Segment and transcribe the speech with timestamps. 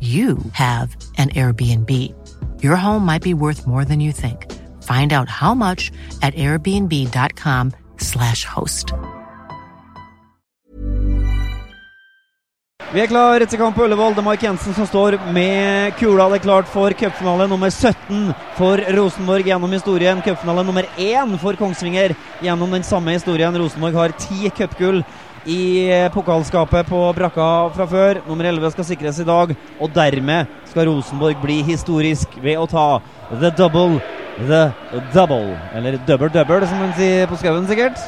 [0.00, 2.14] you have an Airbnb.
[2.62, 4.46] Your home might be worth more than you think.
[4.84, 5.90] Find out how much
[6.22, 8.92] at airbnb.com/slash host.
[12.88, 14.14] Vi er klar til kamp på Ullevål.
[14.16, 16.24] Det er Mark Jensen som står med kula.
[16.32, 20.22] Det er klart for cupfinale nummer 17 for Rosenborg gjennom historien.
[20.24, 23.52] Cupfinale nummer 1 for Kongsvinger gjennom den samme historien.
[23.60, 25.04] Rosenborg har ti cupgull
[25.46, 28.22] i pokalskapet på brakka fra før.
[28.28, 32.86] Nummer 11 skal sikres i dag, og dermed skal Rosenborg bli historisk ved å ta
[33.40, 34.00] the double,
[34.38, 34.68] the
[35.14, 35.56] double.
[35.74, 38.00] Eller double double, som man sier på skauen, sikkert.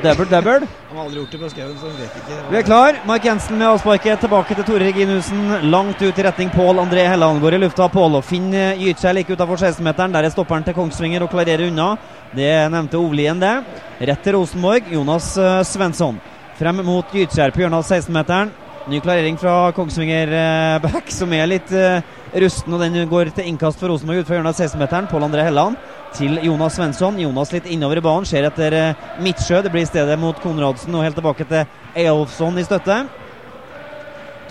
[0.00, 0.66] Double double.
[0.88, 2.38] Han har aldri gjort det på skauen, så han vet ikke.
[2.50, 3.00] Vi er klar.
[3.08, 5.42] Mark Jensen med avsparket tilbake til Tore Reginussen.
[5.68, 7.88] Langt ut i retning Pål André Helland går i lufta.
[7.92, 10.14] Pål og Finn gyter seg like utafor 16-meteren.
[10.16, 11.92] Der er stopperen til Kongsvinger og klarerer unna.
[12.32, 13.58] Det nevnte Ovlien, det.
[14.00, 14.88] Rett til Rosenborg.
[14.94, 16.20] Jonas uh, Svensson.
[16.60, 18.50] Frem mot Gytskjær på hjørnet av 16-meteren.
[18.92, 22.02] Ny klarering fra Kongsvinger uh, back, som er litt uh,
[22.42, 22.74] rusten.
[22.76, 25.08] Og den går til innkast for Rosenborg ut fra hjørnet av 16-meteren.
[25.08, 25.78] Pål André Helland
[26.18, 27.16] til Jonas Svensson.
[27.22, 29.62] Jonas litt innover i banen, ser etter uh, Midtsjø.
[29.64, 33.00] Det blir i stedet mot Konradsen og helt tilbake til Eyolfsson i støtte.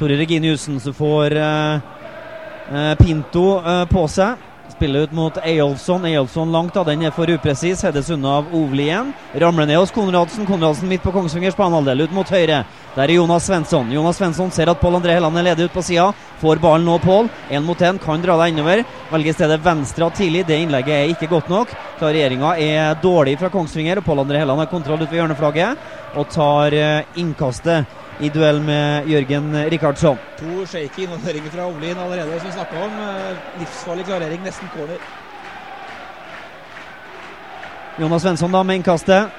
[0.02, 1.38] Tore Reginiussen som får
[2.98, 3.46] Pinto
[3.92, 4.49] på seg.
[4.69, 6.06] Spiller ut mot Eyolfsson.
[6.06, 6.84] Eyolfsson langt, da.
[6.84, 7.81] Den er for upresis.
[7.84, 9.13] Heades unna av Ovli igjen.
[9.41, 10.46] Ramler ned hos Konradsen.
[10.46, 12.63] Konradsen midt på Kongsvingers banehalvdel, ut mot høyre.
[12.96, 13.91] Der er Jonas Svensson.
[13.91, 16.09] Jonas Svensson ser at Pål André Helland er ledig ut på sida.
[16.41, 17.30] Får ballen nå, Pål.
[17.50, 18.84] Én mot én, kan dra deg innover.
[19.12, 20.46] Velger stedet venstre tidlig.
[20.47, 21.74] Det innlegget er ikke godt nok.
[22.00, 26.25] Klareringa er dårlig fra Kongsvinger, og Pål André Helland har kontroll ut ved hjørneflagget og
[26.34, 26.74] tar
[27.22, 27.86] innkastet
[28.19, 30.18] i duell med Jørgen Rikardsson.
[30.40, 32.91] To shaky innvandringer fra Ovlin allerede, som vi snakka om.
[33.59, 35.00] Livsfarlig klarering, nesten corner.
[38.00, 39.30] Jonas Svensson da med innkastet.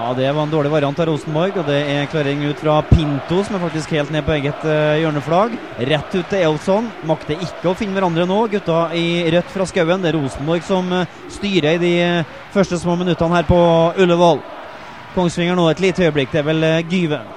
[0.00, 3.42] Ja, Det var en dårlig variant av Rosenborg, og det er klarering ut fra Pinto,
[3.44, 5.56] som er faktisk helt ned på eget uh, hjørneflagg.
[5.90, 6.86] Rett ut til Elson.
[7.04, 10.00] Makter ikke å finne hverandre nå, gutta i rødt fra skauen.
[10.00, 13.58] Det er Rosenborg som uh, styrer i de uh, første små minuttene her på
[14.00, 14.40] Ullevål.
[15.18, 17.28] Kongsvinger nå et lite øyeblikk, det er vel Gyven.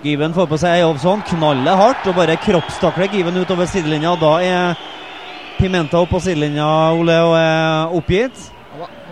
[0.00, 4.14] Gyven får på seg Eyolfsson, knaller hardt og bare kroppstakler Gyven utover sidelinja.
[4.16, 4.80] Da er
[5.58, 8.48] Pimenta opp på sidelinja, Ole, og er oppgitt.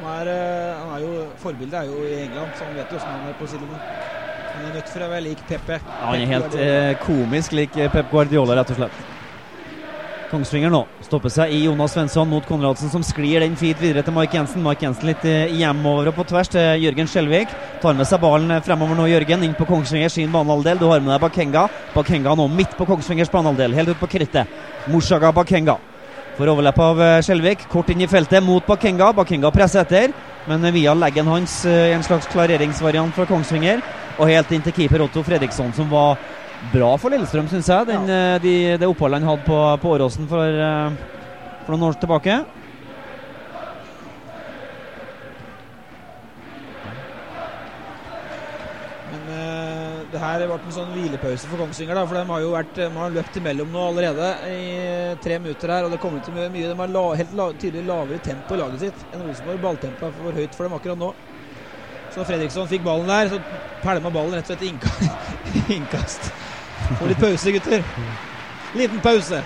[0.09, 0.32] Han er,
[0.78, 3.38] han er jo, Forbildet er jo i England, så han vet jo hvordan han er
[3.38, 3.84] på sidelinjen.
[4.54, 5.78] Han er nødt for å være lik Pepe.
[5.78, 9.06] Ja, han er helt eh, komisk lik Pep Guardiola, rett og slett.
[10.28, 14.12] Kongsvinger nå stopper seg i Jonas Svensson mot Konradsen, som sklir den fint videre til
[14.12, 14.60] Mike Jensen.
[14.65, 17.54] Mike Jensen litt eh, hjemover og på tvers til Jørgen Skjelvik.
[17.81, 20.83] Tar med seg ballen fremover nå, Jørgen, inn på Kongsvinger sin banehalvdel.
[20.83, 21.68] Du har med deg Bakenga.
[21.95, 24.59] Bakenga nå midt på Kongsvingers banehalvdel, helt ut på krittet.
[24.92, 25.78] Mushaga Bakenga.
[26.38, 27.64] Får overlepp av Skjelvik.
[27.66, 29.08] Kort inn i feltet mot Bakenga.
[29.10, 30.12] Bakenga presser etter,
[30.46, 33.82] men via leggen hans i en slags klareringsvariant fra Kongsvinger.
[34.20, 36.14] Og helt inn til keeper Otto Fredriksson, som var
[36.70, 37.88] bra for Lillestrøm, syns jeg.
[37.90, 38.38] Den, ja.
[38.42, 40.62] de, det oppholdet han hadde på, på Åråsen for,
[41.64, 42.38] for noen år tilbake.
[50.13, 51.99] Det her ble en sånn hvilepause for Kongsvinger.
[51.99, 54.63] Da, for De har jo vært, de har løpt imellom nå allerede i
[55.25, 55.84] tre minutter her.
[55.84, 58.87] og det kommer til mye, De har la, helt la, tydelig lavere tempo i laget
[58.87, 59.60] sitt enn Rosenborg.
[59.66, 61.13] Balltempoet er for høyt for dem akkurat nå.
[62.15, 63.39] Så Fredriksson fikk ballen der, så
[63.84, 65.39] pælma ballen rett og slett innkast.
[65.77, 66.33] innkast.
[66.97, 67.84] Få litt pause, gutter.
[68.78, 69.45] Liten pause.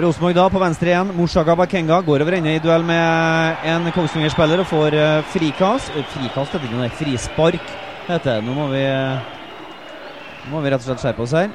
[0.00, 1.12] Rosenborg da på venstre igjen.
[1.18, 5.92] Mushaga Bakenga går over ende i duell med en Kongsvinger-spiller og får uh, frikast.
[5.92, 8.46] Uh, frikast heter noe, frispark heter det.
[8.46, 8.82] Nå må vi,
[10.46, 11.52] nå må vi rett og slett skjerpe oss her.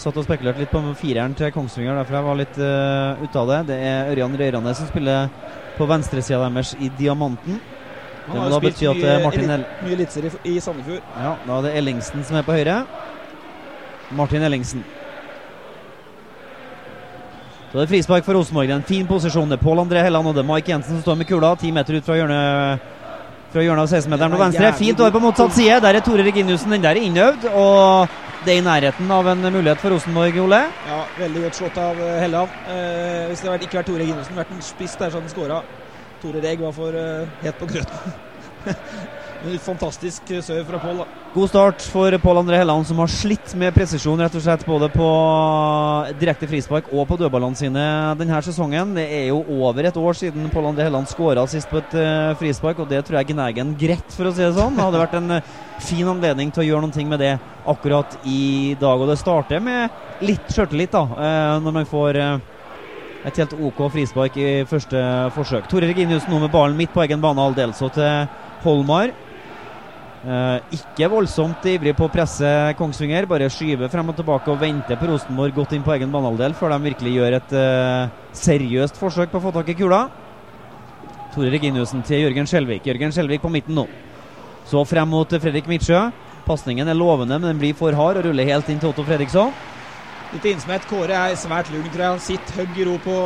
[0.00, 3.50] Satt og spekulerte litt på fireren til Kongsvinger, derfor jeg var litt uh, ute av
[3.50, 3.58] det.
[3.68, 5.28] Det er Ørjan Røyranes som spiller
[5.76, 7.58] på venstresida deres i Diamanten.
[8.30, 11.02] Han har jo spilt mye, Martin El mye i, i Sandefjord.
[11.18, 12.78] Ja, da er det Ellingsen som er på høyre.
[14.16, 14.84] Martin Ellingsen.
[17.70, 18.72] Så det er frispark for Rosenborg.
[18.74, 19.50] En fin posisjon.
[19.50, 21.52] Det er Pål André Helland og det er Mike Jensen som står med kula.
[21.60, 22.88] Ti meter ut fra hjørnet
[23.50, 24.72] fra hjørnet av 16-meteren på venstre.
[24.78, 25.78] Fint over på motsatt side.
[25.84, 26.74] Der er Tore Reginiussen.
[26.74, 27.46] Den der er innøvd.
[27.50, 30.62] Og det er i nærheten av en mulighet for Rosenborg, Ole.
[30.88, 32.58] Ja, veldig godt slått av eh, Helland.
[32.72, 35.34] Eh, hvis det hadde ikke vært Tore Reginiussen, vært en spiss der, så hadde han
[35.34, 35.62] skåra.
[36.22, 38.18] Tore Reg var for eh, het på grøten.
[39.40, 41.04] Fantastisk serve fra Pål.
[41.34, 44.90] God start for Pål André Helland, som har slitt med presisjon rett og slett både
[44.92, 45.06] på
[46.20, 47.84] direkte frispark og på dødballene sine
[48.20, 48.92] denne sesongen.
[48.98, 52.34] Det er jo over et år siden Pål André Helland skåra sist på et uh,
[52.40, 54.76] frispark, og det tror jeg gnager en greit, for å si det sånn.
[54.76, 57.32] Det hadde vært en uh, fin anledning til å gjøre noe med det
[57.70, 59.00] akkurat i dag.
[59.00, 64.36] Og det starter med litt sjøltillit, da, uh, når man får et helt OK frispark
[64.40, 65.00] i første
[65.32, 65.66] forsøk.
[65.70, 68.28] Tore Reginiussen nå med ballen midt på egen banehalvdel, så til
[68.64, 69.14] Holmar.
[70.20, 74.98] Eh, ikke voldsomt ivrig på å presse Kongsvinger, bare skyver frem og tilbake og venter
[75.00, 79.32] på Rosenborg godt inn på egen banehalvdel før de virkelig gjør et eh, seriøst forsøk
[79.32, 80.02] på å få tak i kula.
[81.32, 82.84] Tore Reginiussen til Jørgen Skjelvik.
[82.90, 83.86] Jørgen Skjelvik på midten nå.
[84.68, 86.02] Så frem mot Fredrik Midtsjø.
[86.44, 89.54] Pasningen er lovende, men den blir for hard og ruller helt inn til Otto Fredriksson.
[90.34, 90.84] Litt innsmett.
[90.90, 92.12] Kåre er svært lugn, tror jeg.
[92.18, 93.16] Han sitter høgg i ro på,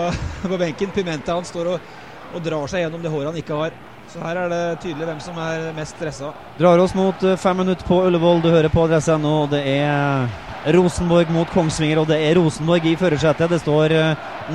[0.50, 0.90] på benken.
[0.96, 1.94] Pimenta han står og,
[2.34, 3.78] og drar seg gjennom det håret han ikke har.
[4.10, 6.32] Så her er det tydelig hvem som er mest stressa.
[6.58, 8.40] Drar oss mot eh, fem minutter på Ullevål.
[8.42, 9.44] Du hører på adresse.no.
[9.52, 13.52] Det er Rosenborg mot Kongsvinger, og det er Rosenborg i førersetet.
[13.52, 13.94] Det står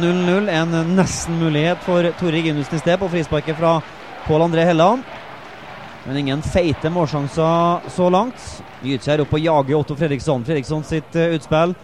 [0.01, 0.49] 0-0.
[0.51, 3.77] Eh, en nesten-mulighet for Tore Ginussen i sted på frisparket fra
[4.25, 5.07] Pål André Helland.
[6.03, 8.51] Men ingen feite målsjanser så langt.
[8.83, 10.43] Gytkjær opp og jager Otto Fredriksson.
[10.45, 11.77] Fredriksson sitt uh, utspill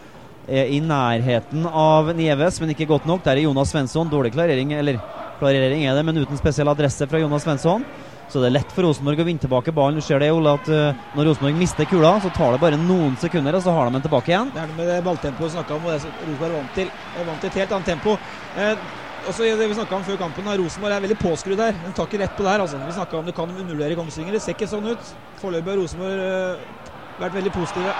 [0.51, 3.23] er i nærheten av Nieves, men ikke godt nok.
[3.23, 4.11] Der er Jonas Svensson.
[4.11, 4.99] Dårlig klarering, eller
[5.41, 7.85] Klarering er det, men uten spesiell adresse fra Jonas Svensson.
[8.31, 9.97] Så det er lett for Rosenborg å vinne tilbake ballen.
[9.99, 13.17] Du ser det, Ole, at uh, når Rosenborg mister kula, så tar det bare noen
[13.19, 14.53] sekunder, og så har de den tilbake igjen.
[14.53, 16.93] Det er det med det balltempoet vi snakka om, og det som Rosenborg vant til.
[17.17, 18.15] Er vant til et helt annet tempo.
[18.55, 18.85] Eh,
[19.27, 21.75] også det vi om før kampen, Rosenborg er veldig påskrudd her.
[21.81, 22.63] De tar ikke rett på det her.
[22.63, 22.79] Altså.
[22.85, 24.37] Vi snakka om det kan undervurdere Kongsvinger.
[24.37, 25.11] Det ser ikke sånn ut.
[25.41, 26.90] Foreløpig har Rosenborg uh,
[27.21, 27.95] vært veldig positive.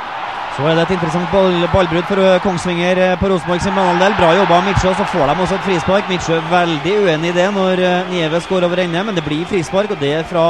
[0.52, 4.18] Så er det et interessant ball, ballbrudd for eh, Kongsvinger eh, på Rosenborg sin banehalvdel.
[4.20, 6.10] Bra jobba av Midtsjø, så får de også et frispark.
[6.12, 9.94] Midtsjø veldig uenig i det når eh, Nieves går over ende, men det blir frispark,
[9.96, 10.48] og det er fra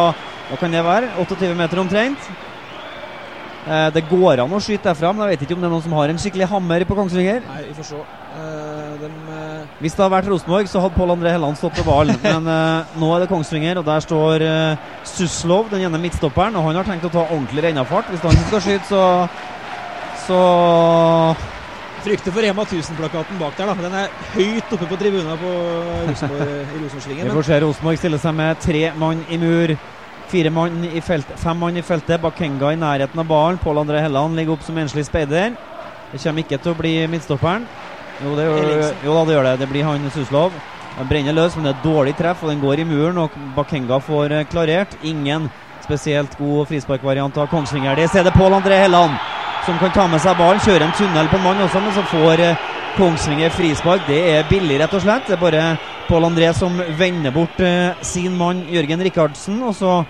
[0.49, 1.13] hva kan det være?
[1.21, 2.31] 28 meter omtrent.
[3.95, 5.93] Det går an å skyte derfra, men jeg vet ikke om det er noen som
[5.95, 7.45] har en skikkelig hammer på Kongsvinger.
[7.45, 8.01] Nei, vi får se.
[8.31, 9.30] Eh, de.
[9.79, 12.17] Hvis det hadde vært Rosenborg, så hadde Pål André Helland stått på ballen.
[12.25, 14.45] men uh, nå er det Kongsvinger, og der står
[15.07, 16.57] Suslov, den ene midtstopperen.
[16.59, 18.11] Og han har tenkt å ta ordentlig rennafart.
[18.13, 19.01] Hvis han skal skyte, så
[20.21, 20.41] så
[22.01, 23.69] Frykter for Rema 1000-plakaten bak der.
[23.69, 25.51] da Den er høyt oppe på tribuna på
[26.07, 27.27] Rosenborg, i Rosenborgsvingen.
[27.27, 29.75] Vi får se Rosenborg stille seg med tre mann i mur.
[30.31, 32.17] Fire mann i felt, fem mann i feltet.
[32.23, 33.61] Bakenga i nærheten av ballen.
[33.61, 35.53] Pål André Helland ligger opp som enslig speider.
[36.11, 37.69] Det kommer ikke til å bli midtstopperen.
[38.21, 39.55] Jo, det gjør, jo da, det gjør det.
[39.63, 40.55] Det blir han Suslov.
[40.97, 43.19] Han brenner løs, men det er et dårlig treff, og den går i muren.
[43.23, 44.97] Og Bakenga får eh, klarert.
[45.07, 45.49] Ingen
[45.81, 47.97] spesielt god frisparkvariant av Kongsvinger.
[47.97, 49.17] Det er det Pål André Helland
[49.65, 50.61] som kan ta med seg ballen.
[50.61, 54.03] Kjøre en tunnel på en mann også, men så får eh, Kongsvinger frispark.
[54.09, 55.27] Det er billig, rett og slett.
[55.29, 55.65] Det er bare
[56.09, 59.61] Pål André som vender bort eh, sin mann Jørgen Rikardsen.
[59.65, 60.01] Og så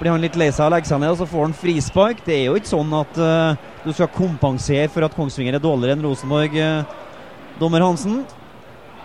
[0.00, 2.24] blir han litt lei seg og legger seg ned, og så får han frispark.
[2.24, 5.98] Det er jo ikke sånn at uh, du skal kompensere for at Kongsvinger er dårligere
[5.98, 7.09] enn Rosenborg, uh,
[7.60, 8.24] dommer Hansen.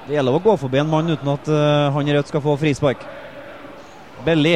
[0.07, 2.55] Det gjelder å gå forbi en mann uten at uh, han i rødt skal få
[2.62, 3.03] frispark.
[4.25, 4.55] Belly,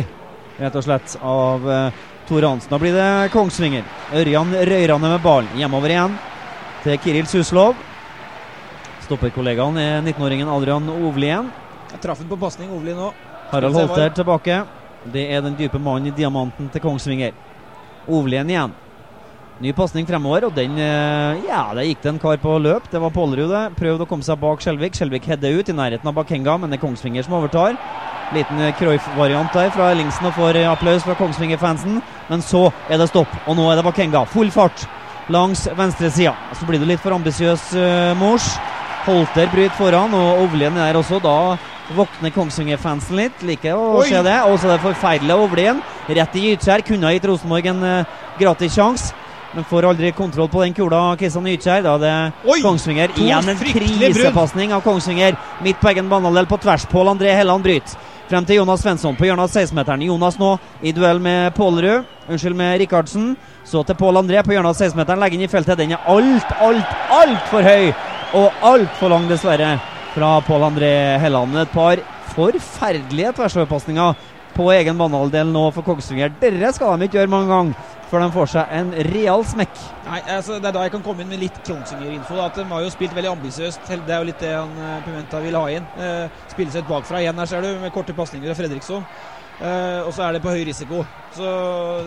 [0.59, 2.71] rett og slett, av uh, Tore Hansen.
[2.71, 3.87] Da blir det Kongsvinger.
[4.15, 5.51] Ørjan røyrende med ballen.
[5.59, 6.17] Hjemover igjen
[6.85, 7.75] til Kiril Suslov.
[9.03, 11.49] Stopperkollegaen er 19-åringen Adrian Ovlien.
[11.89, 13.09] Jeg traff ham på pasning, Ovli nå.
[13.49, 14.61] Harald Holter tilbake.
[15.09, 17.33] Det er den dype mannen i diamanten til Kongsvinger.
[18.07, 18.77] Ovlien igjen.
[19.59, 22.85] Ny pasning fremover, og den eh, Ja, der gikk det en kar på løp.
[22.87, 23.63] Det var Pålerud, det.
[23.75, 24.95] Prøvde å komme seg bak Skjelvik.
[24.95, 27.75] Skjelvik header ut i nærheten av Bakenga, men det er Kongsvinger som overtar.
[28.31, 31.99] Liten eh, Cruyff-variant der fra Ellingsen og får eh, applaus fra Kongsvinger-fansen.
[32.29, 34.23] Men så er det stopp, og nå er det Bakenga.
[34.31, 34.87] Full fart
[35.27, 36.37] langs venstresida.
[36.55, 38.53] Så blir det litt for ambisiøs uh, Mors.
[39.03, 41.19] Holter bryter foran, og Ovlien er der også.
[41.19, 41.57] Da
[41.99, 43.43] våkner Kongsvinger-fansen litt.
[43.43, 44.07] Liker å Oi.
[44.07, 44.39] se det.
[44.47, 45.83] Og så det forferdelig Ovlien.
[46.07, 49.27] Rett i ytskjær Kunne ha gitt Rosenborg en uh, gratis sjanse.
[49.55, 51.81] Men får aldri kontroll på den kula, Kristian Nykjær.
[51.81, 52.13] Da det
[52.45, 52.59] Oi!
[52.61, 53.15] Kongsvinger.
[53.17, 55.37] Igjen en krisepasning av Kongsvinger.
[55.65, 56.85] Midt på egen banehalvdel på tvers.
[56.91, 57.97] Pål André Helland bryter.
[58.29, 60.05] Frem til Jonas Svensson på hjørnet av 16-meteren.
[60.05, 60.51] Jonas nå
[60.85, 62.05] i duell med Pålerud.
[62.29, 63.31] Unnskyld, med Rikardsen.
[63.65, 65.23] Så til Pål André på hjørnet av 16-meteren.
[65.23, 65.81] Legger inn i feltet.
[65.81, 67.89] Den er alt, alt, altfor høy.
[68.37, 69.73] Og altfor lang, dessverre,
[70.13, 70.93] fra Pål André
[71.25, 71.57] Helland.
[71.57, 74.28] Et par forferdelige tversoverpasninger
[74.59, 76.33] på egen banehalvdel nå for Kongsvinger.
[76.41, 79.81] Dere skal de ikke gjøre mange ganger før de får seg en real smekk.
[80.07, 82.39] Nei, altså, Det er da jeg kan komme inn med litt Kongsvinger-info.
[82.43, 83.85] At De har jo spilt veldig ambisiøst.
[83.87, 85.85] Det er jo litt det han eh, Pimenta vil ha inn.
[85.97, 89.05] Eh, spille seg ut bakfra igjen her, ser du, med korte pasninger av Fredriksson.
[89.59, 91.01] Uh, og så er det på høy risiko.
[91.35, 91.47] Så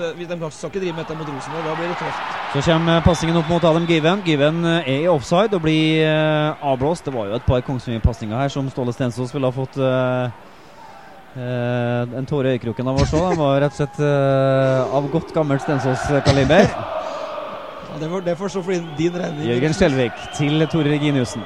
[0.00, 1.66] det, De skal ikke drive med dette mot Rosenborg.
[1.66, 2.38] Da blir det tøft.
[2.54, 4.22] Så kommer pasningen opp mot Adam Given.
[4.24, 7.04] Given er i offside og blir uh, avblåst.
[7.04, 10.32] Det var jo et par Kongsvinger-pasninger her som Ståle Stensås ville ha fått eh,
[11.36, 13.30] eh, en tåre i øyekroken av oss òg.
[13.32, 16.66] Den var rett og slett eh, av godt gammelt Stensås-kaliber.
[17.92, 19.46] Ja, det, får, det får stå for din regning.
[19.50, 21.44] Jørgen Skjelvik til Tore Reginiussen.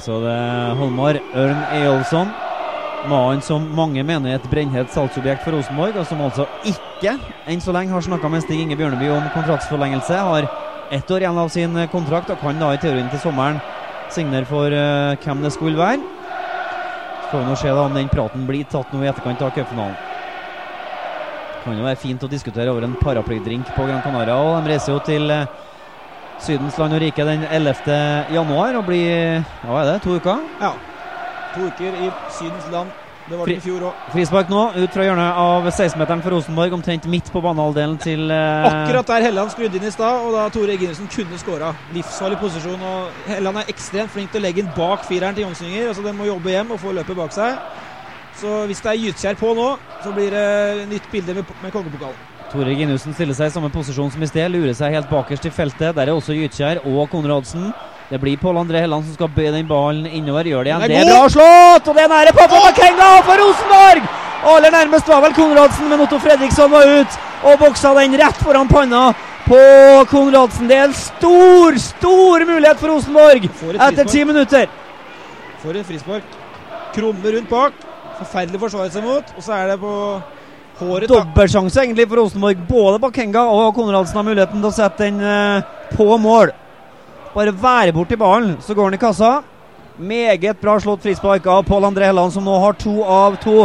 [0.00, 2.32] Så det er Holmar Ørn Eyolfsson.
[3.04, 7.18] Mannen som mange mener er et brennhett salgsobjekt for Rosenborg, og som altså ikke
[7.52, 10.16] enn så lenge har snakka med Stig Inge Bjørneby om kontraktsforlengelse.
[10.24, 10.48] Har
[10.94, 13.60] ett år igjen av sin eh, kontrakt og kan da i teorien til sommeren
[14.14, 16.13] signere for eh, hvem det skulle være.
[17.34, 19.96] Får vi nå se da om den praten blir tatt nå i etterkant av cupfinalen.
[21.64, 24.36] Kan jo være fint å diskutere over en paraplydrink på Gran Canaria.
[24.38, 25.48] og De reiser jo til eh,
[26.38, 27.96] Sydens land og rike den 11.
[28.36, 30.46] januar og blir hva er det, to uker.
[30.62, 30.70] Ja.
[31.56, 32.94] To uker i Sydens land.
[33.24, 34.00] Det var det i fjor òg.
[34.12, 38.66] Frispark nå, ut fra hjørnet av 16-meteren for Rosenborg, omtrent midt på banehalvdelen til eh,
[38.68, 41.70] Akkurat der Helland skrudde inn i stad, og da Tore Eginesen kunne skåra.
[41.96, 42.84] Livsfarlig posisjon.
[42.84, 45.88] og Helland er ekstremt flink til å legge inn bak fireren til Youngsvinger.
[45.88, 47.56] Altså, den må jobbe hjem og få løpet bak seg.
[48.36, 49.66] Så hvis det er Gytkjær på nå,
[50.04, 50.46] så blir det
[50.90, 52.30] nytt bilde med, med kongepokalen.
[52.52, 55.54] Tore Ginussen stiller seg i samme posisjon som i sted, lurer seg helt bakerst i
[55.54, 55.94] feltet.
[55.96, 57.72] Der er også Gytkjær og Konradsen.
[58.10, 60.44] Det blir Pål André Helland som skal bøye den ballen innover.
[60.44, 60.82] Gjør det igjen.
[60.84, 61.88] Det er er bra slått!
[61.88, 64.08] Og det er nære på for Makenga for Rosenborg!
[64.44, 67.14] Aller nærmest var vel Konradsen, men Otto Fredriksson var ut
[67.48, 69.06] og boksa den rett foran panna
[69.46, 69.60] på
[70.10, 70.68] Konradsen.
[70.68, 74.68] Det er en stor, stor mulighet for Rosenborg etter ti minutter.
[75.62, 76.26] For en frispark.
[76.94, 77.78] Krumme rundt bak.
[78.18, 79.32] Forferdelig forsvaret seg mot.
[79.36, 79.94] Og så er det på
[80.82, 82.60] håret Dobbeltsjanse egentlig for Rosenborg.
[82.68, 85.64] Både Bakenga og Konradsen har muligheten til å sette den eh,
[85.96, 86.52] på mål.
[87.34, 89.32] Bare være borti ballen, så går han i kassa.
[89.98, 93.64] Meget bra slått frispark av Pål André Helland, som nå har to av to.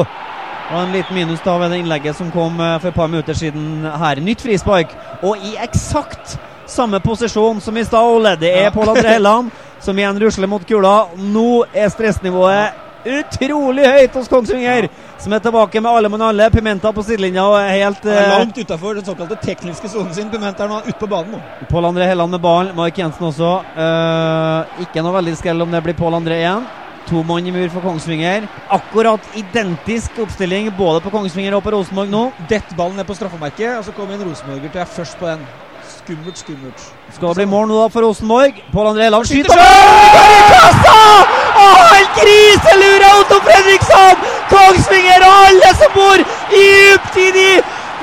[0.69, 3.37] Og en liten minus da ved det innlegget som kom eh, for et par minutter
[3.37, 4.21] siden her.
[4.21, 6.37] Nytt frispark, og i eksakt
[6.69, 8.29] samme posisjon som i stad.
[8.41, 8.73] Det er Ja.
[8.73, 11.07] Pål André Helland som igjen rusler mot kula.
[11.17, 12.73] Nå er stressnivået
[13.05, 16.49] utrolig høyt hos Kongsvinger, som er tilbake med alle mann alle.
[16.51, 20.13] Pimenta på sidelinja og er helt Han er eh, langt utafor den såkalte tekniske sonen
[20.15, 20.29] sin.
[20.31, 21.41] Pimenta er nå ute på banen nå.
[21.69, 22.75] Pål André Helland med ballen.
[22.77, 23.53] Mark Jensen også.
[23.75, 26.67] Uh, ikke noe veldig skrell om det blir Pål André igjen.
[27.09, 28.47] To mann i mur for Kongsvinger.
[28.71, 32.27] Akkurat identisk oppstilling både på Kongsvinger og på Rosenborg nå.
[32.51, 35.43] Dett ballen ned på straffemerket, og så kommer en rosenborger til er først på den.
[35.89, 36.83] Skummelt, skummelt.
[37.15, 38.61] Skal det bli mål nå da for Rosenborg?
[38.71, 39.63] Pål André Helland Skyter!
[41.59, 44.38] Og helt griselure Otto Fredriksson!
[44.49, 47.49] Kongsvinger og alle som bor dypt i de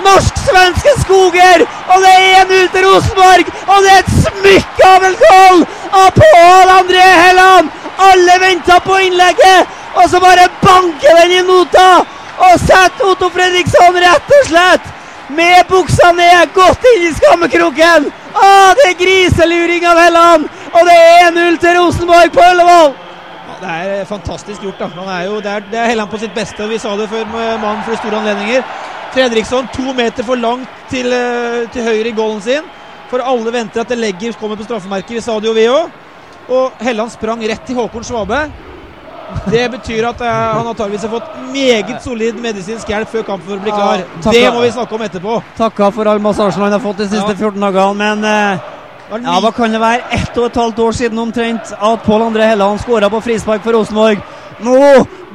[0.04, 1.64] norsk-svenske skoger!
[1.92, 3.52] Og det er 1-0 til Rosenborg!
[3.66, 5.64] Og det er et smykke av en goal
[6.02, 7.72] av Pål André Helland!
[8.10, 12.04] Alle venta på innlegget, og så bare banker den i nota!
[12.36, 14.92] Og setter Otto Fredriksson rett og slett
[15.32, 18.12] med buksa ned, godt inn i skammekroken!
[18.36, 20.46] Å, det er griseluring av Helland!
[20.76, 22.94] Og det er 1-0 til Rosenborg på Ullevål!
[23.56, 24.78] Ja, det er eh, fantastisk gjort.
[24.78, 24.88] da.
[24.96, 26.62] Han er jo, det er, det er Helland på sitt beste.
[26.64, 28.62] og Vi sa det før med mannen for store anledninger.
[29.16, 32.62] Fredriksson to meter for langt til, eh, til høyre i goalen sin.
[33.10, 35.10] For alle venter at det legger kommer på straffemerket.
[35.16, 35.90] Vi sa det jo, vi òg.
[36.48, 38.44] Og Helland sprang rett til Håkon Svabe.
[39.50, 43.56] Det betyr at eh, han antakeligvis har fått meget solid medisinsk hjelp før kampen for
[43.56, 44.04] å bli Ja, klar.
[44.22, 45.42] takk det må vi snakke om etterpå.
[45.58, 47.34] Takka for all massasjen han har fått de siste Ja.
[47.34, 48.60] 14 dagene, men var
[49.10, 50.08] ja, hva kan det være?
[50.16, 53.76] Ett og et halvt år siden omtrent at Pål André Helland skåra på frispark for
[53.76, 54.18] Rosenborg.
[54.66, 54.80] Nå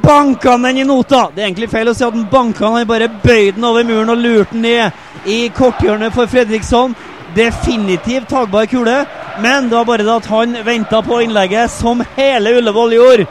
[0.01, 1.29] banka han den i nota!
[1.35, 3.85] Det er egentlig feil å si at han banka den, han bare bøyde den over
[3.87, 6.95] muren og lurte den ned i korthjørnet for Fredriksson.
[7.35, 9.05] Definitivt tagbar kule,
[9.39, 13.29] men det var bare det at han venta på innlegget, som hele Ullevål gjorde.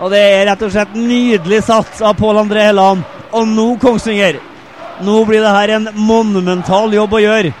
[0.00, 3.04] Og det er rett og slett nydelig satt av Pål André Helland.
[3.36, 4.40] Og nå, Kongsvinger,
[5.04, 7.52] nå blir det her en monumental jobb å gjøre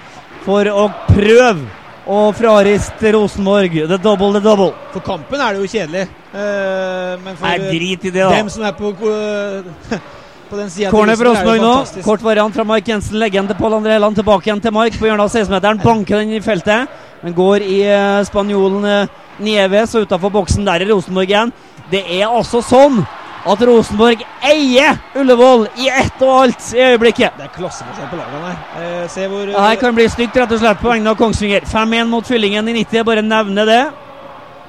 [0.46, 3.76] for å prøve og frarist Rosenborg.
[3.88, 4.72] The double, the double.
[4.92, 6.08] For kampen er det jo kjedelig.
[6.32, 8.32] Eh, men for Nei, drit i det, da.
[8.34, 9.98] dem som er på, eh,
[10.50, 12.02] på den sida Corner for Rosenborg nå.
[12.02, 13.20] Kort variant fra Mark Jensen.
[13.22, 14.18] Til Pål André Helland.
[14.18, 15.82] Tilbake igjen til Mark på hjørnet av 16-meteren.
[15.82, 16.90] Banker den i feltet.
[17.22, 20.66] Den går i uh, spanjolen uh, Nieves og utafor boksen.
[20.66, 21.52] Der er Rosenborg igjen.
[21.92, 23.04] Det er altså sånn
[23.44, 27.34] at Rosenborg eier Ullevål i ett og alt i øyeblikket.
[27.38, 28.60] Det er klasseforskjell på lagene her.
[28.78, 31.66] Eh, se hvor Det her kan bli stygt, rett og slett, på vegne av Kongsvinger.
[31.66, 33.82] 5-1 mot Fyllingen i 90, bare nevne det.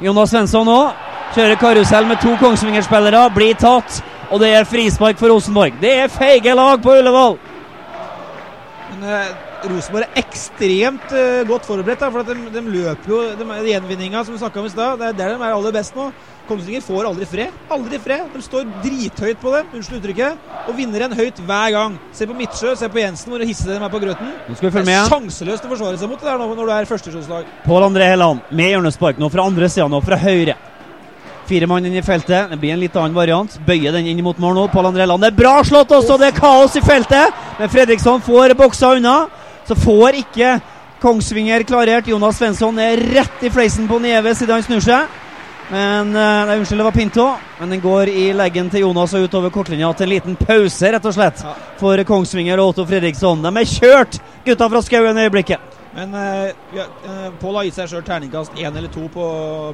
[0.01, 0.79] Jonas Svensson nå
[1.35, 4.01] kjører karusell med to Kongsvinger-spillere, blir tatt.
[4.31, 5.77] Og det er frispark for Rosenborg.
[5.81, 7.37] Det er feige lag på Ullevål!
[8.93, 9.33] Men eh,
[9.69, 12.01] Rosenborg er ekstremt eh, godt forberedt.
[12.01, 14.97] Da, for de, de løper jo de, de Gjenvinninga som vi snakka om i stad,
[14.99, 16.09] det er der de er aller best nå.
[16.47, 17.59] Kongsvinger får aldri fred.
[17.71, 18.25] Aldri fred.
[18.33, 21.95] De står drithøyt på dem, unnskyld uttrykket, og vinner en høyt hver gang.
[22.15, 24.33] Se på Midtsjø, se på Jensen, hvor hissige de er på grøten.
[24.49, 24.97] Nå skal vi følge med.
[24.97, 27.47] Det er sjanseløst å forsvare seg mot det der nå, når du er førstesjonslag.
[27.63, 30.57] Pål André Helland med hjørnespark nå fra andre sida, nå fra høyre.
[31.47, 32.51] Fire mann inn i feltet.
[32.51, 33.57] Det blir en litt annen variant.
[33.67, 34.67] Bøyer den inn mot mål nå.
[34.71, 35.23] Pål André Helland.
[35.23, 36.19] Det er bra slått også!
[36.19, 37.41] Det er kaos i feltet!
[37.59, 39.17] Men Fredriksson får boksa unna.
[39.67, 40.57] Så får ikke
[41.03, 42.07] Kongsvinger klarert.
[42.07, 45.22] Jonas Svensson er rett i fleisen på Nieves idet han snur seg.
[45.71, 47.27] Men eh, Nei, unnskyld, det var Pinto.
[47.59, 51.05] Men den går i leggen til Jonas og utover kortlinja til en liten pause, rett
[51.05, 51.53] og slett, Ja.
[51.79, 53.41] for Kongsvinger og Otto Fredriksson.
[53.41, 55.59] De er kjørt, gutta fra Skauen i øyeblikket.
[55.93, 59.25] Men eh, ja, eh, Pål har gitt seg sjøl terningkast én eller to på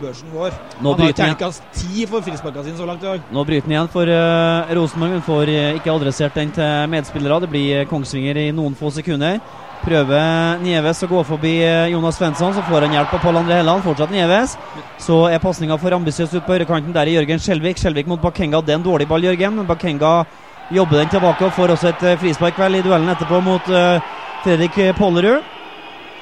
[0.03, 0.51] børsen vår.
[0.84, 3.22] Nå Han har terningkast ti for frisparka sine så langt i dag.
[3.31, 7.39] Nå bryter den igjen for uh, Rosenborg, men får eh, ikke adressert den til medspillere.
[7.46, 9.39] Det blir eh, Kongsvinger i noen få sekunder.
[9.80, 13.60] Prøver Nieves å gå forbi eh, Jonas Svensson, så får han hjelp av Pål André
[13.62, 13.84] Helland.
[13.86, 14.58] Fortsatt Nieves.
[15.00, 16.92] Så er pasninga for ambisiøs ut på høyrekanten.
[16.96, 17.80] Der er Jørgen Skjelvik.
[17.80, 18.60] Skjelvik mot Bakenga.
[18.66, 19.56] Det er en dårlig ball, Jørgen.
[19.62, 20.14] Men Bakenga
[20.76, 24.20] jobber den tilbake og får også et eh, frispark vel i duellen etterpå mot uh,
[24.44, 25.48] Fredrik Pålerud.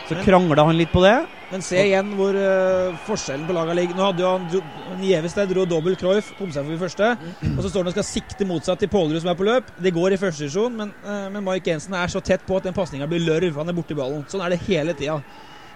[0.06, 1.18] Så krangler krangla han litt på det.
[1.48, 3.96] Men se igjen hvor uh, forskjellen på lagene ligger.
[3.96, 7.12] Nå hadde jo han dro- dro dobbel Cruyff, kom seg forbi første.
[7.54, 9.72] Og så står han og skal sikte motsatt til Pålerud som er på løp.
[9.80, 12.68] Det går i første divisjon, men, uh, men Mike Jensen er så tett på at
[12.68, 13.62] den pasninga blir lørv.
[13.62, 14.28] Han er borti ballen.
[14.28, 15.22] Sånn er det hele tida.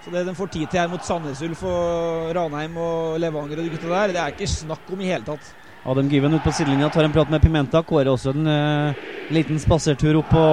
[0.02, 3.68] Så det den får tid til her mot Sandnes Ulf og Ranheim og Levanger og
[3.68, 5.52] de gutta der, det er ikke snakk om i hele tatt.
[5.84, 7.82] Adam Given ut på sidelinja tar en prat med Pimenta.
[7.82, 9.00] Kåre også en uh,
[9.34, 10.44] liten spasertur opp på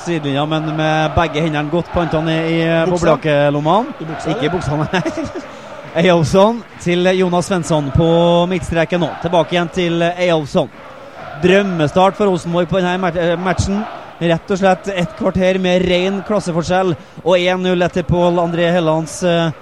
[0.00, 4.08] sidelinja, men med begge hendene godt planta ned i uh, boblejakkelommene.
[4.32, 5.02] Ikke i buksa, nei.
[5.98, 8.08] Eyolfsson til Jonas Svensson på
[8.48, 9.12] midtstreken nå.
[9.20, 10.72] Tilbake igjen til Eyolfsson.
[11.44, 13.84] Drømmestart for Rosenborg på denne eh, matchen.
[14.18, 19.52] Rett og slett et kvarter med ren klasseforskjell og 1-0 etter Pål André Hellands uh,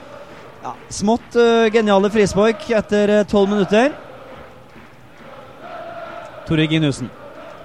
[0.62, 3.90] ja, smått uh, geniale frispark etter tolv minutter.
[6.46, 7.08] Tore Ginussen.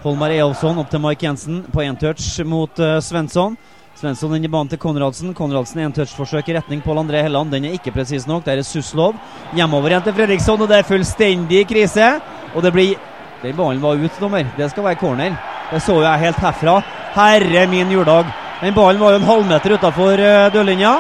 [0.02, 3.54] Holmar Eolfsson opp til Mike Jensen på entouch mot uh, Svensson.
[4.00, 5.36] Svensson inn i banen til Konradsen.
[5.38, 7.54] Konradsen entouch-forsøk i retning Pål André Helland.
[7.54, 8.42] Den er ikke presis nok.
[8.48, 9.14] Der er Suslov.
[9.54, 12.16] Hjemover igjen til Fredriksson, og det er fullstendig krise.
[12.56, 12.98] Og det blir
[13.42, 14.46] Den ballen var ut, dommer.
[14.58, 15.38] Det skal være corner.
[15.72, 16.76] Det så jeg helt herfra.
[17.16, 18.26] Herre min juledag.
[18.62, 20.98] Den ballen var jo en halvmeter utafor uh, dørlinja.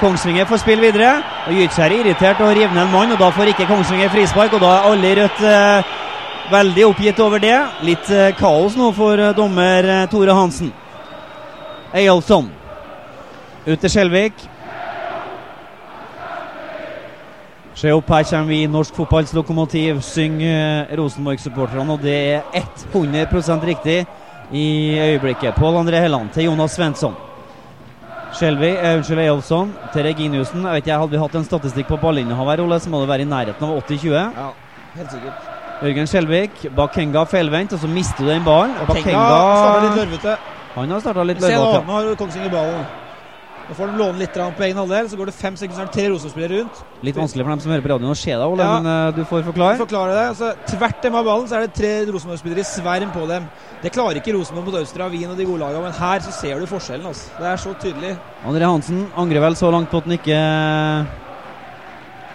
[0.00, 1.18] Kongsvinger får spille videre.
[1.46, 4.56] Og Gytskjær er irritert og river ned en mann, og da får ikke Kongsvinger frispark.
[4.56, 5.92] Og da er alle i rødt eh,
[6.50, 7.56] veldig oppgitt over det.
[7.86, 10.72] Litt eh, kaos nå for eh, dommer eh, Tore Hansen.
[11.92, 12.48] Eyolfsson.
[13.66, 14.48] Ut til Skjelvik.
[17.78, 21.96] Se opp, her kommer vi, norsk fotballs lokomotiv, synger Rosenborg-supporterne.
[21.96, 22.58] Og det er
[22.92, 24.02] 100 riktig
[24.52, 24.66] i
[25.00, 25.56] øyeblikket.
[25.56, 27.16] Pål André Helland til Jonas Svensson.
[28.32, 30.64] Skjelvi, unnskyld, Eyolfsson til Reginiussen.
[30.64, 33.12] Jeg vet ikke, Hadde vi hatt en statistikk på ballinnehav her, Ole, så må det
[33.12, 34.14] være i nærheten av 80-20.
[34.14, 34.52] Ja,
[35.00, 35.51] helt sikkert.
[35.82, 38.74] Jørgen Skjelvik, Bakenga feilvendt, og så mister du den ballen.
[38.84, 40.34] Og Tenga starter litt Bakenga lørvete.
[40.76, 41.70] Han har starta litt lørvete.
[41.78, 42.84] Se nå, har Kongsvinger ballen.
[43.62, 45.88] Nå får de låne litt på egen halvdel, så går det fem sekunder, så er
[45.88, 46.80] det tre Rosenborg-spillere rundt.
[47.06, 48.80] Litt vanskelig for dem som hører på radioen å se deg, Ole, Ja.
[48.82, 49.78] men uh, du får forklare.
[49.78, 49.82] å forklare.
[49.82, 53.26] forklare det, altså, Tvert dem av ballen så er det tre Rosenborg-spillere i sverm på
[53.30, 53.46] dem.
[53.82, 56.58] Det klarer ikke Rosenborg mot Austria, Wien og de gode lagene, men her så ser
[56.60, 57.06] du forskjellen.
[57.06, 57.30] Altså.
[57.38, 58.16] Det er så tydelig.
[58.44, 60.42] André Hansen angrer vel så langt på at han ikke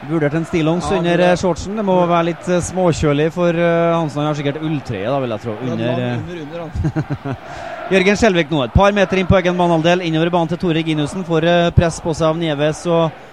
[0.08, 1.76] eh, vurderte en stillongs Ja, under eh, shortsen.
[1.76, 4.22] Det må være litt eh, småkjølig for eh, Hansen.
[4.22, 5.56] Han har sikkert ulltrøye, da, vil jeg tro.
[5.58, 7.40] Er Under, eh, under, under han.
[7.94, 10.04] Jørgen Skjelvik nå, et par meter inn på egen banehalvdel.
[10.08, 11.26] Innover banen til Tore Ginussen.
[11.28, 13.24] Får eh, press på seg av Nieves og,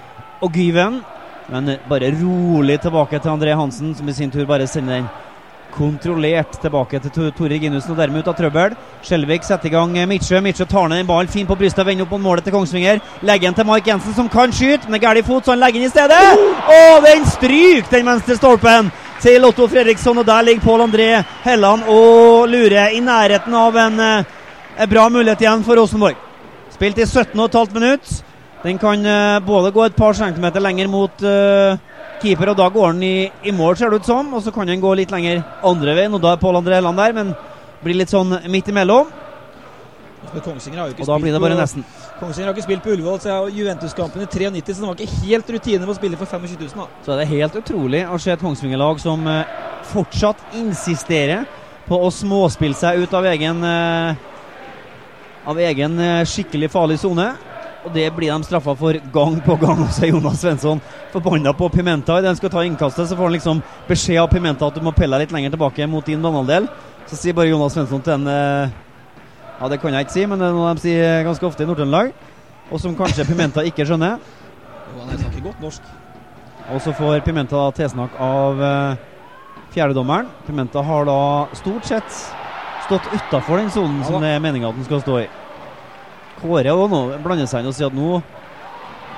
[0.44, 1.00] og Gyven.
[1.50, 5.08] Men eh, bare rolig tilbake til André Hansen, som i sin tur bare sender den
[5.74, 8.74] kontrollert tilbake til Tore Ginussen, og dermed ut av trøbbel.
[9.04, 10.40] Skjelvik setter i gang eh, Midtsjø.
[10.44, 13.00] Midtsjø tar ned en ballen fint på brystet, vender opp mot målet til Kongsvinger.
[13.26, 15.88] Legger den til Mark Jensen, som kan skyte, med gæren fot, så han legger den
[15.88, 16.20] i stedet.
[16.78, 18.92] Og den stryker den venstre stolpen
[19.24, 21.08] til Otto Fredriksson, og der ligger Pål André
[21.44, 24.24] Helland og lurer i nærheten av en, eh,
[24.78, 26.16] en bra mulighet igjen for Rosenborg.
[26.74, 28.22] Spilt i 17,5 minutt.
[28.64, 31.76] Den kan eh, både gå et par centimeter lenger mot eh,
[32.24, 34.32] keeper, og da går den i, i mål, ser det ut som.
[34.34, 37.00] Og så kan den gå litt lenger andre veien, og da er Pål André Helland
[37.00, 37.34] der, men
[37.84, 39.12] blir litt sånn midt imellom.
[40.44, 41.84] Kongsvinger har jo ikke Og da blir det bare nesten.
[42.18, 45.50] Kongsvinger har ikke spilt på Ullevål siden Juventus-kampen i 93, så det var ikke helt
[45.56, 46.70] rutine på å spille for 25 000.
[46.80, 46.86] da.
[47.04, 49.56] Så er det helt utrolig å se et Kongsvinger-lag som eh,
[49.92, 51.44] fortsatt insisterer
[51.88, 54.30] på å småspille seg ut av egen eh,
[55.44, 57.34] Av egen eh, skikkelig farlig sone.
[57.84, 59.82] Og det blir de straffa for gang på gang.
[59.84, 60.80] Og så er Jonas Svensson
[61.12, 63.10] forbanna på Pimenta idet han skal ta innkastet.
[63.10, 65.88] Så får han liksom beskjed av Pimenta at du må pelle deg litt lenger tilbake
[65.90, 66.68] mot din banehalvdel.
[67.10, 68.80] Så sier bare Jonas Svensson til en eh,
[69.54, 71.68] Ja, det kan jeg ikke si, men det er noe de sier ganske ofte i
[71.68, 72.14] Nord-Trøndelag.
[72.72, 74.16] Og som kanskje Pimenta ikke skjønner.
[74.18, 75.92] Jo, han snakker godt norsk.
[76.72, 78.96] Og så får Pimenta tilsnakk av uh,
[79.76, 80.32] fjerdedommeren.
[80.48, 81.20] Pimenta har da
[81.60, 82.20] stort sett
[82.84, 85.28] stått utafor den sonen Ja som det er meninga at han skal stå i.
[86.44, 88.18] Kåre òg nå blander seg inn og sier at nå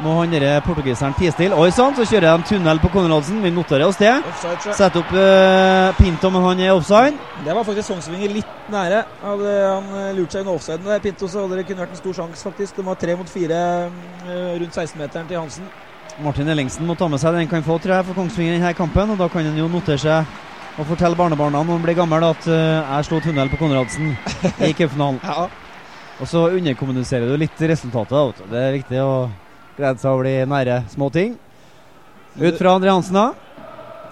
[0.04, 0.34] må han
[0.66, 1.56] portugiseren tie stille.
[1.56, 3.40] Oi sann, så kjører de tunnel på Konradsen.
[3.44, 4.12] Vi noterer oss det.
[4.28, 4.74] Offside.
[4.76, 7.16] Setter opp uh, Pinto, men han er offside.
[7.46, 9.02] Det var faktisk Kongsvinger litt nære.
[9.22, 12.02] Hadde han eh, lurt seg under offsiden der, Pinto, så hadde det kunne vært en
[12.02, 12.76] stor sjanse, faktisk.
[12.76, 15.68] Det var tre mot fire uh, rundt 16-meteren til Hansen.
[16.24, 18.58] Martin Ellingsen må ta med seg den han kan få, tror jeg, for Kongsvinger i
[18.58, 19.14] denne kampen.
[19.14, 20.42] Og da kan han jo notere seg
[20.76, 24.12] og fortelle barnebarna når han blir gammel at uh, jeg slo tunnel på Konradsen
[24.60, 25.22] i cupfinalen.
[25.30, 25.48] Ja.
[26.16, 28.44] Og så underkommuniserer du litt resultatet.
[28.48, 29.28] Det er viktig å
[29.76, 31.34] glede seg over de nære små ting.
[32.40, 33.32] Ut fra Andre Hansen, da.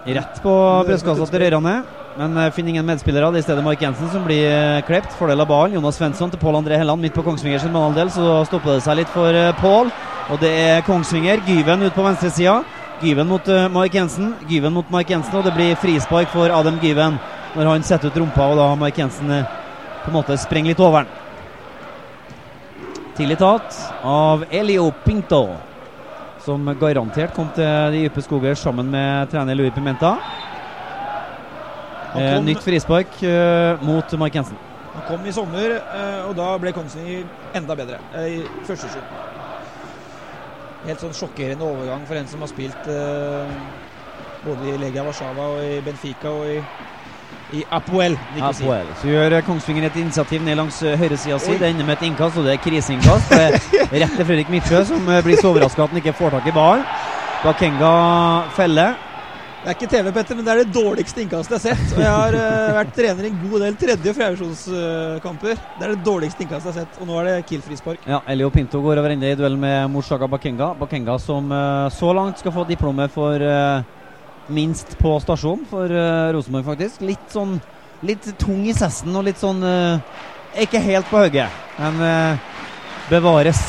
[0.04, 1.78] Rett på brystkassa til Røyrane.
[2.18, 3.30] Men eh, finner ingen medspillere.
[3.32, 5.16] Det er i stedet Mark Jensen som blir eh, klept.
[5.18, 5.78] Fordel av ballen.
[5.78, 8.12] Jonas Svensson til Pål André Helland midt på Kongsvinger sin banehalvdel.
[8.14, 9.90] Så stopper det seg litt for eh, Pål.
[10.28, 11.42] Og det er Kongsvinger.
[11.48, 12.60] Gyven ut på venstresida.
[13.02, 14.30] Gyven mot Mark Jensen.
[14.48, 17.18] Gyven mot Mark Jensen, og det blir frispark for Adam Gyven
[17.54, 21.02] når han setter ut rumpa, og da Mark Jensen på en måte sprenger litt over
[21.04, 21.23] den.
[23.14, 25.44] Tidlig tatt av Elio Pinto,
[26.42, 30.16] som garantert kom til de dype skoger sammen med trener Louis Pimenta.
[32.18, 34.58] Eh, nytt frispark eh, mot Mark Jensen.
[34.96, 37.22] Han kom i sommer, eh, og da ble Kongsvinger
[37.58, 39.14] enda bedre eh, i første slutt.
[40.84, 43.54] Helt sånn sjokkerende overgang for en som har spilt eh,
[44.42, 46.58] både i Legia Warszawa og i Benfica og i,
[47.52, 48.16] i Apoel.
[48.40, 48.86] Apoel.
[49.00, 51.56] Så gjør Kongsvinger et initiativ ned langs eh, høyresida si.
[51.60, 53.34] Det ender med et innkast, og det er kriseinnkast.
[53.92, 56.54] Rett til Fredrik Midtsjø, som eh, blir så overraska at han ikke får tak i
[56.56, 56.86] ballen.
[57.44, 57.90] Bakenga
[58.56, 58.94] feller.
[59.64, 61.92] Det er ikke TV, Petter, men det er det dårligste innkastet jeg har sett.
[61.96, 65.62] Og jeg har uh, vært trener i en god del tredje- og fjerdevisjonskamper.
[65.78, 68.04] det er det dårligste innkastet jeg har sett, og nå er det Kiel-frispark.
[68.04, 70.74] Ja, Elio Pinto går over ende i duell med Morshaga Bakenga.
[70.76, 73.40] Bakenga som uh, så langt skal få diplomet for
[74.52, 77.02] minst på stasjon for uh, Rosenborg, faktisk.
[77.06, 77.58] Litt sånn
[78.04, 80.02] litt tung i sessen og litt sånn uh,
[80.60, 82.70] Ikke helt på hugget, men uh,
[83.10, 83.62] bevares.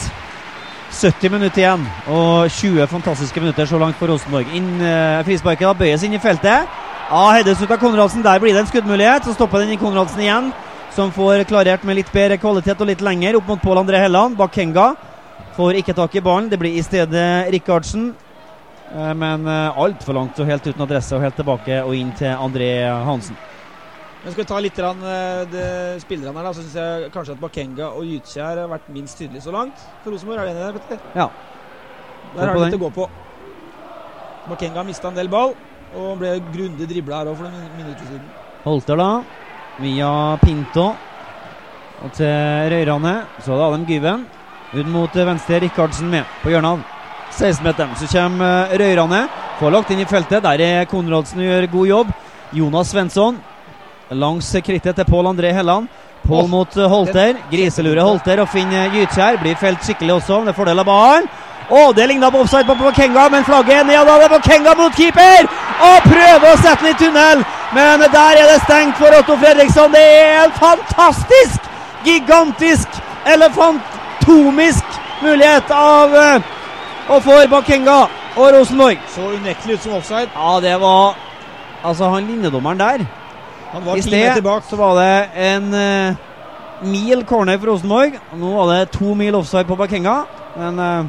[0.95, 4.51] 70 minutter igjen og 20 fantastiske minutter så langt for Rosenborg.
[4.55, 6.69] Inn uh, Frisparket da bøyes inn i feltet.
[7.05, 8.23] Ja, Hedes ut av Konradsen.
[8.25, 9.27] Der blir det en skuddmulighet.
[9.27, 10.53] Så stopper den i Konradsen igjen
[10.95, 14.37] som får klarert med litt bedre kvalitet og litt lenger opp mot Pål André Helland.
[14.39, 14.93] Bakenga
[15.57, 16.47] får ikke tak i ballen.
[16.49, 18.13] Det blir i stedet Rikardsen.
[18.95, 22.31] Eh, Men uh, altfor langt og helt uten adresse og helt tilbake og inn til
[22.31, 22.71] André
[23.07, 23.35] Hansen.
[24.23, 25.65] Men skal vi ta litt grann, eh, det,
[26.01, 29.43] spillerne her, da, så syns jeg kanskje at Bakenga og Yutsi har vært minst tydelige
[29.45, 30.39] så langt for Rosenborg.
[30.41, 31.03] Er du enig i det, Petter?
[31.13, 31.27] Ja.
[32.31, 33.05] Der har de litt å gå på.
[34.47, 35.53] Bakenga mista en del ball,
[35.93, 38.25] og ble grundig dribla her òg for noen minutter siden.
[38.63, 39.11] Holter da,
[39.83, 40.09] via
[40.41, 40.87] Pinto
[42.01, 43.15] og til Røyrane.
[43.43, 44.25] Så er det Adam Gyven.
[44.73, 46.94] Ut mot eh, venstre Rikardsen med på hjørnet.
[47.39, 47.95] 16-meteren.
[47.99, 49.25] Så kommer eh, Røyrane.
[49.59, 50.43] Får lagt inn i feltet.
[50.43, 52.15] Der er Konradsen og gjør god jobb.
[52.55, 53.39] Jonas Svensson
[54.09, 55.87] langs krittet til Pål André Helland.
[56.27, 57.41] Pål mot eh, Holter.
[57.51, 59.41] Griselure Holter og finner Gytkjær.
[59.41, 60.41] Blir felt skikkelig også.
[60.45, 61.29] Det er fordel av ballen.
[61.65, 63.97] Å, det ligna på offside på Kenga men flagget er ned.
[63.97, 65.47] og Da er Kenga mot keeper!
[65.85, 67.41] Og prøver å sette den i tunnel,
[67.75, 69.91] men der er det stengt for Otto Fredriksson.
[69.91, 71.65] Det er en fantastisk,
[72.05, 73.01] gigantisk,
[73.33, 76.13] elefantomisk mulighet av
[77.05, 77.97] og for Bakenga
[78.35, 79.01] og Rosenborg.
[79.13, 80.29] Så unektelig ut som offside.
[80.33, 81.15] Ja, det var
[81.85, 83.03] Altså, han linjedommeren der
[83.71, 86.15] Han var I sted så var det en uh,
[86.81, 88.15] mil corner for Rosenborg.
[88.33, 90.23] Nå var det to mil offside på Bakenga.
[90.57, 91.05] Men uh,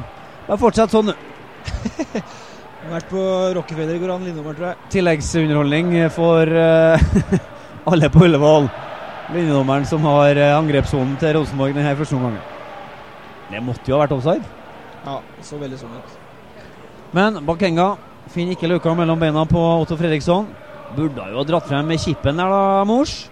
[0.47, 1.13] det fortsatt sånn.
[1.13, 3.23] Har vært på
[3.55, 4.91] Rockefeller i går, han Lindholmer, tror jeg.
[4.97, 7.39] Tilleggsunderholdning for uh,
[7.89, 8.69] alle på Ullevål.
[9.33, 12.43] Linjedommeren som har angrepssonen til Rosenborg denne første omgangen.
[13.47, 14.56] Det måtte jo ha vært offside.
[15.05, 16.15] Ja, så veldig sånn ut.
[17.15, 17.95] Men Bakenga
[18.33, 20.47] finner ikke luka mellom beina på Otto Fredriksson.
[20.95, 23.27] Burde jo ha dratt frem med chipen der, da, mors.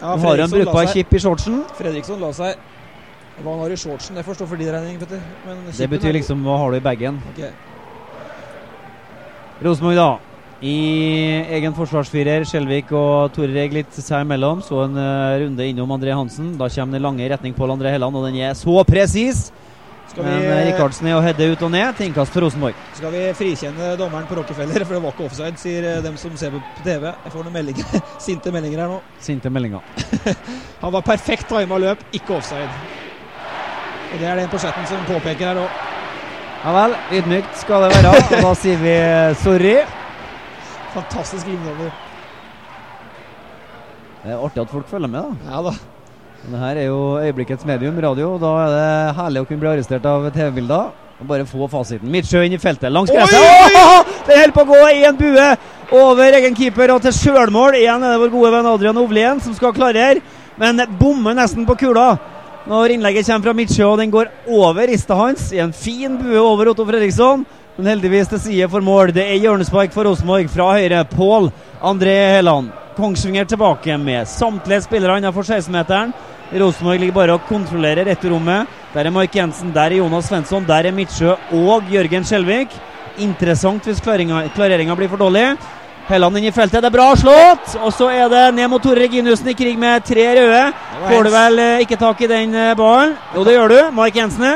[0.00, 1.62] Ja, Nå har en brukbar kipp i shortsen.
[1.78, 2.60] Fredriksson la seg.
[3.36, 5.20] Hva han har i shortsen, det får stå for din regning, Petter.
[5.44, 7.20] Men Det betyr liksom hva har du i bagen.
[7.34, 7.52] Okay.
[9.64, 10.08] Rosenborg, da.
[10.64, 10.76] I
[11.58, 12.46] egen forsvarsfirer.
[12.48, 14.62] Skjelvik og Tore Reg litt seg imellom.
[14.64, 16.54] Så en uh, runde innom André Hansen.
[16.60, 19.50] Da kommer den lange i retning Pål André Helland, og den er så presis!
[20.24, 22.74] Men vi, eh, Rikardsen er å heade ut og ned til innkast for Rosenborg.
[22.94, 26.36] skal vi frikjenne dommeren på Rockefeller, for det var ikke offside, sier eh, dem som
[26.36, 27.04] ser på TV.
[27.24, 29.00] Jeg får noen meldinger, sinte meldinger her nå.
[29.20, 29.80] Sinte meldinger.
[30.82, 32.70] Han var perfekt tima løp, ikke offside.
[34.12, 35.82] Og Det er den på chatten som påpeker her òg.
[36.64, 38.14] Ja vel, ydmykt skal det være.
[38.16, 39.74] Og da sier vi eh, sorry.
[40.94, 41.92] Fantastisk innover.
[44.22, 45.52] Det er artig at folk følger med, da.
[45.52, 45.74] Ja da.
[46.44, 48.34] Men Det her er jo øyeblikkets medium, radio.
[48.34, 50.92] og Da er det herlig å kunne bli arrestert av TV-bilder.
[51.26, 52.10] Bare få fasiten.
[52.12, 53.40] Midtsjø inn i feltet, langs gresset.
[54.26, 55.46] Det holder på å gå i en bue
[55.96, 57.78] over egen keeper og til sjølmål.
[57.80, 60.20] Igjen er det vår gode venn Adrian Ovlien som skal klarere,
[60.60, 62.18] men bommer nesten på kula.
[62.66, 66.40] Når innlegget kommer fra Midtsjø og den går over rista hans i en fin bue
[66.42, 67.46] over Otto Fredriksson.
[67.76, 69.10] Men heldigvis til side for mål.
[69.12, 71.02] Det er hjørnespark for Rosenborg fra høyre.
[71.10, 71.50] Pål
[71.84, 72.70] André Helland.
[72.96, 76.14] Kongsvinger tilbake med samtlige spillere innenfor 16-meteren.
[76.56, 78.70] Rosenborg ligger bare og kontrollerer returrommet.
[78.94, 82.72] Der er Mark Jensen, der er Jonas Svensson, der er Midtsjø og Jørgen Skjelvik.
[83.20, 85.50] Interessant hvis klareringa blir for dårlig.
[86.08, 87.74] Helland inn i feltet, det er bra slått!
[87.82, 90.62] Og så er det ned mot Tore Reginussen i krig med tre røde.
[91.02, 93.16] Får du vel eh, ikke tak i den eh, ballen?
[93.34, 93.78] Jo, det gjør du.
[93.98, 94.46] Mark Jensen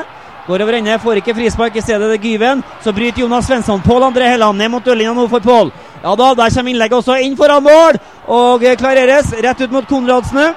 [0.50, 1.76] går over ende, får ikke frispark.
[1.78, 2.64] I stedet er det Gyven.
[2.84, 3.82] Så bryter Jonas Svensson.
[3.84, 5.70] Pål André Helland ned mot dørlinja nå for Pål.
[6.00, 7.98] Ja da, der kommer innlegget også inn foran mål!
[8.30, 10.48] Og klareres rett ut mot Konradsene.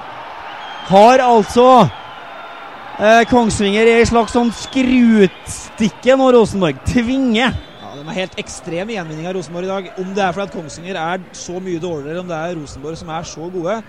[0.88, 1.66] Har altså
[2.98, 6.80] eh, Kongsvinger i en slags sånn skrutstikke nå, Rosenborg.
[6.88, 7.54] Tvinger.
[7.82, 9.90] Ja, De er helt ekstrem i gjenvinning av Rosenborg i dag.
[10.00, 13.00] Om det er fordi at Kongsvinger er så mye dårligere, eller om det er Rosenborg
[13.00, 13.80] som er så gode,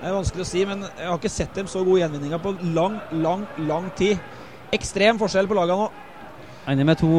[0.00, 0.64] det er vanskelig å si.
[0.68, 4.20] Men jeg har ikke sett dem så gode gjenvinninger på lang, lang, lang tid.
[4.74, 5.92] Ekstrem forskjell på lagene nå.
[6.70, 7.12] Ender med to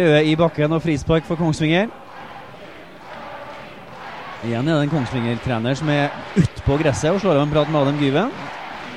[0.00, 1.90] røde i bakken og frispark for Kongsvinger.
[4.46, 7.80] Igjen er det en Kongsvinger-trener som er utpå gresset og slår av en prat med
[7.82, 8.32] Adam Gyven.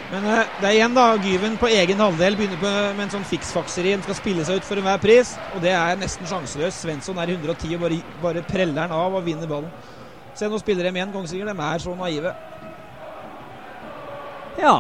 [0.10, 3.28] Men eh, det er igjen da, Gyven på egen halvdel begynner på, med en sånn
[3.30, 3.94] fiksfakseri.
[3.94, 6.82] Han skal spille seg ut for enhver pris, og det er nesten sjanseløst.
[6.82, 9.70] Svensson er i 110 og bare, bare preller han av og vinner ballen.
[10.34, 11.52] Se, nå spiller de igjen, Kongsvinger.
[11.52, 12.34] De er så naive.
[14.60, 14.76] Ja.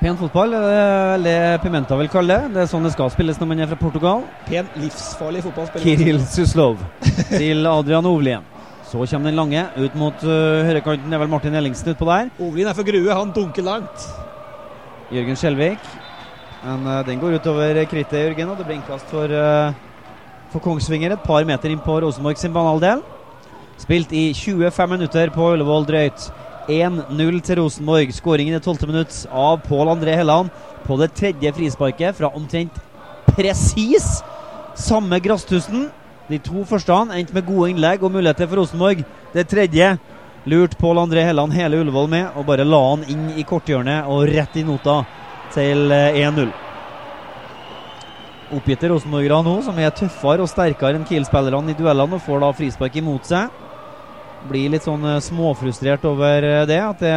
[0.00, 0.76] Pen fotball er det
[1.10, 2.52] vel det Pimenta vil kalle det.
[2.54, 4.22] Det er sånn det skal spilles når man er fra Portugal.
[4.46, 5.84] Pen, livsfarlig fotballspiller.
[5.84, 6.80] Kiril Suslov
[7.28, 8.46] til Adrian Ovlien.
[8.88, 11.04] Så kommer den lange ut mot uh, høyrekanten.
[11.04, 12.32] Det er vel Martin Ellingsen utpå der.
[12.40, 14.08] Ovlien er for grue, han dunker langt.
[15.12, 15.92] Jørgen Skjelvik.
[16.64, 19.76] Men uh, den går utover krittet, Jørgen, og det blir innkast for, uh,
[20.48, 21.12] for Kongsvinger.
[21.12, 23.04] Et par meter inn på Rosenborg sin banehalvdel.
[23.84, 26.32] Spilt i 25 minutter på Ullevål drøyt.
[26.68, 28.12] 1-0 til Rosenborg.
[28.12, 28.86] Skåringen i 12.
[28.90, 30.50] minutt av Pål André Helland
[30.84, 32.76] på det tredje frisparket fra omtrent
[33.30, 34.20] presis
[34.78, 35.88] samme grasstusten.
[36.30, 39.04] De to første endte med gode innlegg og muligheter for Rosenborg.
[39.34, 39.94] Det tredje
[40.50, 44.28] lurt Pål André Helland hele Ullevål med, og bare la han inn i korthjørnet og
[44.30, 45.02] rett i nota
[45.54, 46.52] til eh, 1-0.
[48.50, 52.54] Oppgitte rosenborgere nå, som er tøffere og sterkere enn Kiel-spillerne i duellene, og får da
[52.56, 53.50] frispark imot seg.
[54.48, 57.14] Blir litt sånn eh, småfrustrert over eh, det, at det,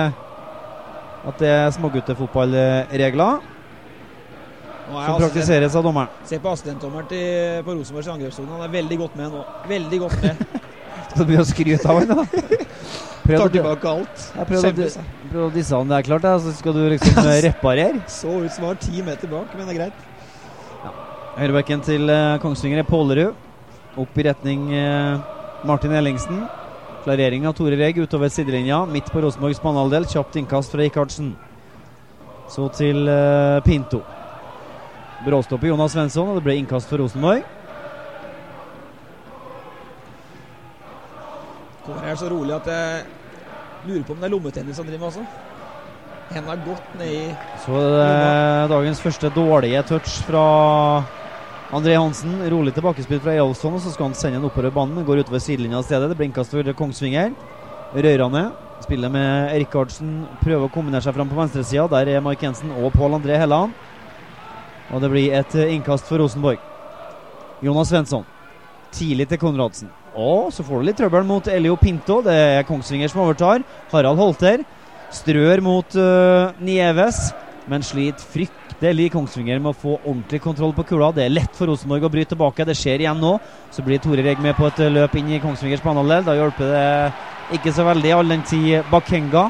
[1.30, 3.40] at det er småguttefotballregler
[4.94, 6.12] er som praktiseres av dommeren.
[6.28, 8.52] Se på assistentdommeren til- på Rosenborgs angrepssone.
[8.52, 9.44] Han er veldig godt med nå.
[9.68, 10.36] Veldig godt med.
[11.16, 12.26] Så begynner å skryte av henne da.
[13.24, 14.24] Prøv Tar tilbake alt.
[14.36, 14.88] Jeg prøvde,
[15.32, 18.02] prøvde å disse han, det er klart, så skal du liksom eh, reparere.
[18.12, 20.10] Så ut som han var ti meter bak, men det er greit.
[21.38, 23.40] Høyrebekken til eh, Kongsvinger er Pålerud.
[24.04, 25.24] Opp i retning eh,
[25.70, 26.44] Martin Ellingsen.
[27.04, 28.86] Klarering av Tore Reg utover sidelinja.
[28.88, 30.06] Midt på Rosenborgs banehalvdel.
[30.08, 31.34] Kjapt innkast fra Rikardsen.
[32.48, 34.00] Så til uh, Pinto.
[35.26, 37.44] Bråstopp i Jonas Svensson, og det ble innkast for Rosenborg.
[41.84, 43.04] Kommer her så rolig at jeg
[43.90, 45.26] lurer på om det er lommetennis han driver med også.
[46.64, 47.24] Gått ned i
[47.66, 50.46] Så er det dagens første dårlige touch fra
[51.74, 52.50] André Hansen.
[52.50, 55.06] Rolig tilbakespill fra Eyolfsson, og så skal han sende den oppover banen.
[55.08, 56.12] Går utover sidelinja i stedet.
[56.12, 57.32] Det blir innkast for Kongsvinger.
[57.98, 58.44] Rørane
[58.84, 60.12] spiller med Rikardsen.
[60.44, 61.88] Prøver å kombinere seg fram på venstresida.
[61.96, 63.74] Der er Mark Jensen og Pål André Helland.
[64.94, 66.62] Og det blir et innkast for Rosenborg.
[67.66, 68.28] Jonas Svensson.
[68.94, 69.90] Tidlig til Konradsen.
[70.14, 72.22] Og så får du litt trøbbel mot Elio Pinto.
[72.22, 73.66] Det er Kongsvinger som overtar.
[73.90, 74.62] Harald Holter
[75.14, 77.32] strør mot uh, Nieves,
[77.66, 81.12] men sliter fryktelig Kongsvinger med å få ordentlig kontroll på kula.
[81.16, 82.66] Det er lett for Rosenborg å bryte tilbake.
[82.66, 83.40] Det skjer igjen nå.
[83.72, 86.26] Så blir Tore Reg med på et løp inn i Kongsvingers banehalvdel.
[86.28, 89.46] Da hjelper det ikke så veldig, all den tid Bakenga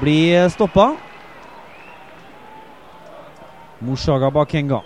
[0.00, 0.96] blir stoppa.
[3.82, 4.82] Morsaga Bakenga.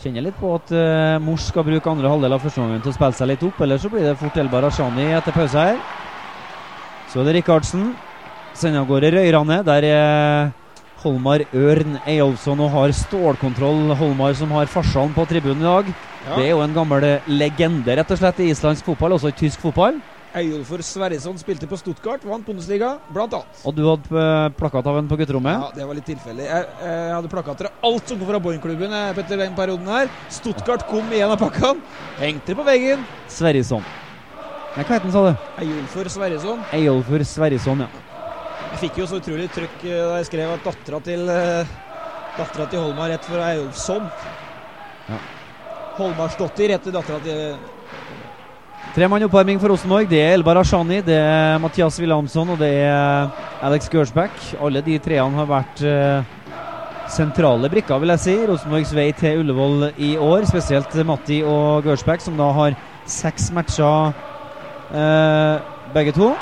[0.00, 2.96] Kjenner litt på at uh, Mors skal bruke andre halvdel av første gangen til å
[2.96, 5.80] spille seg litt opp, eller så blir det fort Elbar Ashani etter pause her.
[7.12, 7.90] Så er det Rikardsen.
[8.56, 9.60] Sender av gårde Røyrane.
[9.66, 10.54] Der er
[11.06, 13.92] Holmar Ørn Eyolfsson og har stålkontroll.
[13.94, 15.90] Holmar som har farsan på tribunen i dag.
[16.26, 16.34] Ja.
[16.34, 19.62] Det er jo en gammel legende rett og slett i islandsk fotball, også i tysk
[19.62, 20.00] fotball.
[20.36, 23.60] Eyolfur Sverrisson spilte på Stuttgart, vant Bundesliga, annet.
[23.62, 25.62] Og du hadde uh, plakat av ham på gutterommet?
[25.62, 26.44] Ja, det var litt tilfeldig.
[26.44, 30.10] Jeg, jeg hadde plakater av alt som kom fra Boeing-klubben eh, Petter, den perioden her.
[30.28, 31.80] Stuttgart kom i en av pakkene.
[32.18, 33.06] Hengte på veggen.
[33.32, 33.86] Sverrisson.
[34.74, 35.46] Nei, hva het han, sa du?
[35.62, 36.66] Eyolfur Sverrisson.
[36.76, 38.05] Eyolfur Sverrisson, ja.
[38.76, 41.68] Jeg fikk jo så utrolig trøkk eh, da jeg skrev at dattera til uh,
[42.36, 44.10] Dattera til Holmar rett fra Eyolfsson.
[45.06, 45.20] Ja.
[45.96, 47.54] Holmarsdottir heter dattera til
[48.92, 50.10] Tre mann oppvarming for Rosenborg.
[50.10, 53.32] Det er Elbar Ashani, det er Mathias Wilhelmsson og det er
[53.64, 54.52] Alex Gersbach.
[54.60, 56.36] Alle de treene har vært eh,
[57.16, 58.36] sentrale brikker, vil jeg si.
[58.52, 60.44] Rosenborgs vei til Ullevål i år.
[60.52, 62.76] Spesielt Matti og Gersbach, som da har
[63.08, 64.12] seks matcher
[64.92, 65.64] eh,
[65.96, 66.34] begge to.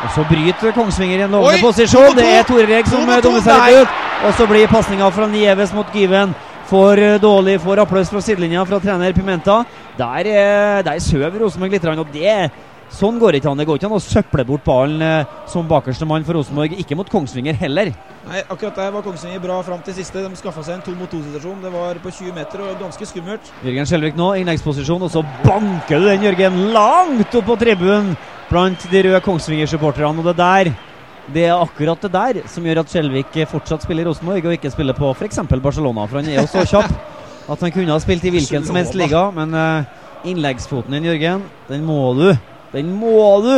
[0.00, 2.06] Og så bryter Kongsvinger i en lovende Oi, posisjon.
[2.08, 2.54] to Det er to.
[2.54, 3.98] Tore Reg som To mot dommer seg litt ut.
[4.24, 6.32] Og så blir pasninga fra Nieves mot Gyven
[6.70, 7.58] for eh, dårlig.
[7.60, 9.60] Får applaus fra sidelinja fra trener Pimenta.
[9.98, 12.50] Der, eh, der søv Rosenborg litt, og det
[12.90, 13.60] Sånn går ikke an.
[13.60, 16.74] Det går ikke an å søple bort ballen eh, som bakerste mann for Rosenborg.
[16.82, 17.92] Ikke mot Kongsvinger heller.
[18.26, 20.24] Nei, akkurat der var Kongsvinger bra fram til siste.
[20.24, 21.62] De skaffa seg en to mot to-situasjon.
[21.62, 23.52] Det var på 20 meter og ganske skummelt.
[23.64, 28.12] Jørgen Skjelvik nå, innleggsposisjon, og så banker du den, Jørgen, langt opp på tribunen
[28.50, 30.18] blant de røde Kongsvinger-supporterne.
[30.18, 30.72] Og det der
[31.30, 34.96] det er akkurat det der som gjør at Skjelvik fortsatt spiller Rosenborg, og ikke spiller
[34.98, 35.38] på f.eks.
[35.62, 36.08] Barcelona.
[36.10, 38.98] For han er jo så kjapp at han kunne ha spilt i hvilken som helst
[38.98, 39.28] liga.
[39.34, 40.00] Men eh,
[40.32, 42.32] innleggsfoten din, Jørgen, den må du.
[42.74, 43.54] Den må du!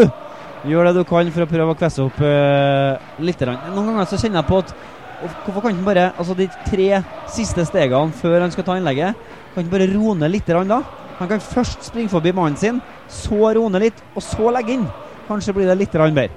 [0.68, 3.40] Gjør det du kan for å prøve å kvesse opp uh, litt.
[3.42, 4.74] Noen ganger så kjenner jeg på at
[5.22, 6.88] Hvorfor kan han bare Altså de tre
[7.30, 9.18] siste stegene før han skal ta innlegget,
[9.54, 10.80] kan han bare roe ned litt da?
[11.20, 14.88] Han kan først springe forbi mannen sin, så roe ned litt, og så legge inn.
[15.28, 16.30] Kanskje blir det litt bedre.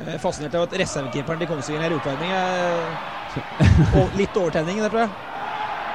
[0.00, 2.30] Jeg er fascinert av at reservekeeperen til Kongsvinger er i oppvarming.
[4.00, 5.10] og litt overtenning, det tror jeg.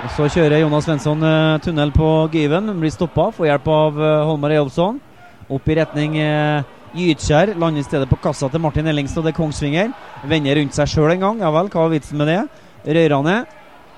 [0.06, 3.30] Og Så kjører Jonas Svensson eh, tunnel på Gyven, blir stoppa.
[3.34, 5.00] Får hjelp av uh, Holmar Eyolfsson.
[5.46, 6.64] Opp i retning eh,
[6.96, 7.54] Gytkjær.
[7.60, 9.92] Lander i stedet på kassa til Martin Ellingsen, og Det er Kongsvinger.
[10.26, 11.44] Vender rundt seg sjøl en gang.
[11.44, 12.40] Ja vel, hva var vitsen med det?
[12.86, 13.44] Røyrane.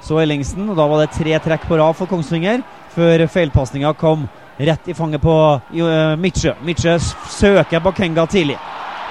[0.03, 2.65] Så Ellingsen, og da var det tre trekk på rad for Kongsvinger.
[2.93, 4.27] Før feilpasninga kom
[4.59, 6.53] rett i fanget på uh, Midtsjø.
[6.65, 6.97] Midtsjø
[7.31, 8.57] søker Bakenga tidlig.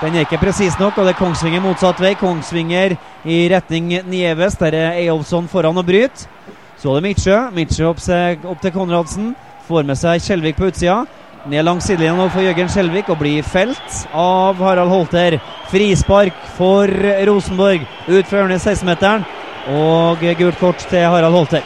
[0.02, 2.12] Den er ikke presis nok, og det er Kongsvinger motsatt vei.
[2.20, 4.58] Kongsvinger i retning Nieves.
[4.60, 6.28] Der er Eyolfsson foran og bryter.
[6.76, 7.38] Så er det Midtsjø.
[7.56, 8.02] Midtsjø opp,
[8.44, 9.30] opp til Konradsen.
[9.66, 11.06] Får med seg Kjelvik på utsida.
[11.46, 15.36] Ned langs sidelinja for Jørgen Skjelvik og blir felt av Harald Holter.
[15.70, 16.90] Frispark for
[17.28, 19.22] Rosenborg ut fra hjørnet i 16-meteren.
[19.70, 21.62] Og gult kort til Harald Holter.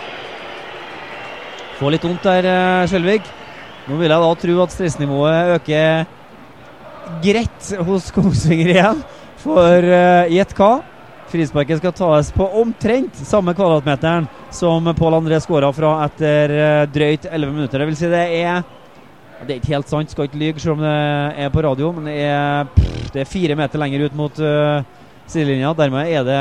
[1.78, 3.24] Får litt vondt der, eh, Skjelvik.
[3.88, 6.04] Nå vil jeg da tro at stressnivået øker
[7.24, 9.00] greit hos Kongsvinger igjen.
[9.40, 10.82] For uh, gjett hva?
[11.30, 17.24] Frisparket skal tas på omtrent samme kvadratmeteren som Pål André skåra fra etter eh, drøyt
[17.30, 17.78] 11 minutter.
[17.78, 18.64] Det vil si det er
[19.40, 20.96] Det er ikke helt sant, skal ikke lyve selv om det
[21.40, 24.82] er på radio, men det er, pff, det er fire meter lenger ut mot uh,
[25.30, 25.72] sidelinja.
[25.78, 26.40] Dermed er det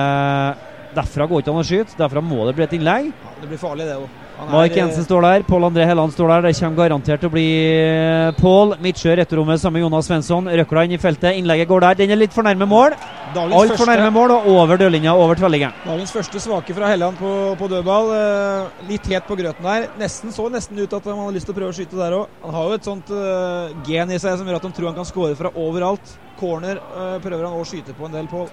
[0.90, 1.96] Derfra går ikke an å skyte.
[2.00, 3.12] Derfra må det bli et innlegg.
[3.14, 4.19] Ja, det blir farlig, det òg.
[4.48, 6.46] Mark Jensen står der, Pål André Helland står der.
[6.48, 7.44] Det kommer garantert til å bli
[7.76, 8.78] eh, Pål.
[8.80, 10.48] Midtsjø returrommet sammen med Jonas Svensson.
[10.62, 11.36] Røkla inn i feltet.
[11.36, 11.98] Innlegget går der.
[12.00, 12.96] Den er litt for nærme mål.
[13.36, 15.76] Altfor første- nærme mål og over dørlinja, over tvellingen.
[15.86, 18.14] Dagens første svake fra Helland på, på dødball.
[18.16, 19.90] Eh, litt het på grøten der.
[20.00, 22.40] Nesten så nesten ut at han hadde lyst til å prøve å skyte der òg.
[22.46, 24.98] Han har jo et sånt eh, gen i seg som gjør at han tror han
[25.02, 26.16] kan skåre fra overalt.
[26.40, 28.48] Corner eh, prøver han å skyte på en del på.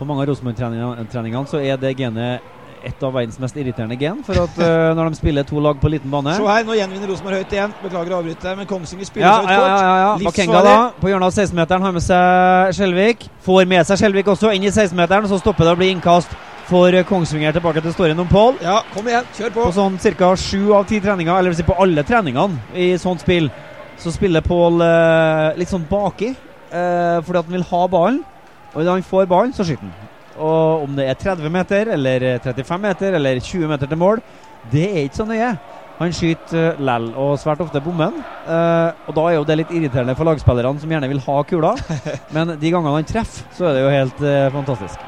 [0.00, 2.40] På mange av Rosenborg-treningene så er det genet
[2.86, 4.20] et av verdens mest irriterende gen.
[4.26, 7.10] For at uh, når de spiller to lag på liten bane Se her, nå gjenvinner
[7.12, 7.74] Rosenborg høyt igjen.
[7.82, 9.68] Beklager å avbryte, men Kongsvinger spiller ja, så et kort.
[9.68, 10.14] ja, ja, ja.
[10.26, 13.28] Makenga da, på hjørnet av 16-meteren har med seg Skjelvik.
[13.46, 16.34] Får med seg Skjelvik også inn i 16-meteren, så stopper det å bli innkast
[16.68, 18.60] for Kongsvinger tilbake til storyen om Pål.
[18.64, 19.66] Ja, kom igjen, kjør på.
[19.66, 20.32] På sånn ca.
[20.38, 23.50] sju av ti treninger, eller vil si på alle treningene i sånt spill,
[24.00, 26.32] så spiller Pål uh, litt sånn baki.
[26.72, 28.22] uh, fordi at han vil ha ballen.
[28.72, 30.11] Og når han får ballen, så skyter han.
[30.36, 34.22] Og om det er 30 meter, eller 35 meter, eller 20 meter til mål,
[34.72, 35.52] det er ikke så nøye.
[35.98, 38.16] Han skyter uh, lell, og svært ofte bommen.
[38.48, 41.72] Eh, og da er jo det litt irriterende for lagspillerne som gjerne vil ha kula.
[42.34, 45.04] Men de gangene han treffer, så er det jo helt eh, fantastisk.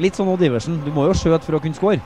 [0.00, 0.78] Litt sånn Odd Iversen.
[0.86, 2.00] Du må jo skjøte for å kunne score.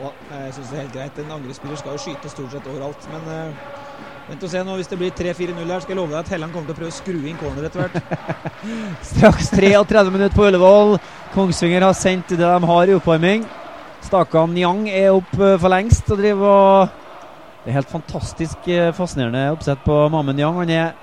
[0.00, 1.22] Ja, jeg syns det er helt greit.
[1.22, 3.08] En angrepsspiller skal jo skyte stort sett overalt.
[3.14, 3.88] Men uh,
[4.30, 4.76] vent og se nå.
[4.78, 6.92] Hvis det blir 3-4-0 her, skal jeg love deg at Helland kommer til å prøve
[6.92, 8.46] å skru inn corner etter hvert.
[9.10, 10.96] Straks 33 minutter på Ullevål.
[11.34, 13.44] Kongsvinger har sendt det de har i oppvarming.
[14.06, 16.98] Stakan Yang er opp for lengst og driver og
[17.60, 20.60] Det er helt fantastisk fascinerende oppsett på Mamen Yang.
[20.62, 20.94] Han er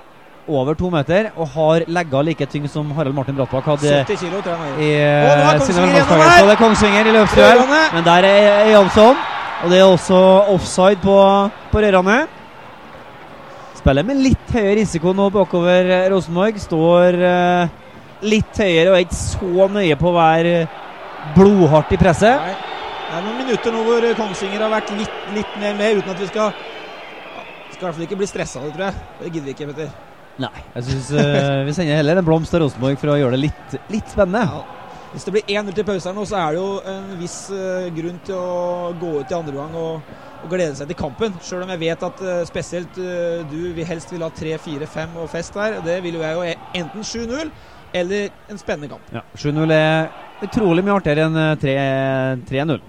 [0.48, 4.40] over to meter og har legger like tyng som Harald Martin Brattbakk hadde 70 kilo,
[4.42, 6.48] tror jeg i og sine landslagsdager.
[6.48, 7.62] Det er Kongsvinger i løpsduell,
[7.94, 9.20] men der er Jansson.
[9.62, 10.18] Og det er også
[10.54, 11.14] offside på,
[11.72, 12.18] på Rørane.
[13.78, 16.58] Spiller med litt høyere risiko nå bakover Rosenborg.
[16.62, 17.76] Står uh,
[18.26, 20.56] litt høyere og er ikke så nøye på å være
[21.36, 22.42] blodhardt i presset.
[22.42, 22.56] Nei.
[23.08, 26.18] Det er noen minutter nå hvor Kongsvinger har vært litt, litt mer med, uten at
[26.20, 26.50] vi skal
[27.72, 29.06] Skal i hvert fall ikke bli stressa, tror jeg.
[29.20, 29.94] Det gidder vi ikke, Petter.
[30.42, 33.46] Nei, jeg syns uh, vi sender heller en blomst til Rosenborg for å gjøre det
[33.46, 34.44] litt, litt spennende.
[34.44, 35.04] Ja.
[35.12, 37.88] Hvis det blir 1-0 til pause her nå, så er det jo en viss uh,
[37.96, 40.12] grunn til å gå ut i andre gang og,
[40.42, 41.34] og glede seg til kampen.
[41.44, 43.00] Sjøl om jeg vet at uh, spesielt
[43.50, 45.80] du vil helst vil ha 3-4-5 og fest der.
[45.84, 47.50] Det vil jo jeg jo e, enten 7-0
[47.98, 49.12] eller en spennende kamp.
[49.12, 50.10] Ja, 7-0 er
[50.44, 52.80] utrolig mye artigere enn 3-0.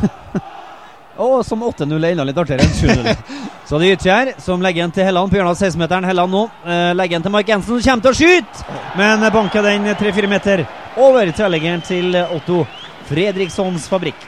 [1.20, 3.40] Og som 8-0 er enda litt artigere enn 7-0.
[3.68, 6.08] Så det er Gytkjær som legger den til Helland på hjørnet av 16-meteren.
[6.08, 8.78] Helland nå eh, legger den til Mark Jensen, som kommer til å skyte!
[8.98, 10.64] Men banker den 3-4 meter
[10.98, 12.64] over tverrleggeren til Otto
[13.10, 14.26] Fredrikssons fabrikk.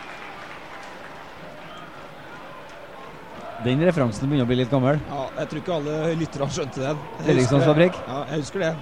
[3.62, 4.98] Den referansen begynner å bli litt gammel.
[5.06, 7.04] Ja, Jeg tror ikke alle lyttere har skjønt den.
[7.22, 8.00] Fredrikssons fabrikk?
[8.08, 8.72] Ja, jeg husker det.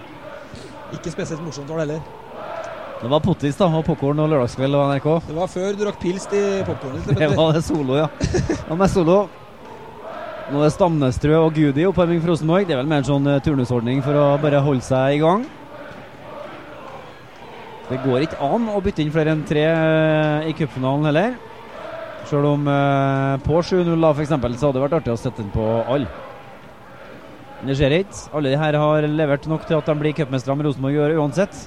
[0.97, 2.09] Ikke spesielt morsomt var det heller.
[3.01, 5.07] Det var pottis da, og popkorn og lørdagskveld og NRK.
[5.29, 7.13] Det var før du rakk pils i popkornet.
[7.17, 8.09] Det var det solo, ja.
[8.21, 9.21] Det med solo.
[10.51, 12.67] Nå er det Stamnestrø og Gudi oppvarming for Rosenborg.
[12.67, 15.45] Det er vel mer en sånn uh, turnusordning for å bare holde seg i gang.
[17.91, 21.39] Det går ikke an å bytte inn flere enn tre uh, i cupfinalen heller.
[22.29, 24.31] Selv om eh, på 7-0 da f.eks.
[24.31, 26.09] så hadde det vært artig å sette den på alle.
[27.67, 28.23] Det skjer ikke.
[28.37, 31.67] Alle de her har levert nok til at de blir cupmestere med Rosenborg i uansett.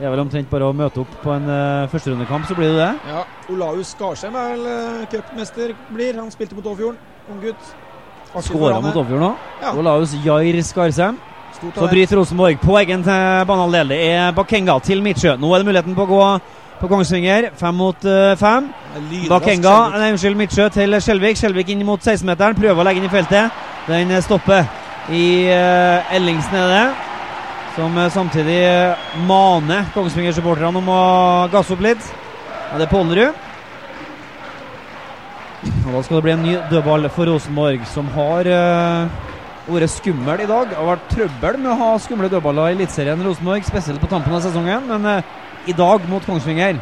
[0.00, 2.78] Det er vel omtrent bare å møte opp på en uh, førsterundekamp, så blir det
[2.80, 3.10] det.
[3.12, 6.16] Ja, Olaus Skarsheim er vel uh, cupmester blir.
[6.16, 6.96] Han spilte mot Åfjorden,
[7.34, 7.74] unggutt.
[8.46, 9.44] Skåra mot Åfjorden òg.
[9.60, 9.74] Ja.
[9.76, 11.20] Olaus Jair Skarsheim.
[11.60, 13.92] Så bryter Rosenborg på egen banehalvdel.
[13.92, 15.34] Det er Bakenga til Midtsjø.
[15.36, 16.22] Nå er det muligheten på å gå
[16.80, 17.50] på Kongsvinger.
[17.60, 18.70] Fem mot uh, fem.
[19.28, 21.38] Bakenga, nei, unnskyld, Midtsjø til Skjelvik.
[21.38, 22.56] Skjelvik inn mot 16-meteren.
[22.58, 23.60] Prøver å legge inn i feltet.
[23.88, 24.64] Den stopper
[25.12, 26.88] i uh, Ellingsen, er det
[27.76, 28.58] som samtidig
[29.28, 31.02] maner Kongsvinger-supporterne om å
[31.52, 32.02] gasse opp litt.
[32.70, 33.46] Ja, det er Pollerud.
[35.60, 38.48] Og Da skal det bli en ny dødball for Rosenborg, som har
[39.70, 40.70] vært skummel i dag.
[40.70, 44.34] Det har vært trøbbel med å ha skumle dødballer i Eliteserien Rosenborg, spesielt på tampen
[44.34, 44.88] av sesongen.
[44.88, 45.22] Men
[45.66, 46.80] i dag mot Kongsvinger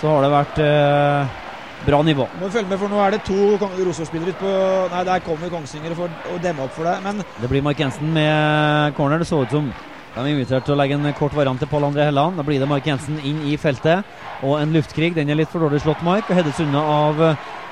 [0.00, 1.38] så har det vært eh,
[1.86, 2.26] bra nivå.
[2.40, 4.50] Må følge med, for nå er det to Rosenborg-spillere på
[4.92, 8.10] Nei, der kommer Kongsvinger for å demme opp for det, men Det blir Mark Jensen
[8.14, 9.22] med corner.
[9.22, 9.70] Det så ut som
[10.12, 12.36] de er invitert til å legge en kort variant til Pål André Helland.
[12.36, 14.04] Da blir det Mark Jensen inn i feltet.
[14.44, 15.14] Og en luftkrig.
[15.16, 16.28] Den er litt for dårlig slått, Mark.
[16.28, 17.22] Og heades unna av,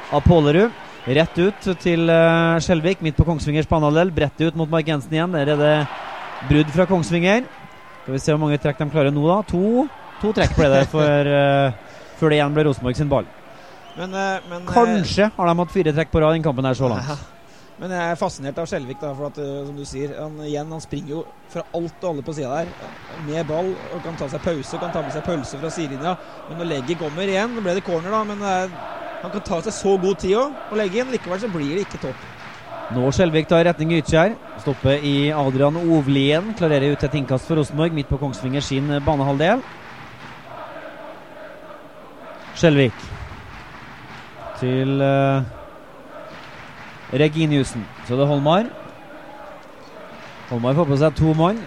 [0.08, 0.72] av Pålerud.
[1.04, 4.14] Rett ut til uh, Skjelvik, midt på Kongsvingers banehalvdel.
[4.16, 5.36] Brettet ut mot Mark Jensen igjen.
[5.36, 5.74] Der er det
[6.48, 7.44] brudd fra Kongsvinger.
[8.02, 9.42] Skal vi se hvor mange trekk de klarer nå, da.
[9.52, 9.84] To,
[10.22, 13.28] to trekk ble det for, uh, før det igjen ble Rosenborg sin ball.
[13.96, 16.78] Men, uh, men, Kanskje har de hatt fire trekk på rad i den kampen her
[16.78, 17.28] så langt.
[17.80, 20.82] Men jeg er fascinert av Skjelvik, da, for at, som du sier, han, igjen, han
[20.84, 22.90] springer jo fra alt og alle på sida der.
[23.24, 26.12] Med ball og kan ta seg pause, kan ta med seg pølse fra sidelinja.
[26.50, 28.44] Men når legget kommer igjen, nå ble det corner, da, men
[29.20, 31.10] han kan ta seg så god tid òg og legge inn.
[31.12, 32.28] Likevel så blir det ikke topp.
[32.90, 34.32] Nå Skjelvik tar retning Ytskjær.
[34.64, 36.48] Stopper i Adrian Ovlien.
[36.58, 39.62] Klarerer ut et innkast for Rosenborg, midt på Kongsvinger sin banehalvdel.
[42.60, 42.96] Skjelvik
[44.60, 45.40] til uh,
[47.16, 47.86] Reginiussen.
[48.04, 48.66] Så det er Holmar.
[50.50, 51.62] Holmar får på seg to mann.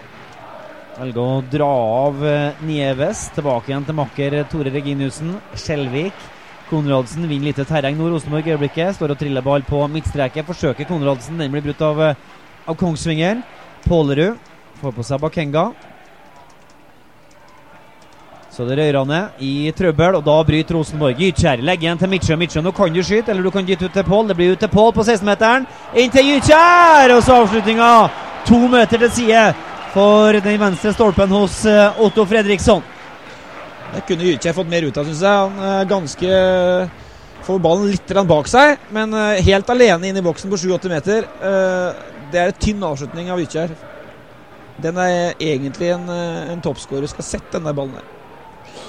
[0.94, 1.70] Velger å dra
[2.04, 3.24] av uh, Nieves.
[3.34, 5.32] Tilbake igjen til makker Tore Reginiussen.
[5.58, 6.28] Skjelvik.
[6.68, 8.12] Konradsen vinner lite terreng nå.
[8.12, 8.94] Rosenborg i øyeblikket.
[8.94, 10.46] Står og triller ball på midtstreket.
[10.46, 11.42] Forsøker Konradsen.
[11.42, 12.04] Den blir brutt av,
[12.70, 13.42] av Kongsvinger.
[13.88, 14.38] Pålerud
[14.78, 15.72] får på seg Bakenga.
[18.54, 21.18] Så det er ned i trøbbel, og da bryter Rosenborg.
[21.18, 22.36] Gytkjær legger igjen til Midtsjø.
[22.38, 24.28] Midtsjø, nå kan du skyte, eller du kan dytte ut til Pål.
[24.28, 25.66] Det blir ut til Pål på 16-meteren.
[25.98, 27.16] Inn til Gytkjær!
[27.16, 27.88] Og så avslutninga.
[28.46, 29.42] To meter til side
[29.90, 31.64] for den venstre stolpen hos
[31.98, 32.86] Otto Fredriksson.
[33.96, 35.50] Det kunne Gytkjær fått mer ut av, syns jeg.
[35.50, 36.38] Han er ganske
[37.44, 39.12] Får ballen litt bak seg, men
[39.44, 41.26] helt alene inn i boksen på 7-8 meter.
[42.32, 43.74] Det er en tynn avslutning av Gytkjær.
[44.80, 48.13] Den er egentlig en, en toppskårer skal sette den der ballen der.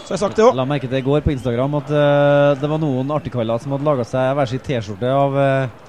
[0.06, 0.54] Så har jeg sagt det òg.
[0.54, 3.88] La merke til i går på Instagram at uh, det var noen artigkaller som hadde
[3.88, 5.86] laga seg hver sin T-skjorte av uh,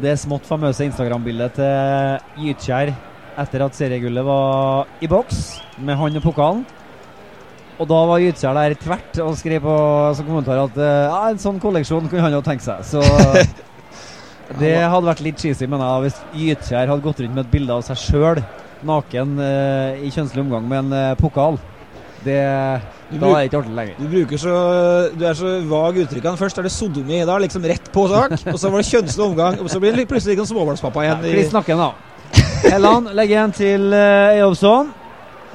[0.00, 2.94] det smått famøse Instagram-bildet til Gytkjær
[3.42, 5.40] etter at seriegullet var i boks,
[5.84, 6.62] med han og pokalen.
[7.76, 9.74] Og da var Gytkjær der tvert og skrev på
[10.16, 12.80] som kommentar at uh, ja, en sånn kolleksjon kunne han jo tenke seg.
[12.88, 13.04] Så
[14.62, 17.76] det hadde vært litt cheesy, mener jeg, hvis Gytkjær hadde gått rundt med et bilde
[17.76, 18.40] av seg sjøl
[18.88, 19.36] naken
[20.00, 21.60] i kjønnslig omgang med en pokal.
[22.24, 22.40] Det
[23.18, 23.96] da er det ikke artig lenger.
[23.98, 24.54] Du, bruker så,
[25.18, 26.38] du er så vag uttrykkene.
[26.38, 28.36] Først er det sodomi, da liksom rett på sak.
[28.54, 31.26] og så var det kjønnslig omgang, og så blir det plutselig liksom småbarnspappa igjen.
[31.26, 31.90] Ja, Kliss nakken, da.
[32.60, 34.94] Helland legger igjen til uh, Eyolfsson.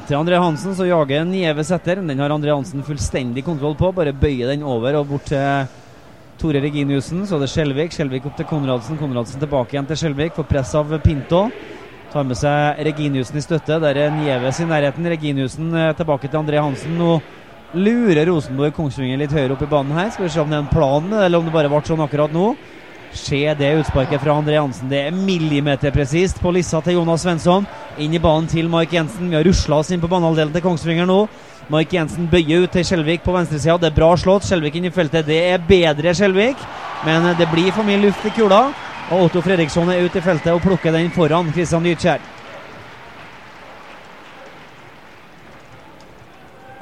[0.06, 2.01] Til André Hansen så jager Nieves etter.
[2.03, 3.89] Den har André Hansen fullstendig kontroll på.
[3.95, 5.70] Bare bøyer den over og bort til
[6.41, 7.24] Tore Reginiussen.
[7.26, 7.95] Så er det Skjelvik.
[7.95, 8.99] Skjelvik opp til Konradsen.
[8.99, 10.36] Konradsen tilbake igjen til Skjelvik.
[10.36, 11.47] Får press av Pinto.
[12.14, 13.80] Tar med seg Reginiussen i støtte.
[13.82, 15.10] Der er Nieves i nærheten.
[15.16, 16.93] Reginiussen uh, tilbake til André Hansen.
[16.99, 17.18] Nå
[17.76, 20.10] lurer Rosenborg Kongsvinger litt høyere opp i banen her.
[20.14, 22.34] Skal vi se om det er en plan eller om det bare ble sånn akkurat
[22.34, 22.54] nå.
[23.16, 24.90] Se det utsparket fra André Hansen.
[24.92, 27.68] Det er millimeterpresist på lissa til Jonas Svensson.
[28.02, 29.30] Inn i banen til Mark Jensen.
[29.32, 31.22] Vi har rusla oss inn på banehalvdelen til Kongsvinger nå.
[31.72, 33.80] Mark Jensen bøyer ut til Skjelvik på venstresida.
[33.82, 34.46] Det er bra slått.
[34.50, 35.26] Skjelvik inn i feltet.
[35.30, 36.60] Det er bedre Skjelvik,
[37.08, 38.68] men det blir for mye luft i kula.
[39.14, 42.35] Og Otto Fredriksson er ute i feltet og plukker den foran Christian Dyrkjær.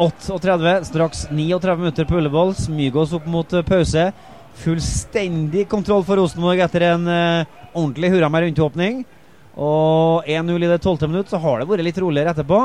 [0.03, 2.55] 38, straks 39 minutter på Ullevål.
[2.55, 4.11] Smygås opp mot uh, pause.
[4.63, 9.03] Fullstendig kontroll for Rosenborg etter en uh, ordentlig hurra med rundtåpning.
[9.53, 12.59] Og 1-0 i det tolvte minutt, så har det vært litt roligere etterpå.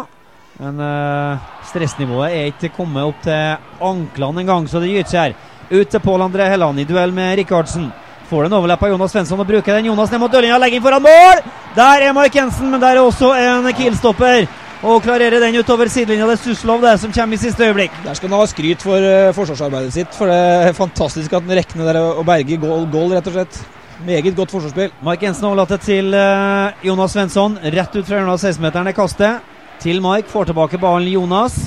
[0.59, 5.39] Men uh, stressnivået er ikke kommet opp til anklene engang, så det gyter seg.
[5.39, 5.57] her.
[5.69, 7.91] Ut til Pål André Helland i duell med Rikardsen.
[8.29, 9.89] Får den overlepp av Jonas Svensson og bruker den.
[9.89, 11.45] Jonas ned mot dørlinja, legger inn foran mål!
[11.77, 14.49] Der er Mark Jensen, men der er også en Kiel-stopper
[14.79, 16.29] og klarerer den utover sidelinja.
[16.29, 17.95] Det er Suslov det som kommer i siste øyeblikk.
[18.05, 20.13] Der skal han ha skryt for uh, forsvarsarbeidet sitt.
[20.15, 23.59] For det er fantastisk at han rekker der og berger goal, goal, rett og slett.
[24.07, 24.93] Meget godt forsvarsspill.
[25.03, 27.59] Mike Jensen overlater til uh, Jonas Svensson.
[27.75, 29.53] Rett ut fra hjørnet av 16-meteren er kastet.
[29.83, 30.31] Til Mike.
[30.31, 31.59] Får tilbake ballen Jonas.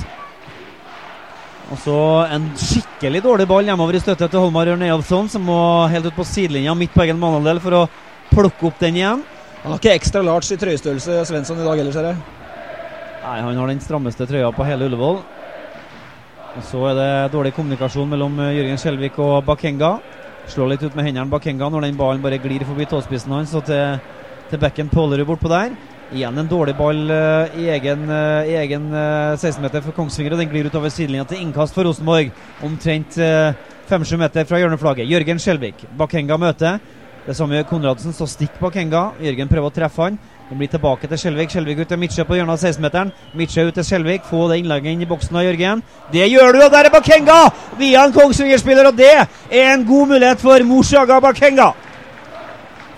[1.72, 2.00] Og så
[2.32, 5.60] en skikkelig dårlig ball hjemover i støtte til Holmar Ørn Eyolfsson, som må
[5.92, 7.86] helt ut på sidelinja midt på egen banehalvdel for å
[8.32, 9.24] plukke opp den igjen.
[9.62, 12.41] Han har ikke ekstra large i trøyestørrelse, Svensson, i dag heller, ser jeg.
[13.22, 15.20] Nei, han har den strammeste trøya på hele Ullevål.
[16.52, 19.92] Og Så er det dårlig kommunikasjon mellom eh, Jørgen Skjelvik og Bakenga.
[20.50, 23.62] Slår litt ut med hendene Bakenga når den ballen bare glir forbi tåspissen hans og
[23.68, 24.00] til,
[24.50, 25.76] til bekken Pålerud bortpå der.
[26.12, 30.42] Igjen en dårlig ball uh, i egen, uh, i egen uh, 16-meter for Kongsvinger, og
[30.42, 32.34] den glir utover sidelinja til innkast for Rosenborg.
[32.66, 33.16] Omtrent
[33.88, 35.08] 5-7 meter fra hjørneflagget.
[35.08, 35.86] Jørgen Skjelvik.
[35.96, 36.82] Bakenga møter.
[37.24, 39.12] Det samme gjør Konradsen, så stikk Bakenga.
[39.24, 40.20] Jørgen prøver å treffe han.
[40.52, 41.48] Den blir tilbake til Skjelvik.
[41.48, 43.10] Skjelvik ut til Midtsjø på hjørnet av 16-meteren.
[43.40, 44.26] Midtsjø ut til Skjelvik.
[44.28, 45.80] Få det innlegget inn i boksen av Jørgen.
[46.12, 47.36] Det gjør du, og der er Bakenga!
[47.78, 51.70] Via en Kongsvinger-spiller, og det er en god mulighet for Mushaga Bakenga.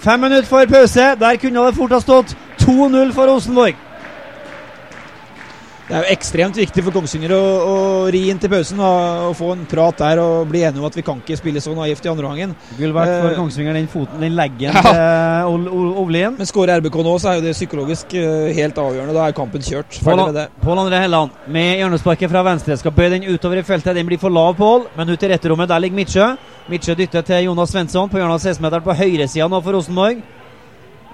[0.02, 1.04] Fem minutter for pause.
[1.20, 2.34] Der kunne det fort ha stått
[2.64, 3.78] 2-0 for Rosenborg.
[5.84, 7.74] Det er jo ekstremt viktig for Kongsvinger å, å
[8.12, 10.94] ri inn til pausen og, og, få en prat der og bli enige om at
[10.96, 12.54] vi kan ikke spille så naivt i andre omgangen.
[12.78, 14.82] Gull verdt for uh, Kongsvinger, den foten, den leggen ja.
[14.86, 15.68] til
[16.00, 16.38] Ovlien.
[16.38, 19.16] Men skårer RBK nå, så er jo det psykologisk uh, helt avgjørende.
[19.18, 19.98] Da er kampen kjørt.
[20.64, 23.92] Pål André Helland med hjørnesparket fra venstre skal bøye den utover i feltet.
[23.98, 25.68] Den blir for lav, Pål, men ut i retterommet.
[25.68, 26.30] Der ligger Midtsjø.
[26.72, 30.24] Midtsjø dytter til Jonas Svensson på hjørnet av 16-meteren på høyresida nå for Rosenborg.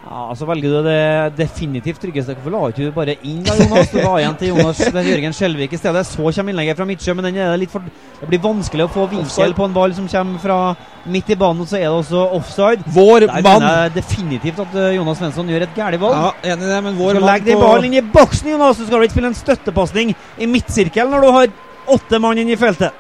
[0.01, 2.33] Ja, Så velger du det definitivt tryggeste.
[2.39, 3.91] Hvorfor la ikke du bare inn da, Jonas?
[3.93, 6.05] Du ga igjen til Jonas Jørgen Skjelvik i stedet.
[6.09, 7.85] Så kommer innlegget fra Midtsjø, men for,
[8.21, 10.59] det blir vanskelig å få vinkel på en ball som kommer fra
[11.05, 11.61] midt i banen.
[11.61, 12.87] Og så er det også offside.
[12.95, 16.17] Vår Der mann jeg definitivt at eh, Jonas Svensson gjør et galt valg.
[16.17, 18.81] Ja, enig i det, men vår mann Legg den ballen inn i boksen, Jonas!
[18.81, 21.53] Du skal vel ikke spille en støttepasning i midtsirkelen når du har
[21.99, 22.97] åtte mann inn i feltet?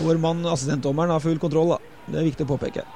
[0.00, 1.78] Vår mann, assistentdommeren, har full kontroll, da.
[2.08, 2.86] Det er viktig å påpeke.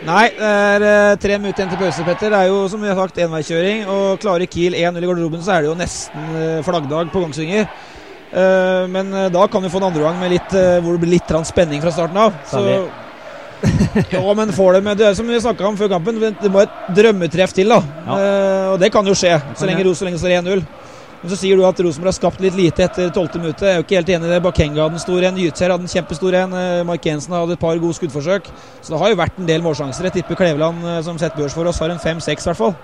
[0.00, 2.32] Nei, det er uh, tre minutter igjen til pause, Petter.
[2.32, 3.82] Det er jo som vi har sagt enveiskjøring.
[3.92, 7.68] Og klarer Kiel 1-0 i garderoben, så er det jo nesten uh, flaggdag på Kongsvinger.
[8.30, 11.34] Uh, men da kan vi få en andre gang med litt, hvor det blir litt
[11.50, 12.38] spenning fra starten av.
[12.48, 12.64] Så,
[14.14, 16.62] ja, men får det med Det er som vi snakka om før kampen, det må
[16.62, 17.82] et drømmetreff til, da.
[18.06, 18.20] Ja.
[18.72, 20.64] og det kan jo skje, så lenge Rosenborg står 1-0.
[21.20, 23.66] Men så sier du at Rosenborg har skapt litt lite etter tolvte minuttet.
[23.66, 24.38] Jeg er jo ikke helt enig i det.
[24.46, 26.54] Bakenga hadde en stor en, Gytser hadde en kjempestor en.
[26.56, 28.48] Eh, Mark Jensen hadde et par gode skuddforsøk.
[28.80, 30.08] Så det har jo vært en del målsjanser.
[30.08, 32.74] Jeg tipper Kleveland, eh, som setter børs for oss, har en fem-seks, i hvert fall.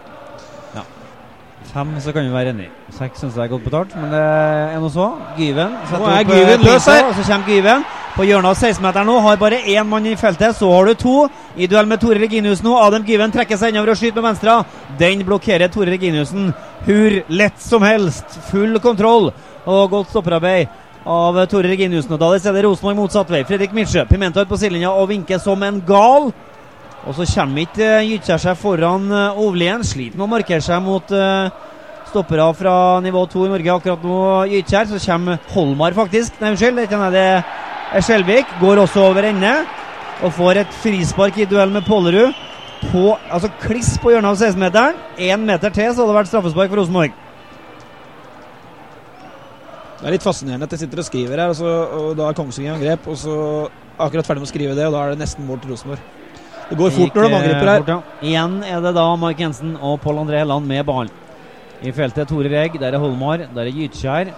[1.77, 2.71] Fem så kan vi være enig.
[2.97, 5.11] Seks syns jeg er godt betalt, men det er noe så.
[5.37, 7.03] Gyven Nå er Gyven løs her.
[7.05, 7.85] Og så kommer Gyven.
[8.15, 9.17] på hjørnet av 16-meteren nå.
[9.21, 11.17] Har bare én mann i feltet, så har du to.
[11.53, 12.73] I duell med Tore Reginius nå.
[12.81, 14.57] Adam Gyven trekker seg innover og skyter med venstre.
[14.97, 16.49] Den blokkerer Tore Reginiussen
[16.89, 18.41] hur lett som helst.
[18.49, 19.29] Full kontroll
[19.67, 20.73] og godt stopperarbeid
[21.05, 22.17] av Tore Reginiussen.
[22.17, 23.45] Og da er det Rosenborg motsatt vei.
[23.45, 26.33] Fredrik Mitsjø, ut på sidelinja og vinker som en gal.
[27.07, 29.85] Og så kommer ikke Gytkjær seg foran uh, Ovlien.
[29.87, 31.53] Sliter med å markere seg mot uh,
[32.17, 34.21] stoppere fra nivå 2 i Norge akkurat nå.
[34.55, 34.89] Gytkjær.
[34.91, 36.41] Så kommer Holmar, faktisk.
[36.41, 36.83] Nei, unnskyld.
[37.13, 38.57] Det er Skjelvik.
[38.61, 39.53] Går også over ende.
[40.25, 42.33] Og får et frispark i duell med Pollerud.
[42.91, 44.99] På, altså kliss på hjørnet av 16-meteren.
[45.19, 47.23] Én meter til, så hadde det vært straffespark for Rosenborg.
[49.97, 52.37] Det er litt fascinerende at jeg sitter og skriver her, og, så, og da er
[52.37, 53.09] Kongsvinger i angrep.
[53.11, 53.37] Og så
[53.97, 56.13] akkurat ferdig med å skrive det, og da er det nesten mål til Rosenborg.
[56.67, 57.85] Det går fort når de angriper her.
[57.85, 58.27] Fort, ja.
[58.29, 61.26] Igjen er det da Mark Jensen og Pål André Helland med ballen.
[61.85, 64.31] I feltet Tore Regg, der er Holmar, der er Gytskjær,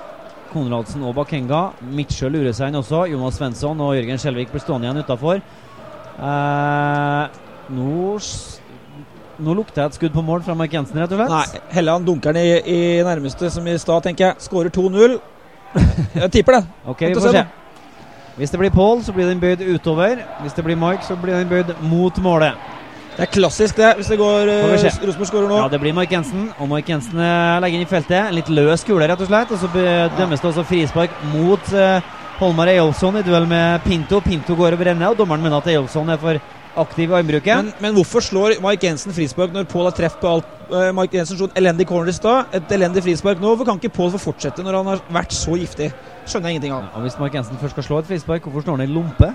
[0.51, 1.69] Konradsen og Bakenga.
[1.95, 3.05] Midtsjø lurer seg inn også.
[3.13, 5.43] Jonas Svensson og Jørgen Skjelvik blir stående igjen utafor.
[6.19, 7.37] Eh,
[7.77, 8.17] nå,
[9.47, 11.35] nå lukter jeg et skudd på mål fra Mark Jensen, rett og slett.
[11.35, 14.49] Nei, Helland dunker den i, i, nærmeste, som i stad, tenker jeg.
[14.49, 15.19] Skårer 2-0.
[16.17, 16.65] Jeg tipper det.
[16.95, 17.45] ok, vi får se.
[18.39, 20.25] Hvis det blir Paul, så blir den bøyd utover.
[20.43, 22.59] Hvis det blir Mike, så blir den bøyd mot målet.
[23.19, 25.57] Det er klassisk, det, hvis det går uh, Rosenborg skårer nå.
[25.59, 26.53] Ja, det blir Mark Jensen.
[26.63, 28.21] Og Mark Jensen uh, legger inn i feltet.
[28.21, 29.51] En litt løs kule, rett og slett.
[29.51, 29.71] Og så
[30.15, 31.99] dømmes det også frispark mot uh,
[32.39, 34.21] Holmar Eyolfsson i duell med Pinto.
[34.23, 36.39] Pinto går over ende, og dommeren mener at Eyolfsson er for
[36.79, 37.57] aktiv i armbruket.
[37.57, 40.55] Men, men, hvorfor slår Mark Jensen frispark når Pål har treff på alt?
[40.69, 43.51] Uh, Mark Jensen slo en elendig corner i stad, et elendig frispark nå.
[43.51, 45.91] Hvorfor kan ikke Pål få fortsette når han har vært så giftig?
[46.29, 46.87] Skjønner jeg ingenting av.
[46.93, 49.33] Ja, hvis Mark Jensen først skal slå et frispark, hvorfor slår han i lompe?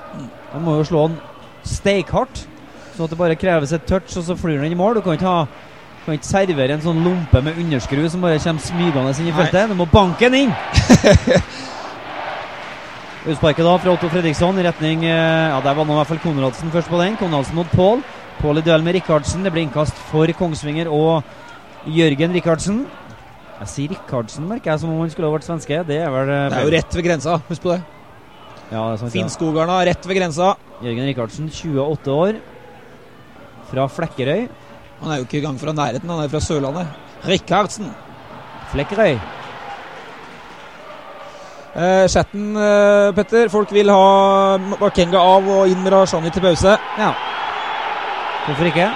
[0.54, 1.20] Han må jo slå han
[1.68, 2.46] steikhardt,
[2.94, 5.00] så at det bare kreves et touch, og så flyr den i mål.
[5.00, 5.46] Du kan ikke ha
[6.04, 9.36] du kan ikke servere en sånn lompe med underskru som bare kommer smygende inn i
[9.38, 9.70] feltet.
[9.72, 10.56] Du må banke den inn!
[13.24, 16.20] Utsparket da fra Otto Fredriksson i retning eh, Ja, Der var nå i hvert fall
[16.20, 17.16] Konradsen først på den.
[17.16, 18.04] Konradsen mot Pål.
[18.42, 19.46] Pål i duell med Rikardsen.
[19.48, 21.24] Det blir innkast for Kongsvinger og
[21.88, 22.84] Jørgen Rikardsen.
[23.62, 25.86] Jeg sier Rikardsen, merker jeg, som om han skulle ha vært svenske.
[25.88, 27.80] Det er vel eh, Det er jo rett ved grensa, husk på det.
[28.74, 30.58] Ja, det er sant, Finnskogarna, rett ved grensa.
[30.84, 32.44] Jørgen Rikardsen, 28 år.
[33.74, 34.44] Fra Flekkerøy.
[35.02, 36.88] Han er jo ikke i gang fra nærheten, han er fra Sørlandet.
[37.26, 37.90] Rikardsen.
[38.72, 39.18] Flekkerøy.
[41.74, 43.50] Eh, chatten, eh, Petter.
[43.50, 46.78] Folk vil ha Bakenga av og inn med Rashani til pause.
[47.00, 47.14] Ja.
[48.46, 48.92] Hvorfor ikke?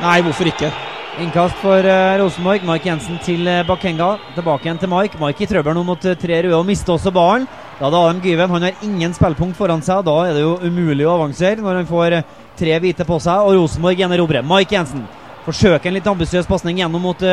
[0.00, 0.72] Nei, hvorfor ikke?
[1.20, 2.64] Innkast for uh, Rosenborg.
[2.64, 4.16] Mike Jensen til Bakenga.
[4.34, 5.20] Tilbake igjen til Mike.
[5.20, 7.44] Mike i trøbbel nå mot tre røde og mister også ballen.
[7.76, 8.50] Da er det Adam Gyven.
[8.54, 10.06] Han har ingen spillpunkt foran seg.
[10.06, 12.16] Da er det jo umulig å avansere når han får
[12.62, 13.42] tre hvite på seg.
[13.42, 14.46] Og Rosenborg gjenerobrer.
[14.46, 15.02] Mike Jensen
[15.42, 17.26] forsøker en litt ambisiøs pasning gjennom mot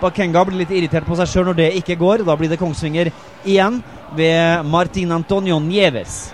[0.00, 0.46] Bakenga.
[0.46, 2.24] Blir litt irritert på seg sjøl når det ikke går.
[2.28, 3.10] Da blir det Kongsvinger
[3.42, 3.82] igjen
[4.14, 6.28] ved Martin Antonio Nieves.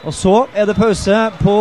[0.00, 1.54] Og så er det pause på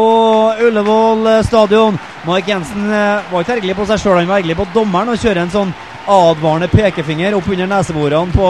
[0.63, 1.97] Ullevål stadion.
[2.27, 5.19] Mike Jensen eh, var ikke ergerlig på seg sjøl, han var ergerlig på dommeren og
[5.19, 5.73] kjører en sånn
[6.09, 8.49] advarende pekefinger opp under neseborene på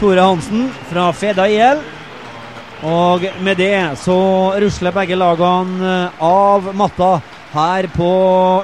[0.00, 1.84] Tore Hansen fra Feda IL.
[2.86, 4.18] Og med det så
[4.62, 7.16] rusler begge lagene eh, av matta
[7.50, 8.10] her på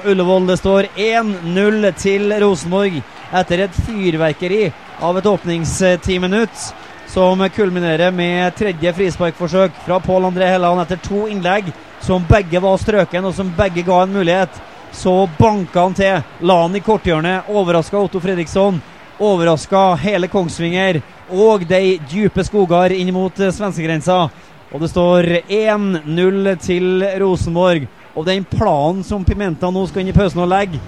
[0.05, 0.47] Ullevål.
[0.47, 3.01] Det står 1-0 til Rosenborg
[3.35, 4.69] etter et fyrverkeri
[5.03, 6.69] av et åpningstiminutt
[7.11, 11.69] som kulminerer med tredje frisparkforsøk fra Pål André Helland etter to innlegg
[12.03, 14.61] som begge var strøken, og som begge ga en mulighet.
[14.95, 18.79] Så banka han til, la han i korthjørnet, overraska Otto Fredriksson.
[19.19, 21.01] Overraska hele Kongsvinger
[21.31, 24.25] og de dype skoger inn mot svenskegrensa.
[24.73, 27.87] Og det står 1-0 til Rosenborg.
[28.15, 30.79] Og den planen som Pimenta nå skal inn i pausen og legge,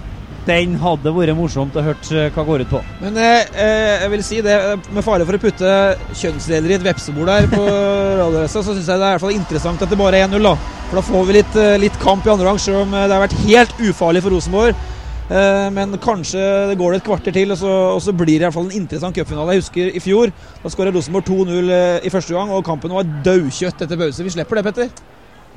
[0.48, 2.80] den hadde vært morsomt å høre eh, hva går ut på.
[3.02, 4.56] Men eh, eh, jeg vil si det,
[4.96, 5.74] med fare for å putte
[6.16, 7.64] kjønnsdeler i et vepsebol der på
[8.22, 10.48] Radioresa, så syns jeg det er i hvert fall interessant at det bare er 1-0.
[10.48, 10.56] da.
[10.88, 13.26] For da får vi litt, eh, litt kamp i andre gang, selv om det har
[13.26, 14.88] vært helt ufarlig for Rosenborg.
[15.28, 18.40] Eh, men kanskje det går det et kvarter til, og så, og så blir det
[18.40, 19.58] i hvert fall en interessant cupfinale.
[19.58, 20.32] Jeg husker i fjor.
[20.64, 21.74] Da skåra Rosenborg 2-0
[22.08, 24.24] i første gang, og kampen var daukjøtt etter pause.
[24.24, 24.94] Vi slipper det, Petter.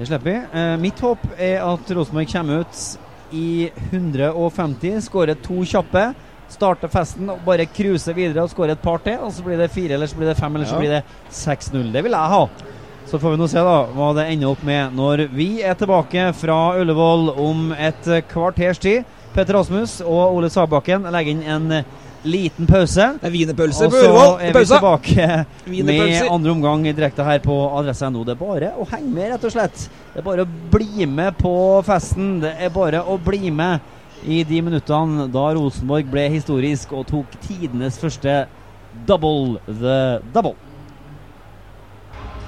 [0.00, 0.40] Det slipper vi.
[0.58, 2.82] Eh, mitt håp er at Rosenborg kommer ut
[3.36, 4.98] i 150.
[5.06, 6.08] Skårer to kjappe.
[6.50, 9.20] Starter festen og bare cruiser videre og skårer et par til.
[9.22, 11.92] Og så blir det fire, eller så blir det fem, eller så blir det 6-0.
[11.94, 12.42] Det vil jeg ha.
[13.06, 16.28] Så får vi nå se da hva det ender opp med når vi er tilbake
[16.38, 19.06] fra Ullevål om et kvarters tid.
[19.34, 21.82] Petter Rasmus og Ole Sagbakken legger inn en
[22.22, 23.06] liten pause.
[23.20, 24.32] Det er wienerpølse på Ullevål.
[24.34, 25.26] Og så er vi tilbake
[25.86, 28.24] med andre omgang direkte her på adresse.no.
[28.26, 29.86] Det er bare å henge med, rett og slett.
[30.12, 31.54] Det er bare å bli med på
[31.86, 32.40] festen.
[32.42, 33.80] Det er bare å bli med
[34.26, 38.42] i de minuttene da Rosenborg ble historisk og tok tidenes første
[39.08, 40.58] double the double.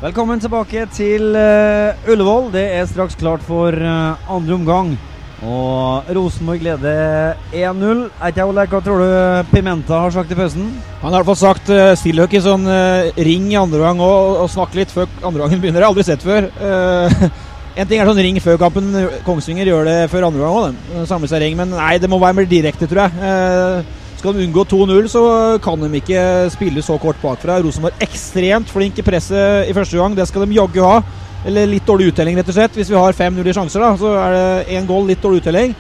[0.03, 2.51] Velkommen tilbake til uh, Ullevål.
[2.53, 4.97] Det er straks klart for uh, andre omgang.
[5.43, 8.03] Og Rosenborg leder 1-0.
[8.45, 10.69] Ole, hva tror du Pimenta har sagt i pausen?
[11.01, 14.45] Han har i hvert fall sagt uh, stillhockey, sånn uh, ring i andre gang og,
[14.45, 15.83] og snakke litt før andre gangen begynner.
[15.83, 16.47] Det har jeg aldri sett før.
[16.63, 17.27] Uh,
[17.83, 18.93] en ting er sånn ring før kampen,
[19.27, 21.11] Kongsvinger gjør det før andre gang òg.
[21.11, 21.59] Samle seg ring.
[21.59, 23.19] Men nei, det må være mer direkte, tror jeg.
[23.19, 25.25] Uh, skal de unngå 2-0, så
[25.65, 26.23] kan de ikke
[26.55, 27.59] spille så kort bakfra.
[27.65, 30.15] Rosenborg ekstremt flink i presset i første gang.
[30.15, 31.01] Det skal de jaggu ha.
[31.47, 32.77] Eller litt dårlig uttelling, rett og slett.
[32.79, 35.75] Hvis vi har 5-0 i sjanser, da, så er det én goal, litt dårlig uttelling.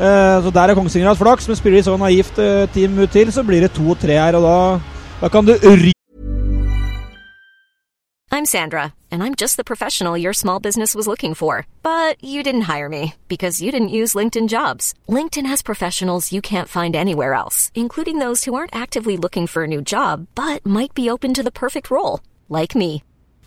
[0.00, 3.18] Uh, så der er Kongsvinger hatt flaks, men spiller de så naivt uh, ut minutter
[3.18, 4.58] til, så blir det 2-3 her, og da,
[5.20, 5.90] da kan du ry...
[8.32, 11.66] I'm Sandra, and I'm just the professional your small business was looking for.
[11.82, 14.94] But you didn't hire me because you didn't use LinkedIn jobs.
[15.08, 19.64] LinkedIn has professionals you can't find anywhere else, including those who aren't actively looking for
[19.64, 23.02] a new job but might be open to the perfect role, like me.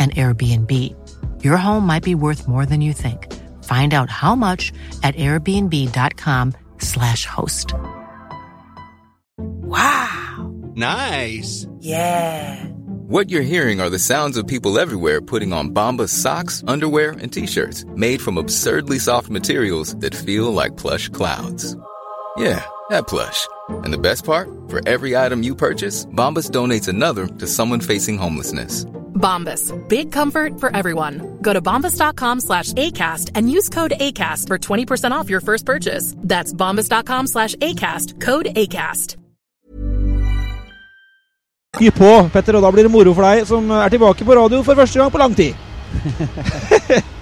[0.00, 0.72] an Airbnb.
[1.44, 3.32] Your home might be worth more than you think.
[3.64, 4.72] Find out how much
[5.02, 7.74] at airbnb.com/slash host.
[9.36, 10.52] Wow.
[10.74, 11.66] Nice.
[11.78, 12.66] Yeah.
[13.10, 17.32] What you're hearing are the sounds of people everywhere putting on Bombas socks, underwear, and
[17.32, 21.76] t-shirts made from absurdly soft materials that feel like plush clouds.
[22.36, 23.48] Yeah, that plush.
[23.68, 24.48] And the best part?
[24.68, 28.86] For every item you purchase, Bombas donates another to someone facing homelessness.
[29.20, 29.72] Bombas.
[29.88, 31.38] Big comfort for everyone.
[31.42, 36.14] Go to bombas.com slash ACAST and use code ACAST for 20% off your first purchase.
[36.16, 38.20] That's bombas.com slash ACAST.
[38.20, 39.16] Code ACAST.
[41.78, 44.58] Gi på, Petter, og da blir det moro for deg som er tilbake på radio
[44.66, 45.54] for første gang på lang tid.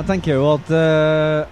[0.00, 1.48] Jeg tenker jo at uh,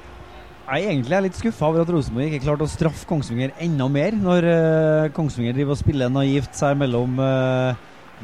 [0.69, 4.15] jeg egentlig er litt skuffa over at Rosenborg ikke klarte å straffe Kongsvinger enda mer,
[4.17, 7.75] når uh, Kongsvinger driver og spiller naivt seg mellom uh,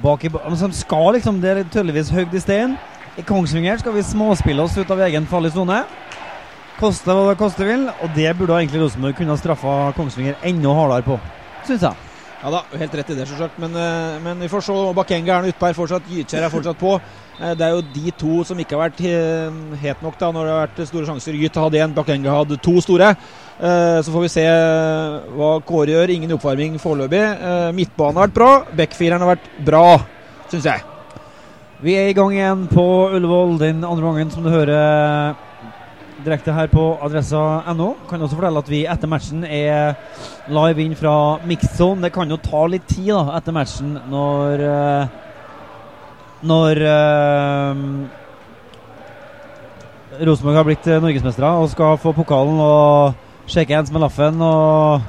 [0.02, 2.76] bak i de skal liksom, Det er tydeligvis høyt i stein.
[3.18, 5.84] I Kongsvinger skal vi småspille oss ut av egen farlig sone.
[6.80, 7.86] Koste hva det koste vil.
[8.02, 11.20] Og det burde egentlig Rosenborg kunne straffa Kongsvinger enda hardere på,
[11.66, 12.13] syns jeg.
[12.44, 13.56] Ja da, helt rett i det, selvsagt.
[13.62, 14.74] Men, eh, men vi får se.
[14.94, 16.08] Bakenga er utpå her fortsatt.
[16.12, 17.00] Gytkjær er fortsatt på.
[17.40, 19.00] Eh, Det er jo de to som ikke har vært
[19.80, 21.32] het nok da når det har vært store sjanser.
[21.40, 23.16] Gyt hadde én, Bakenga hadde to store.
[23.60, 26.10] Eh, Så får vi se hva Kåre gjør.
[26.10, 27.22] Ingen oppvarming foreløpig.
[27.40, 28.64] Eh, Midtbanen har vært bra.
[28.76, 30.04] Backfireren har vært bra,
[30.50, 30.82] syns jeg.
[31.82, 35.34] Vi er i gang igjen på Ullevål den andre gangen, som du hører
[36.24, 37.88] direkte her på adressa.no.
[38.08, 39.94] Kan også fortelle at vi etter matchen er
[40.52, 41.14] live inn fra
[41.48, 42.02] mixzone.
[42.04, 45.20] Det kan jo ta litt tid da etter matchen når eh,
[46.44, 47.76] Når uh,
[50.20, 55.00] Rosenborg har blitt eh, norgesmestere og skal få pokalen og shake hands med Laffen og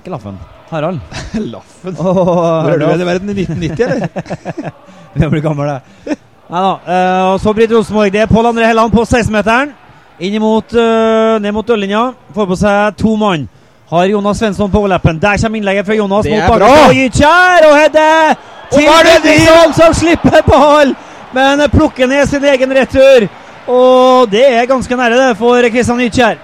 [0.00, 0.36] Ikke Laffen.
[0.68, 1.00] Harald.
[1.54, 1.96] Laffen.
[1.96, 3.32] Hvor er du i verden?
[3.32, 4.72] I 1990, eller?
[5.14, 6.18] Vi blir gamle, det.
[6.50, 6.72] Nei da.
[6.86, 8.12] eh, og så Britt Rosenborg.
[8.12, 9.72] Det er Pål André Helland på 16-meteren.
[10.20, 12.12] Inn imot, eh, ned mot dørlinja.
[12.34, 13.48] Får på seg to mann.
[13.90, 15.18] Har Jonas Svensson på overleppen.
[15.20, 16.68] Der kommer innlegget fra Jonas Det mot bra!
[16.88, 18.36] Og Gytkjær og Hedde
[18.72, 20.94] til Fredriksson, som slipper ball!
[21.34, 23.26] Men plukker ned sin egen retur.
[23.68, 26.36] Og det er ganske nære det for Kristian Gytkjær.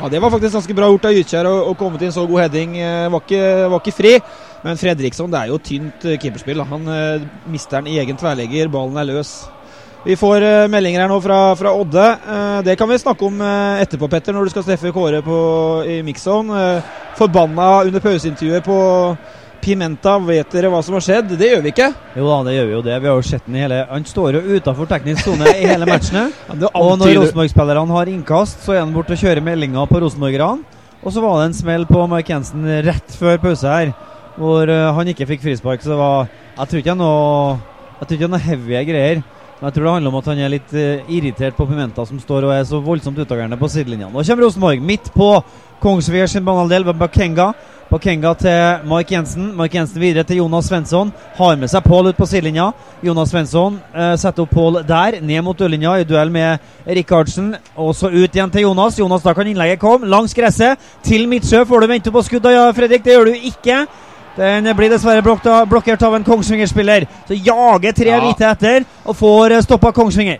[0.00, 2.26] Ja, Det var faktisk ganske bra gjort av Gytkjær å, å komme til en så
[2.26, 2.76] god heading.
[2.78, 4.14] Eh, Var ikke, var ikke fri.
[4.64, 6.64] Men Fredriksson, det er jo tynt eh, keeperspill.
[6.72, 8.70] Han eh, mister den i egen tverrlegger.
[8.72, 9.36] Ballen er løs.
[10.06, 12.04] Vi får eh, meldinger her nå fra, fra Odde.
[12.04, 15.40] Eh, det kan vi snakke om eh, etterpå, Petter, når du skal treffe Kåre på,
[15.86, 18.78] i Mixon Eh, forbanna under pauseintervjuet på
[19.58, 21.32] Pimenta, vet dere hva som har skjedd?
[21.38, 21.88] Det gjør vi ikke.
[22.14, 22.98] Jo da, det gjør vi jo det.
[23.02, 25.88] Vi har jo sett den i hele Han står jo utafor teknisk sone i hele
[25.88, 26.28] matchene.
[26.78, 30.62] og når Rosenborg-spillerne har innkast, så er han borte og kjører meldinger på rosenborgerne.
[31.02, 33.92] Og så var det en smell på Mark Jensen rett før pause her,
[34.38, 35.82] hvor eh, han ikke fikk frispark.
[35.82, 36.28] Så det var
[36.58, 39.22] Jeg tror ikke det er noe noe heavy greier.
[39.58, 42.20] Men jeg tror det handler om at han er litt eh, irritert på Pimenta, som
[42.22, 44.12] står og er så voldsomt utagerende på sidelinjene.
[44.14, 45.32] Nå kommer Rosenborg, midt på
[45.82, 47.48] Kongsvinger sin banehalvdel, ved Bakenga.
[47.88, 49.48] Bakenga til Mark Jensen.
[49.56, 51.10] Mark Jensen videre til Jonas Svensson.
[51.38, 52.68] Har med seg Pål ut på sidelinja.
[53.02, 57.54] Jonas Svensson eh, setter opp Pål der, ned mot dørlinja i duell med Rikardsen.
[57.74, 58.98] Og så ut igjen til Jonas.
[59.00, 60.06] Jonas, da kan innlegget komme.
[60.06, 61.64] Langs gresset til Midtsjø.
[61.66, 63.02] Får du vente på skudd ja, Fredrik?
[63.02, 63.86] Det gjør du ikke.
[64.38, 65.22] Den blir dessverre
[65.66, 67.08] blokkert av en Kongsvinger-spiller.
[67.26, 68.20] Så jager tre Ja.
[68.22, 70.38] hvite etter og får stoppa Kongsvinger.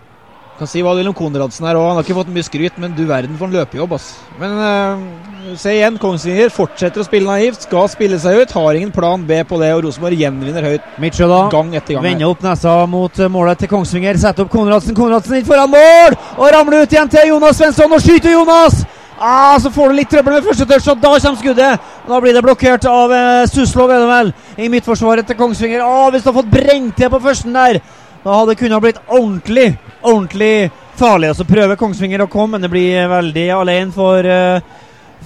[0.58, 1.86] Kan si hva du vil om Konradsen her òg.
[1.86, 4.18] Han har ikke fått mye skryt, men du verden for en løpejobb, ass.
[4.40, 8.50] Men uh, se igjen, Kongsvinger fortsetter å spille naivt, skal spille seg ut.
[8.50, 12.02] Har ingen plan B på det, og Rosenborg gjenvinner høyt Mitchell, gang etter gang.
[12.08, 14.18] Vender opp nesa mot eh, målet til Kongsvinger.
[14.18, 14.98] Setter opp Konradsen.
[14.98, 16.18] Konradsen inn foran mål!
[16.38, 18.82] Og ramler ut igjen til Jonas Svensson, og skyter Jonas!
[19.20, 21.86] Ah, så får du litt trøbbel med første touch, og da kommer skuddet.
[22.06, 25.82] Da blir det blokkert av eh, Suslov, er det vel, i midtforsvaret til Kongsvinger.
[25.82, 27.80] Ah, hvis du har fått brent til på førsten der,
[28.22, 29.72] da hadde det kunnet blitt ordentlig,
[30.04, 30.52] ordentlig
[31.00, 31.32] farlig.
[31.32, 34.76] Og så prøver Kongsvinger å komme, men det blir veldig alene for eh,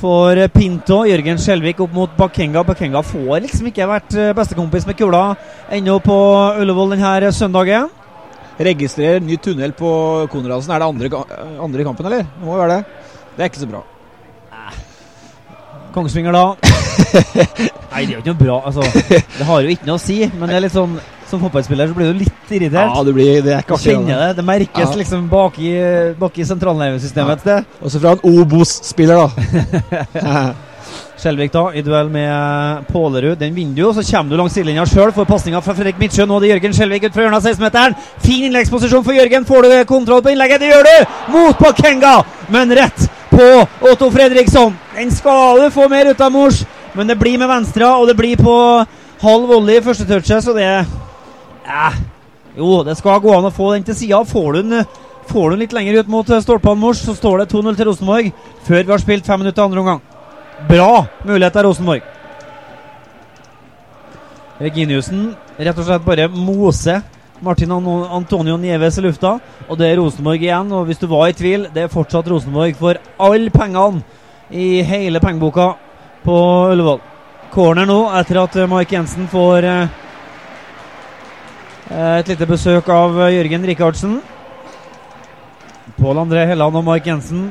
[0.00, 1.02] for Pinto.
[1.06, 2.64] Jørgen Skjelvik opp mot Bakenga.
[2.66, 5.24] Bakenga får liksom ikke vært eh, bestekompis med kula
[5.72, 6.16] ennå på
[6.62, 7.90] Ullevål denne søndagen.
[8.62, 9.92] Registrerer ny tunnel på
[10.32, 10.72] Konradsen.
[10.72, 11.24] Er det andre,
[11.60, 12.24] andre kampen, eller?
[12.24, 13.01] Det må jo være det.
[13.36, 13.82] Det er ikke så bra.
[15.92, 16.54] Kongsvinger, da.
[17.92, 18.58] Nei, det er jo ikke noe bra.
[18.68, 18.84] Altså,
[19.38, 20.94] det har jo ikke noe å si, men det er litt sånn
[21.28, 22.90] som fotballspiller så blir du litt irritert.
[22.92, 23.92] Ja, det, blir, det er ikke artig.
[23.94, 24.30] kjenner det.
[24.40, 24.96] Det merkes Ja.
[25.00, 25.70] liksom bak i,
[26.20, 27.78] bak i sentralnervesystemet et sted.
[27.80, 30.42] Også fra en Obos-spiller, da.
[31.22, 33.38] Skjelvik da, i duell med Pålerud.
[33.40, 35.12] Den vinner du, så kommer du langs sidelinja sjøl.
[35.14, 36.26] Får pasninga fra Fredrik Midtsjø.
[36.26, 37.96] Nå er det Jørgen Skjelvik ut fra hjørnet av 16-meteren.
[38.24, 39.46] Fin innleggsposisjon for Jørgen.
[39.48, 40.64] Får du kontroll på innlegget?
[40.64, 41.16] Det gjør du!
[41.36, 42.16] Mot Bakenga,
[42.52, 43.48] men rett på
[43.90, 44.74] Otto Fredriksson.
[44.96, 46.62] Den skal du få mer ut av Mors,
[46.92, 48.54] men det blir med venstre, og det blir på
[49.22, 51.92] halv volley i første touchet, så det ja.
[52.56, 54.20] Jo, det skal gå an å få den til sida.
[54.28, 57.88] Får du den litt lenger ut mot eh, stolpene Mors, så står det 2-0 til
[57.88, 58.32] Rosenborg
[58.66, 60.02] før vi har spilt fem minutter andre omgang.
[60.68, 62.04] Bra mulighet av Rosenborg.
[64.62, 67.00] Reginiussen rett og slett bare moser
[67.42, 69.36] Martin Antonio Nieves i lufta.
[69.68, 70.72] Og det er Rosenborg igjen.
[70.72, 74.02] Og hvis du var i tvil, det er fortsatt Rosenborg for alle pengene
[74.52, 75.72] i hele pengeboka
[76.22, 76.36] på
[76.72, 77.00] Ullevål.
[77.52, 79.98] Corner nå etter at Mike Jensen får eh,
[82.20, 84.20] et lite besøk av Jørgen Rikardsen.
[85.98, 87.50] Pål André Helland og Mike Jensen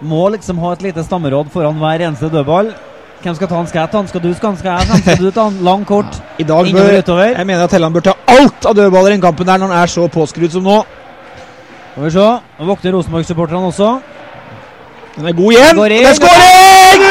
[0.00, 2.72] må liksom ha et lite stammeråd foran hver eneste dødball.
[3.20, 3.66] Hvem skal ta han?
[3.68, 4.08] Skal jeg ta han?
[4.08, 4.58] Skal du skal han?
[4.62, 5.02] Skal jeg?
[5.04, 5.60] Skal du ta han?
[5.66, 6.22] Lang, kort?
[6.40, 6.94] I dag bør.
[7.34, 9.82] Jeg mener at Helland bør ta alt av dødballer i den kampen der når han
[9.82, 10.78] er så påskrudd som nå.
[11.92, 12.28] Skal vi se.
[12.58, 13.90] Nå våkner Rosenborg-supporterne også.
[15.16, 15.80] Den er god igjen.
[15.90, 17.06] Det er skåring!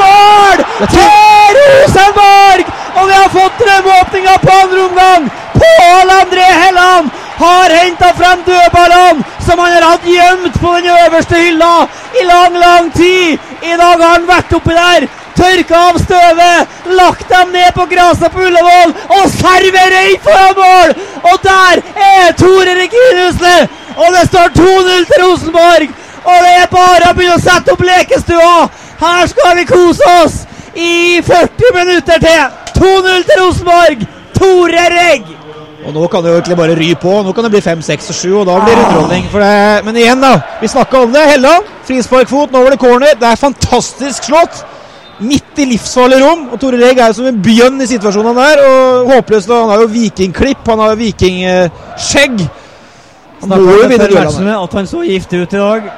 [0.00, 0.62] Mål
[0.94, 2.70] til Rosenborg!
[2.98, 5.30] Og vi har fått drømmeåpninga på andre omgang!
[5.60, 11.38] Pål André Helland har henta frem dødballene som han har hatt gjemt på den øverste
[11.40, 11.72] hylla
[12.20, 13.38] i lang, lang tid.
[13.62, 15.06] I dag har han vært oppi der,
[15.36, 20.94] tørka av støvet, lagt dem ned på gresset på Ullevål og serverer inn foran mål!
[21.30, 23.56] Og der er Tore Reginusle!
[23.96, 25.98] Og det står 2-0 til Rosenborg!
[26.20, 28.54] Og det er bare å begynne å sette opp lekestua!
[29.00, 30.40] Her skal vi kose oss
[30.76, 32.56] i 40 minutter til!
[32.80, 34.08] 2-0 til Rosenborg!
[34.40, 35.36] Tore Regg!
[35.80, 37.12] Og nå kan det jo egentlig bare ry på.
[37.24, 39.30] Nå kan det bli 5, 6 og 7, og da blir det underholdning.
[39.86, 40.34] Men igjen, da.
[40.60, 41.22] Vi snakka om det.
[41.30, 43.16] Helland, frisparkfot, nå var det corner.
[43.16, 44.60] Det er fantastisk slått.
[45.20, 46.46] Midt i livsfarlig rom.
[46.54, 48.64] Og Tore Legg er jo som en bjønn i situasjonen der.
[48.64, 49.52] Og håpløst.
[49.52, 52.44] Han har jo vikingklipp, han har vikingskjegg.
[53.40, 54.58] Han må jo vinne duellene.
[54.58, 55.88] at han så giftig ut i dag.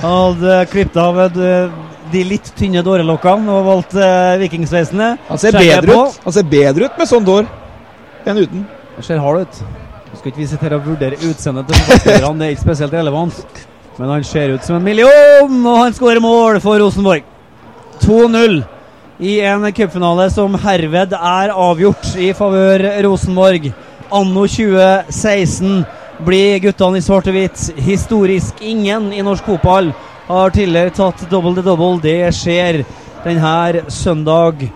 [0.00, 1.74] Han hadde klippet av eh,
[2.12, 5.22] de litt tynne dårelokkene og valgt uh, vikingsvesenet.
[5.28, 7.48] Han ser bedre ut Han ser bedre ut med sånn dår
[8.24, 8.66] enn uten.
[8.96, 9.62] Han ser hard ut.
[10.10, 12.94] Nå skal ikke vi sitte her og vurdere utseendet til fotballspillerne, det er ikke spesielt
[12.94, 13.62] relevant.
[13.98, 17.33] Men han ser ut som en million, og han skårer mål for Rosenborg.
[18.04, 18.62] 2-0
[19.18, 23.70] i en cupfinale som herved er avgjort i favør Rosenborg.
[24.12, 25.78] Anno 2016
[26.26, 28.60] blir guttene i svart og hvitt historisk.
[28.60, 29.88] Ingen i norsk fotball
[30.28, 31.96] har tidligere tatt double the double.
[32.02, 32.82] Det skjer
[33.24, 34.66] denne søndag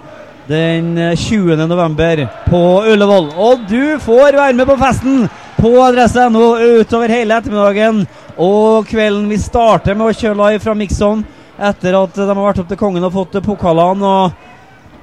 [0.48, 1.66] den 20.
[1.68, 3.32] november på Ullevål.
[3.36, 5.26] Og du får være med på festen
[5.58, 8.06] på adresse.no utover hele ettermiddagen
[8.40, 9.28] og kvelden.
[9.28, 11.26] Vi starter med å kjøre live fra Mixon
[11.58, 14.06] etter at de har vært opp til kongen og fått pokalene.
[14.06, 14.46] og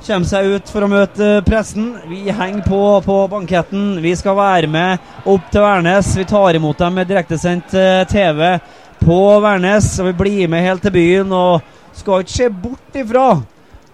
[0.05, 1.95] kommer seg ut for å møte pressen.
[2.05, 3.95] Vi henger på på banketten.
[4.03, 6.11] Vi skal være med opp til Værnes.
[6.17, 8.59] Vi tar imot dem med direktesendt eh, TV
[9.01, 9.87] på Værnes.
[9.99, 13.27] Og vi blir med helt til byen og skal ikke se bort ifra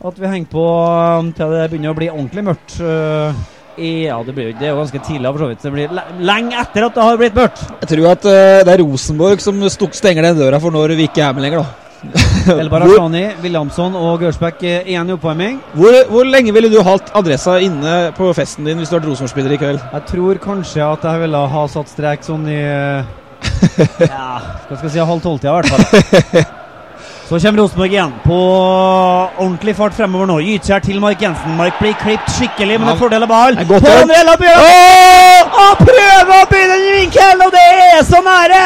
[0.02, 0.68] at vi henger på
[1.22, 2.78] um, til det begynner å bli ordentlig mørkt.
[2.82, 3.38] Uh,
[3.78, 5.62] ja, det, blir, det er jo ganske tidlig, for så vidt.
[5.64, 5.94] Det blir
[6.26, 7.62] lenge etter at det har blitt mørkt.
[7.84, 11.24] Jeg tror at eh, det er Rosenborg som stenger den døra for når vi ikke
[11.24, 11.81] er med lenger, da.
[12.62, 15.60] Elbar hvor, Williamson og Gørsbæk eh, igjen i oppvarming.
[15.74, 19.12] hvor, hvor lenge ville du hatt adressa inne på festen din hvis du hadde vært
[19.12, 19.84] Rosenborg-spiller i kveld?
[19.94, 23.20] Jeg tror kanskje at jeg ville ha satt strek sånn i eh,
[24.08, 24.32] Ja,
[24.68, 26.50] hva skal jeg si, halv tolv-tida i hvert fall.
[27.32, 28.38] Så kommer Rosenborg igjen på
[29.40, 30.42] ordentlig fart fremover nå.
[30.44, 31.54] Gytkjær til Mark Jensen.
[31.56, 33.56] Mark blir klippet skikkelig, men er fordel av ball.
[33.70, 33.80] På.
[33.80, 34.66] André Lappjørn!
[34.68, 35.62] Åh!
[35.62, 38.66] Og prøver å begynne en vinkel, og det er så nære!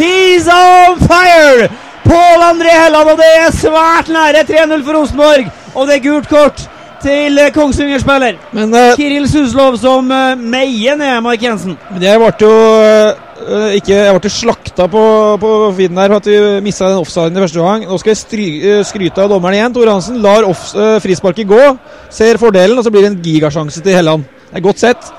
[0.00, 1.68] He's on fire!
[2.06, 5.52] Pål André Helland, og det er svært nære 3-0 for Rosenborg.
[5.74, 6.62] Og det er gult kort
[7.02, 8.38] til eh, Kongsvinger-spiller.
[8.56, 11.76] Men, eh, Kiril Suslov som uh, meier ned Mark Jensen.
[11.90, 15.02] men jeg ble jo uh, ikke Jeg ble slakta på,
[15.42, 17.84] på feeden her for at vi mista den offsiden i første gang.
[17.90, 18.48] Nå skal jeg stry,
[18.88, 19.76] skryte av dommeren igjen.
[19.76, 20.70] Tore Hansen lar off,
[21.04, 21.62] frisparket gå.
[22.10, 24.24] Ser fordelen, og så blir det en gigasjanse til Helland.
[24.48, 25.12] Det er godt sett.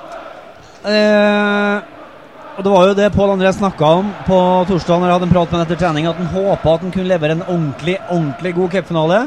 [0.88, 1.97] Eh,
[2.58, 5.34] og Det var jo det Pål André snakka om på torsdag når jeg hadde en
[5.34, 8.54] prat med han etter trening, at han håpa at han kunne levere en ordentlig ordentlig
[8.56, 9.20] god cupfinale.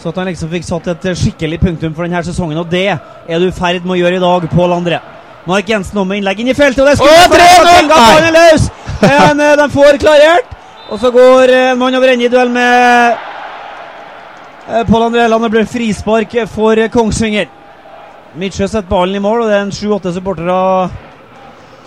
[0.00, 3.40] Så at han liksom fikk satt et skikkelig punktum for denne sesongen, og det er
[3.40, 5.00] du i ferd med å gjøre i dag, Pål André.
[5.48, 7.32] Mark Jensen om med innlegg inn i feltet, og det Å, skudd!
[7.32, 8.28] 3-0!
[8.28, 8.68] Er løs!
[9.00, 10.54] Men eh, de får klarert,
[10.92, 13.16] og så går eh, en mann over ende i duell med
[14.68, 15.48] eh, Pål André Helland.
[15.48, 17.48] Det blir frispark for Kongsvinger.
[18.36, 20.58] Midtsjø setter ballen i mål, og det er en sju-åtte supportere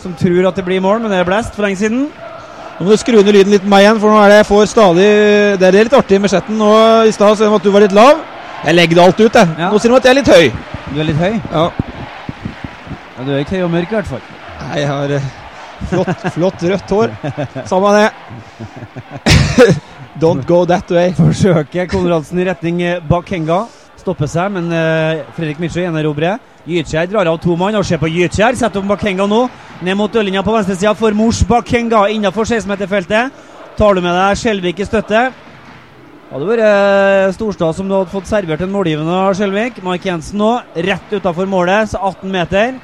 [0.03, 2.05] som tror at det blir mål, men det er blest for lenge siden.
[2.73, 4.49] Nå må du skru ned lyden litt på meg igjen, for nå er det jeg
[4.49, 5.09] får stadig
[5.61, 6.57] Det er litt artig med chatten.
[6.59, 6.69] Nå
[7.07, 8.23] i stad selv om at du var litt lav.
[8.63, 9.55] Jeg legger det alt ut, jeg.
[9.59, 9.69] Ja.
[9.69, 10.45] Nå sier de at jeg er litt høy.
[10.89, 11.33] Du er litt høy?
[11.51, 11.65] Ja.
[13.13, 14.23] Ja, du er ikke høy og mørk i hvert fall.
[14.63, 15.31] Nei, jeg har eh,
[15.91, 17.15] flott, flott rødt hår.
[17.69, 18.07] Samme det.
[20.23, 21.13] Don't go that way.
[21.17, 23.63] Forsøker Konradsen i retning eh, Bakenga.
[24.03, 26.41] Stopper seg, men uh, Fredrik Mitsjø gjenerobrer.
[26.67, 28.57] Gytkjær drar av to mann og ser på Gytkjær.
[28.59, 29.45] Setter opp Bakenga nå.
[29.83, 33.31] Ned mot dørlinja på venstresida for Mors Bakenga innafor 16-meterfeltet.
[33.79, 35.21] Tar du med deg Skjelvik i støtte?
[36.33, 39.79] Hadde vært eh, Storstad som du hadde fått servert en målgivende av Skjelvik.
[39.85, 40.51] Mark Jensen nå,
[40.87, 42.75] rett utafor målet, så 18 meter.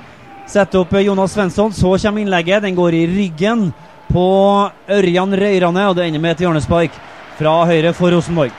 [0.49, 2.63] Setter opp eh, Jonas Svensson, så kommer innlegget.
[2.63, 3.69] Den går i ryggen
[4.07, 4.25] på
[4.87, 6.95] Ørjan Røyrane, og det ender med et hjørnespark
[7.39, 8.55] fra høyre for Rosenborg.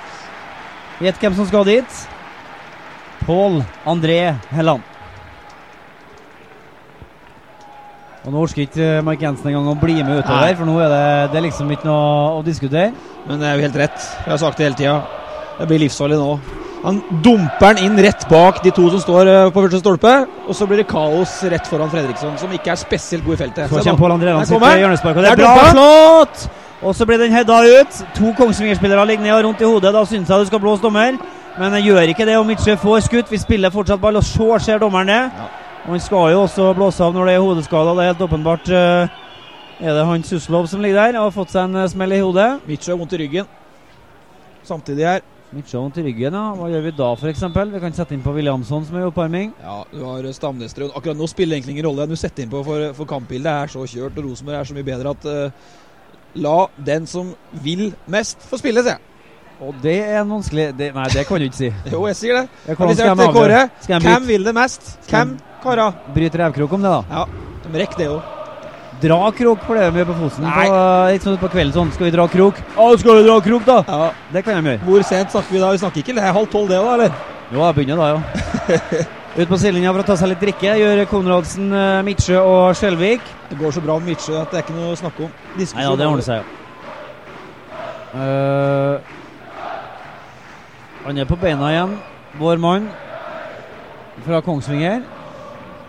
[1.01, 2.01] Gjett hvem som skal dit.
[3.31, 4.83] Pål André Helland.
[8.24, 10.57] Og Nå orker ikke Mark Jensen engang å bli med utover, Nei.
[10.59, 12.91] for nå er det, det er liksom ikke noe å diskutere.
[13.28, 14.09] Men det er jo helt rett.
[14.24, 14.97] Jeg har sagt det hele tida.
[15.61, 16.35] Det blir livsfarlig nå.
[16.83, 20.14] Han dumper den inn rett bak de to som står eh, på første stolpe.
[20.49, 23.68] Og så blir det kaos rett foran Fredriksson, som ikke er spesielt god i feltet.
[23.70, 24.01] Så kommer.
[24.01, 26.49] Pål André Helland sitt hjørnespark, og det er bra slått!
[26.81, 28.07] Og så blir den hedda ut.
[28.16, 29.93] To Kongsvinger-spillere ligger ned og rundt i hodet.
[29.95, 31.20] Da syns jeg du skal blåse dommer,
[31.59, 33.31] men jeg gjør ikke det om Midtsjø får skutt.
[33.33, 35.49] Vi spiller fortsatt ball, og så ser dommeren det.
[35.87, 37.95] Og Han skal jo også blåse av når det er hodeskada.
[37.97, 39.19] Det er helt åpenbart uh,
[39.81, 42.21] Er det han Suslov som ligger der og har fått seg en eh, smell i
[42.21, 42.49] hodet?
[42.69, 43.49] Mitchell vondt i ryggen.
[44.69, 45.23] Samtidig her.
[45.51, 46.43] Midtsjø har vondt i ryggen, ja.
[46.55, 47.47] Hva gjør vi da, f.eks.?
[47.73, 49.55] Vi kan sette inn på Williamson som er i oppvarming.
[49.65, 50.93] Ja, du har Stamnestrøm.
[50.93, 52.07] Akkurat nå spiller det egentlig ingen rolle.
[52.13, 54.91] Du setter inn på for, for kampbildet er så kjørt, og Rosenborg er så mye
[54.93, 55.71] bedre at uh,
[56.39, 57.33] La den som
[57.65, 59.10] vil mest, få spille, sier jeg.
[59.61, 61.71] Og det er en vanskelig det, Nei, det kan du ikke si.
[61.93, 62.61] Jo, jeg sier det.
[62.67, 63.63] Jeg kan, skal jeg Kåre?
[63.85, 64.93] Skal jeg Hvem vil det mest?
[65.11, 65.97] Hvem, karer?
[66.15, 67.19] bryte revkrok om det, da?
[67.21, 68.21] Ja, de rekker det jo.
[69.01, 70.45] Dra krok for det de gjør på Fosen.
[70.45, 70.65] Nei.
[70.69, 71.93] På, litt sånn på kvelden sånn.
[71.95, 72.59] Skal vi dra krok?
[72.77, 73.79] Å, skal vi dra krok, da?
[73.89, 74.09] Ja.
[74.35, 74.83] Det kan de gjøre.
[74.89, 75.71] Hvor sent snakker vi da?
[75.73, 77.17] Vi snakker ikke det er halv tolv, det da, eller?
[77.51, 78.21] Jo, jeg begynner da, ja.
[79.41, 83.25] Ut på sidelinja for å ta seg litt drikke gjør Konradsen, eh, Midtsjø og Skjelvik.
[83.49, 85.33] Det går så bra med Midtsjø at det er ikke noe å snakke om.
[85.57, 86.59] Nei ja, det ordner seg, ja.
[88.11, 89.17] Eh,
[91.05, 91.97] han er på beina igjen,
[92.41, 92.91] vår mann
[94.27, 95.01] fra Kongsvinger.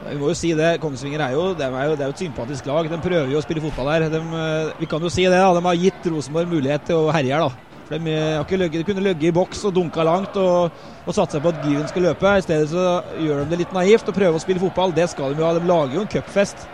[0.02, 0.78] Vi må jo si det.
[0.82, 2.88] Kongsvinger er jo, det er jo, det er jo et sympatisk lag.
[2.90, 4.08] De prøver jo å spille fotball her.
[4.10, 5.52] De, eh, vi kan jo si det, da.
[5.54, 7.82] De har gitt Rosenborg mulighet til å herje her, da.
[7.90, 10.72] For de, eh, løgget, de kunne ligget i boks og dunka langt og,
[11.06, 12.38] og satsa på at Given skal løpe.
[12.38, 14.96] I stedet så gjør de det litt naivt og prøver å spille fotball.
[14.96, 15.54] Det skal de jo ha.
[15.60, 16.66] De lager jo en cupfest.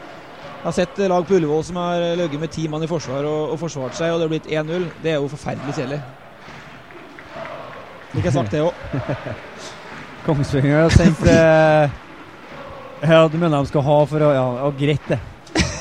[0.61, 3.25] Jeg har sett eh, lag på Ullevål som har løgget med ti mann i forsvar
[3.25, 4.87] og, og forsvart seg, og det har blitt 1-0.
[5.03, 6.26] Det er jo forferdelig kjedelig.
[8.17, 8.73] Fikk jeg sagt det òg.
[10.25, 11.91] Kongsvinger har sendt eh,
[13.05, 15.19] Ja, du mener de skal ha for å Ja, ja greit, det.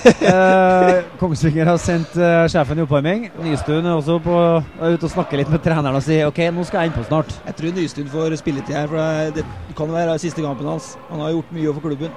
[0.06, 3.24] Eh, Kongsvinger har sendt eh, sjefen i oppvarming.
[3.42, 4.36] Nystuen er også på,
[4.78, 7.32] er ute og snakker litt med treneren og sier OK, nå skal jeg innpå snart.
[7.48, 10.92] Jeg tror Nystuen får spilletid her, for det, det kan være siste kampen hans.
[11.08, 12.14] Han har gjort mye for klubben.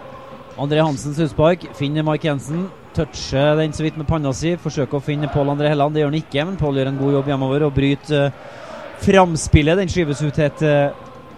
[0.59, 2.67] André Hansens utspark finner Mark Jensen.
[2.93, 4.53] Toucher den så vidt med panna si.
[4.61, 5.97] Forsøker å finne Pål André Helland.
[5.97, 8.59] Det gjør han ikke, men Pål gjør en god jobb hjemover og bryter uh,
[9.03, 9.77] framspillet.
[9.79, 10.95] Den skyves ut til et uh,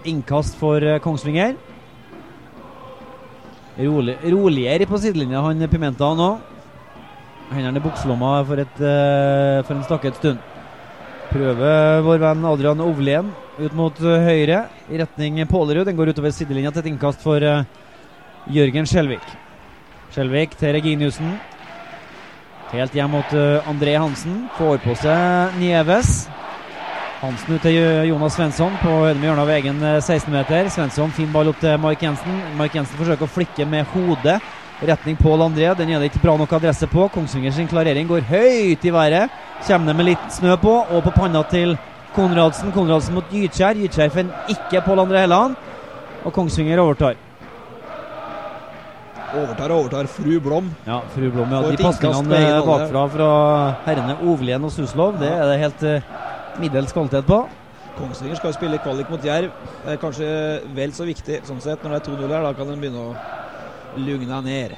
[0.07, 1.55] innkast for uh, Kongsvinger.
[3.81, 6.31] Rolig, roligere på sidelinja, han Pimenta nå.
[7.51, 10.41] Hendene i bukselomma for, et, uh, for en stakket stund.
[11.31, 13.29] Prøver vår venn Adrian Ovlien
[13.61, 15.85] ut mot høyre i retning Pålerud.
[15.87, 17.39] Den går utover sidelinja til et innkast for
[18.51, 19.23] Jørgen Skjelvik.
[20.11, 21.37] Skjelvik til Reginiussen.
[22.73, 24.45] Helt hjem mot André Hansen.
[24.59, 26.25] Får på seg Nieves.
[27.21, 27.75] Hansen ut til
[28.09, 30.71] Jonas Svensson på høyde med hjørnet av egen 16-meter.
[30.73, 32.39] Svensson fin ball opp til Mark Jensen.
[32.57, 34.39] Mark Jensen forsøker å flikke med hodet
[34.89, 35.67] retning Pål André.
[35.77, 37.05] Den er det ikke bra nok adresse på.
[37.13, 39.35] Kongsvinger sin klarering går høyt i været.
[39.67, 41.75] Kommer det med litt snø på, og på panna til
[42.15, 42.73] Konradsen.
[42.73, 43.77] Konradsen mot Gytkjær.
[43.83, 45.59] Gytkjær finner ikke Pål André Helland,
[46.25, 47.19] og Kongsvinger overtar.
[49.31, 50.73] Overtar og overtar fru Blom.
[50.89, 51.53] Ja, fru Blom.
[51.53, 51.61] Ja.
[51.69, 53.31] De pasningene bakfra fra
[53.85, 56.17] herrene Ovlien og Suslov, det er det helt uh,
[56.59, 57.43] middels kvalitet på.
[57.97, 59.51] Kongsvinger skal spille kvalik mot Jerv.
[59.83, 60.27] Det er kanskje
[60.75, 62.45] vel så viktig sånn sett når det er 2-0 her.
[62.45, 64.77] Da kan den begynne å lugne ned.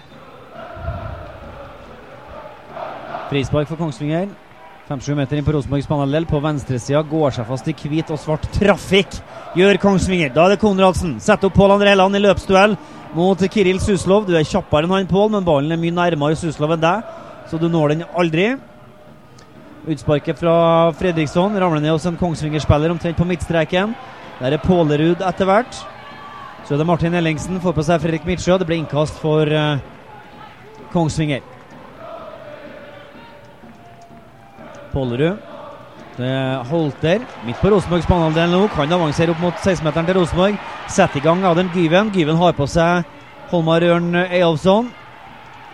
[3.30, 4.32] Frispark for Kongsvinger.
[4.90, 6.28] 5-7 meter inn på Rosenborgs banehalvdel.
[6.28, 9.22] På venstresida går seg fast i hvit og svart trafikk.
[9.58, 10.34] Gjør Kongsvinger.
[10.34, 11.16] Da er det Konradsen.
[11.24, 12.76] Setter opp Pål André Helland i løpsduell
[13.16, 14.28] mot Kiril Suslov.
[14.28, 17.10] Du er kjappere enn han, Pål, men ballen er mye nærmere Suslov enn deg,
[17.50, 18.54] så du når den aldri.
[19.88, 23.92] Utsparket fra Fredriksson ramler ned hos en Kongsvinger-spiller omtrent på midtstreken.
[24.40, 25.80] Der er Pålerud etter hvert.
[26.64, 28.56] Så er det Martin Ellingsen, får på seg Fredrik Midtsjø.
[28.56, 29.82] Det blir innkast for uh,
[30.94, 31.44] Kongsvinger.
[34.94, 35.52] Pålerud.
[36.16, 38.64] Det er Holter midt på Rosenborgs banehalvdel nå.
[38.72, 40.60] Kan avansere opp mot 16-meteren til Rosenborg.
[40.88, 42.14] Setter i gang Adam Gyven.
[42.16, 43.04] Gyven har på seg
[43.52, 44.94] Holmar Ørn Eyolfsson.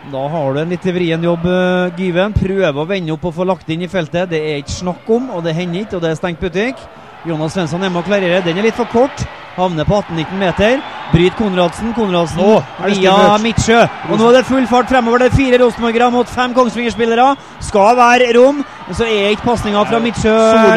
[0.08, 2.38] Da har du en litt vrien jobb, Given, Gyven.
[2.38, 4.32] Prøver å vende opp og få lagt inn i feltet.
[4.32, 6.80] Det er ikke snakk om, og det hender ikke, og det er stengt butikk.
[7.28, 8.46] Jonas Svensson er med og klarerer.
[8.46, 9.26] Den er litt for kort.
[9.58, 10.80] Havner på 18-19 meter.
[11.12, 11.92] Bryter Konradsen.
[11.98, 13.82] Konradsen oh, via Midtsjø.
[14.08, 15.26] Og nå er det full fart fremover.
[15.26, 17.28] Det er fire Rosenborgere mot fem Kongsvinger-spillere.
[17.68, 18.64] Skal være rom.
[18.94, 20.36] Så er ikke pasninga fra Midtsjø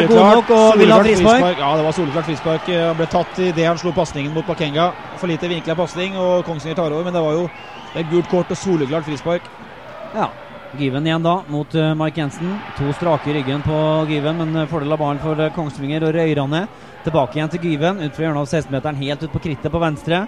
[0.09, 1.63] god nok og vil ha frispark.
[1.63, 2.69] Ja, det var soleklart frispark.
[2.75, 4.91] Han ble tatt idet han slo pasningen mot Bakenga.
[5.23, 7.05] For lite vinkla pasning, og Kongsvinger tar over.
[7.07, 7.43] Men det var jo
[7.95, 9.45] et gult kort og soleklart frispark.
[10.11, 10.25] Ja.
[10.75, 12.49] Given igjen da, mot Mike Mark Jensen.
[12.75, 13.77] To strake i ryggen på
[14.09, 16.65] Given, men uh, fordel av ballen for uh, Kongsvinger og Røyrane.
[17.05, 20.25] Tilbake igjen til Given, ut fra hjørnet av 16-meteren, helt ut på krittet på venstre.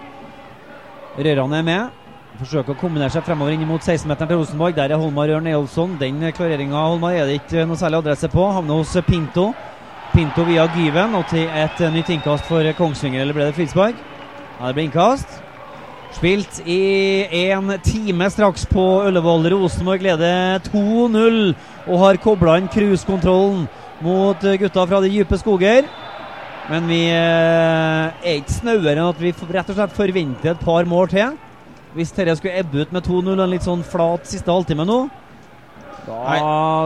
[1.20, 2.00] Røyrane er med.
[2.40, 4.80] Forsøker å kombinere seg fremover inn mot 16-meteren til Rosenborg.
[4.80, 6.00] Der er Holmar Ørn Eyolfsson.
[6.00, 8.48] Den klareringa Holmar er det ikke noe særlig adresse på.
[8.48, 9.50] Havner hos Pinto.
[10.16, 13.26] Pinto via Given og til et nytt innkast for Kongsvinger.
[13.26, 14.15] Eller ble det frispark?
[14.56, 15.42] Det ble innkast.
[16.16, 16.80] Spilt i
[17.42, 19.50] en time straks på Ullevål.
[19.52, 21.52] Rosenborg leder 2-0
[21.84, 23.66] og har kobla inn cruisekontrollen
[24.04, 25.84] mot gutta fra de dype skoger.
[26.70, 30.88] Men vi eh, er ikke snauere enn at vi rett og slett forventer et par
[30.88, 31.36] mål til.
[31.96, 34.98] Hvis dette skulle ebbe ut med 2-0 en litt sånn flat siste halvtime nå,
[36.06, 36.40] da Nei.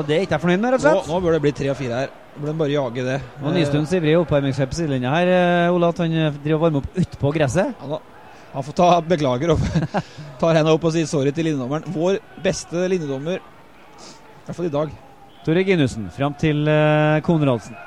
[0.09, 1.09] det er ikke jeg fornøyd med, rett og slett.
[1.09, 2.13] Nå, nå bør det bli tre og fire her.
[2.31, 3.19] Nå bør de bare jage det.
[3.43, 6.15] Og Nystuens ivrige oppvarmingsløp på sidelinja her, eh, Ola, at han
[6.45, 7.75] driver og varmer opp utpå gresset.
[7.81, 7.99] Ja, da.
[8.53, 9.61] Han får ta beklager og
[10.41, 11.87] tar henda opp og sier sorry til linjedommeren.
[11.95, 14.97] Vår beste linjedommer, i hvert fall i dag.
[15.45, 17.79] Tore Ginussen fram til uh, Konradsen.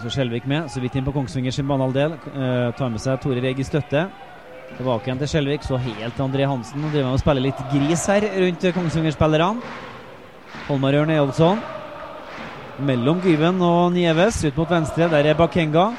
[0.00, 2.14] Så Skjelvik med, så vidt inn på Kongsvinger sin banehalvdel.
[2.78, 4.06] Tar med seg Tore Reg i støtte.
[4.78, 6.80] Tilbake igjen til Skjelvik, så helt til André Hansen.
[6.80, 9.74] Og driver med å spille litt gris her rundt Kongsvinger-spillerne.
[10.70, 11.60] Holmar Ørn Eyolfsson.
[12.80, 15.08] Mellom Gyven og Nieves, ut mot venstre.
[15.12, 15.90] Der er Bakenga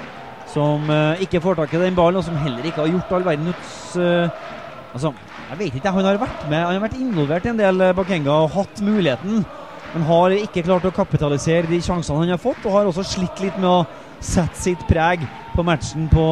[0.51, 3.27] som uh, ikke får tak i den ballen, og som heller ikke har gjort all
[3.29, 4.47] verdens uh,
[4.91, 5.13] Altså,
[5.49, 7.93] jeg vet ikke, han har vært med, han har vært involvert i en del uh,
[7.95, 9.45] Bakenga og hatt muligheten,
[9.93, 13.39] men har ikke klart å kapitalisere de sjansene han har fått, og har også slitt
[13.43, 13.85] litt med å
[14.19, 15.23] sette sitt preg
[15.55, 16.25] på matchen på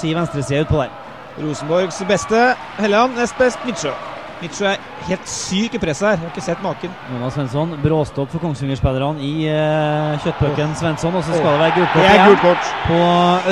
[0.00, 0.96] si venstreside utpå der.
[1.40, 2.40] Rosenborgs beste
[2.80, 3.92] Helland, nest best Midtsjø.
[4.40, 6.14] Midtsjø er helt syk i presset her.
[6.14, 6.92] Jeg har ikke sett maken.
[7.12, 11.18] Jonas Svensson, bråstopp for Kongsvinger-spillerne i uh, kjøttpucken Svensson.
[11.18, 13.00] Og så skal det være gult kort igjen på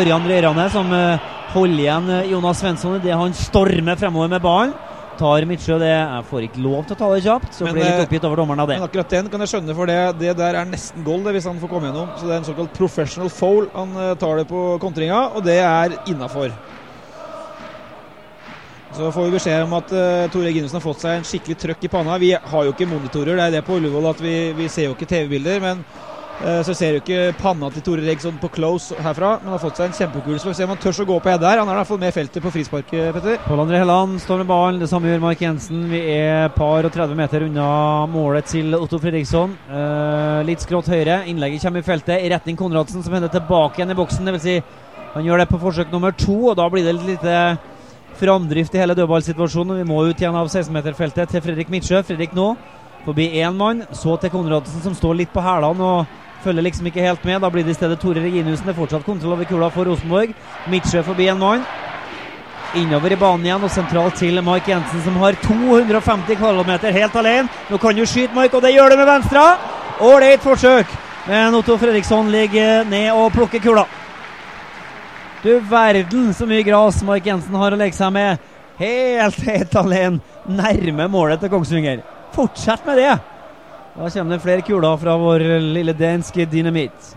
[0.00, 4.72] Ørjan Rørane, som uh, holder igjen uh, Jonas Svensson idet han stormer fremover med ballen.
[5.20, 5.92] Tar Midtsjø det.
[5.92, 8.40] Jeg får ikke lov til å ta det kjapt, så men, blir litt oppgitt over
[8.40, 8.80] dommeren av det.
[8.80, 11.50] Men akkurat den kan jeg skjønne, for det, det der er nesten goal det, hvis
[11.50, 12.16] han får komme gjennom.
[12.16, 13.68] Så det er en såkalt professional foul.
[13.76, 13.92] Han
[14.22, 16.54] tar det på kontringa, og det er innafor.
[18.98, 21.84] Så får vi beskjed om at uh, Tore Ginussen har fått seg en skikkelig trøkk
[21.86, 22.16] i panna.
[22.18, 24.96] Vi har jo ikke monitorer, det er det på Ullevål at vi, vi ser jo
[24.96, 25.60] ikke TV-bilder.
[25.62, 29.36] Men uh, så ser jo ikke panna til Tore Regg sånn på close herfra.
[29.44, 30.34] Men har fått seg en kjempekul.
[30.40, 31.62] Så får vi se om han tør å gå på Hedde her.
[31.62, 33.38] Han har i hvert fall med feltet på frisparket, Petter.
[33.46, 34.82] Pål André Helland står med ballen.
[34.82, 35.86] Det samme gjør Mark Jensen.
[35.94, 37.70] Vi er par og 30 meter unna
[38.10, 39.54] målet til Otto Fredriksson.
[39.70, 41.22] Uh, litt skrått høyre.
[41.30, 44.34] Innlegget kommer i feltet i retning Konradsen, som hender tilbake igjen i boksen.
[44.34, 44.60] Vil si,
[45.14, 47.42] han gjør det på forsøk nummer to, og da blir det litt lite
[48.18, 49.78] framdrift i hele dødballsituasjonen.
[49.80, 52.02] Vi må ut igjen av 16-meterfeltet til Fredrik Midtsjø.
[52.06, 52.52] Fredrik nå
[53.04, 57.04] forbi én mann, så til Konradsen, som står litt på hælene og følger liksom ikke
[57.04, 57.40] helt med.
[57.42, 58.66] Da blir det i stedet Tore Reginussen.
[58.66, 60.34] Det er fortsatt kontroll over kula for Rosenborg.
[60.68, 61.66] Midtsjø forbi en mann.
[62.76, 67.48] Innover i banen igjen og sentralt til Mike Jensen, som har 250 km helt alene.
[67.70, 69.46] Nå kan du skyte, Mike, og det gjør du med venstre.
[70.04, 70.92] Ålreit forsøk.
[71.28, 73.86] Men Otto Fredriksson ligger ned og plukker kula.
[75.42, 78.38] Du verden så mye gras Mark Jensen har å legge seg med.
[78.78, 82.02] Helt, helt alene nærme målet til Kongsvinger.
[82.34, 83.14] Fortsett med det!
[83.98, 85.42] Da kommer det flere kuler fra vår
[85.74, 87.14] lille danske dynamitt.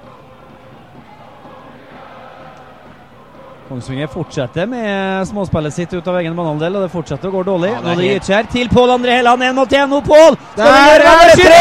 [3.69, 7.69] Kongsvinger fortsetter med småspillet sitt ut av egen banehalvdel, og det fortsetter å gå dårlig.
[7.71, 9.87] Ja, det Nå det helt- Gytkjær til Pål André Helland, én mot én.
[9.89, 10.35] Nå, Pål!
[10.57, 11.51] Der er det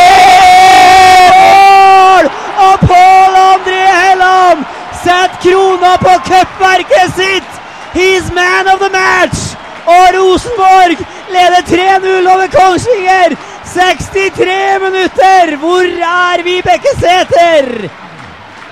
[1.45, 2.25] mål!
[2.67, 4.65] Og Pål André Helland
[5.05, 7.57] setter krona på cupverket sitt!
[7.95, 9.57] He's man of the match!
[9.87, 11.01] Og Rosenborg
[11.33, 13.37] leder 3-0 over Kongsvinger!
[13.75, 15.57] 63 minutter!
[15.63, 17.91] Hvor er Vibeke Sæther?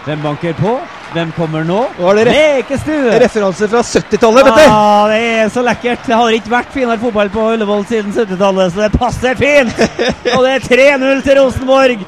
[0.05, 0.79] Hvem banker på?
[1.13, 1.87] Hvem kommer nå?
[1.99, 3.15] Var det Lekestue!
[3.23, 4.65] Referanse fra 70-tallet, vet du!
[4.69, 6.05] Ah, det er så lekkert.
[6.05, 9.81] Det har ikke vært finere fotball på Ullevål siden 70-tallet, så det passer fint.
[10.35, 12.05] Og det er 3-0 til Rosenborg.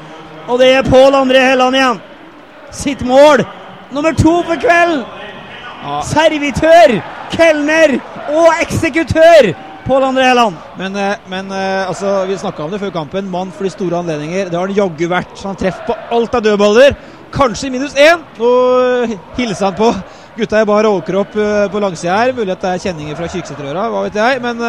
[0.47, 1.99] Og det er Pål André Helland igjen.
[2.71, 3.43] Sitt mål.
[3.91, 5.03] Nummer to for kvelden.
[6.07, 6.93] Servitør,
[7.33, 7.97] kelner
[8.31, 9.51] og eksekutør.
[9.83, 10.55] Pål André Helland.
[10.77, 13.27] Men, eh, men eh, altså, vi snakka om det før kampen.
[13.29, 14.47] Mann for de store anledninger.
[14.47, 15.33] Det har han jaggu vært.
[15.35, 16.95] Så han treffer på alt av dødballer.
[17.33, 18.21] Kanskje minus én.
[18.39, 18.51] Nå
[19.03, 19.91] eh, hilser han på
[20.37, 21.33] gutta i bar overkropp
[21.73, 22.35] på langsida her.
[22.37, 24.43] Mulig at det er kjenninger fra Kyrksæterøra, hva vet jeg.
[24.45, 24.61] Men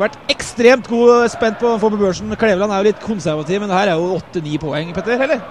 [0.00, 1.28] vært ekstremt god.
[1.30, 2.34] Spent på å få på børsen.
[2.40, 5.22] Kleveland er jo litt konservativ, men det her er jo åtte-ni poeng, Petter.
[5.28, 5.44] Eller?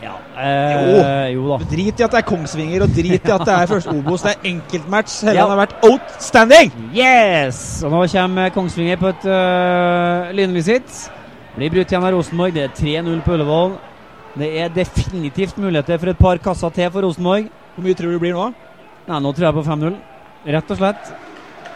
[0.00, 1.58] Ja, eh, jo da.
[1.68, 4.22] Drit i at det er Kongsvinger, og drit i at det er første Obos.
[4.24, 5.18] Det er enkeltmatch.
[5.26, 5.46] Helland Ja.
[5.50, 6.72] har vært outstanding!
[6.96, 7.82] Yes!
[7.84, 11.10] Og nå kommer Kongsvinger på et uh, lynvisitt.
[11.56, 12.54] Blir brutt igjen av Rosenborg.
[12.54, 13.74] Det er 3-0 på Ullevål.
[14.38, 17.50] Det er definitivt muligheter for et par kasser til for Rosenborg.
[17.74, 18.52] Hvor mye tror du det blir nå?
[19.08, 19.98] Nei, nå tror jeg på 5-0.
[20.46, 21.10] Rett og slett.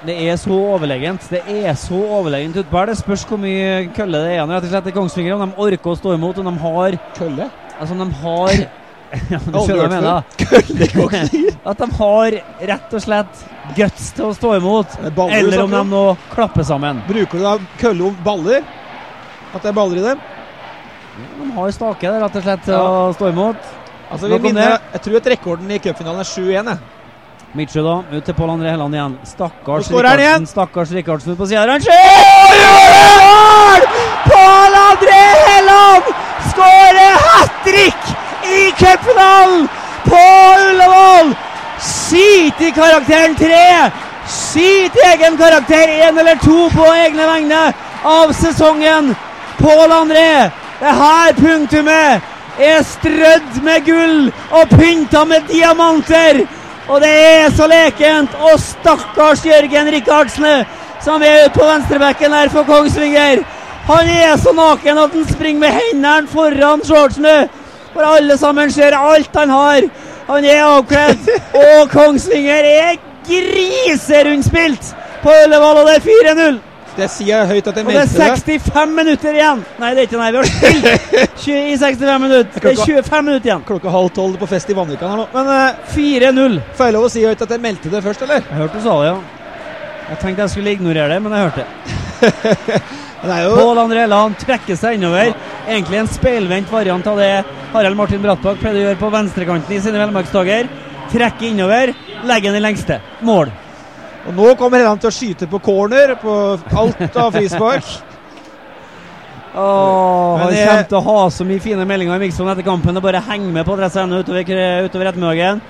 [0.04, 1.26] Det er så overlegent.
[1.32, 2.86] Det er så overlegent utpå her.
[2.92, 5.34] Det spørs hvor mye kølle det er igjen rett og slett i Kongsvinger.
[5.36, 7.50] Om de orker å stå imot, om de har Kølle?
[7.80, 8.50] Altså, de har
[9.30, 10.22] ja, du skjønner hva jeg mener.
[11.70, 12.30] At de har
[12.72, 13.32] rett og slett
[13.76, 14.88] guts til å stå imot.
[15.06, 16.00] Er baller Eller om de nå
[16.32, 16.94] klapper sammen.
[17.08, 18.60] Bruker du da kølle om baller?
[19.54, 20.18] At det er baller i dem?
[21.14, 22.80] De har stake der, rett og slett, til Ja.
[22.82, 22.84] å
[23.14, 23.56] stå imot.
[24.10, 26.66] Altså, vi Nok minner, jeg tror at rekorden i cupfinalen er 7-1.
[26.72, 26.78] jeg.
[27.54, 27.94] Midtsjø, da.
[28.16, 29.14] Ut til Pål André Helland igjen.
[29.30, 30.46] Stakkars Rikardsen.
[30.50, 31.62] Stakkars Rikardsen ut på sida.
[31.70, 32.02] Han skjer!
[34.26, 36.04] Pål André Helland
[36.50, 38.02] skårer hat trick
[38.44, 39.68] i cupfinalen
[40.04, 40.24] på
[40.70, 41.34] Ullevål!
[41.80, 43.90] Si i karakteren tre!
[44.28, 47.72] Si i egen karakter én eller to på egne vegne
[48.04, 49.14] av sesongen!
[49.58, 50.50] Pål André,
[50.80, 52.22] det her punktumet
[52.58, 56.44] er strødd med gull og pynta med diamanter!
[56.88, 58.34] Og det er så lekent!
[58.40, 60.64] Og stakkars Jørgen Rikardsen,
[61.04, 63.44] som er ute på venstrebekken her for Kongsvinger.
[63.84, 67.48] Han er så naken at han springer med hendene foran shortsene.
[67.92, 69.88] For alle sammen ser alt han har.
[70.28, 71.26] Han er avkledd.
[71.60, 72.94] Og Kongsvinger er
[73.28, 76.62] griserundspilt på Ullevål, og det er 4-0.
[76.94, 79.62] Det sier jeg høyt at jeg Og det er 65 minutter igjen!
[79.82, 80.28] Nei, det er ikke nei.
[80.30, 82.60] Vi har spilt 20 i 65 minutter.
[82.60, 83.64] Det er 25 minutter igjen.
[83.66, 85.28] Klokka halv tolv på fest i Vanvikan her nå.
[85.34, 86.60] Men uh, 4-0.
[86.78, 88.44] får jeg lov å si høyt at jeg meldte det først, eller?
[88.46, 89.16] Jeg hørte du sa det, ja.
[90.12, 92.84] Jeg tenkte jeg skulle ignorere det, men jeg hørte det.
[93.22, 95.30] Det jo Pål André Land trekker seg innover.
[95.68, 97.30] Egentlig en speilvendt variant av det
[97.72, 100.68] Harald Martin Brattbakk pleide å gjøre på venstrekanten i sine velmarksdager.
[101.12, 101.94] Trekker innover,
[102.28, 102.98] legger den i lengste.
[103.24, 103.52] Mål.
[104.28, 106.34] Og nå kommer Helland til å skyte på corner, på
[106.80, 107.84] alt av frispark.
[109.54, 112.96] Åh, han jeg- kommer til å ha så mye fine meldinger i miksen etter kampen.
[112.96, 114.42] Og bare henge med på adressa.no utover,
[114.88, 115.60] utover ettermiddagen.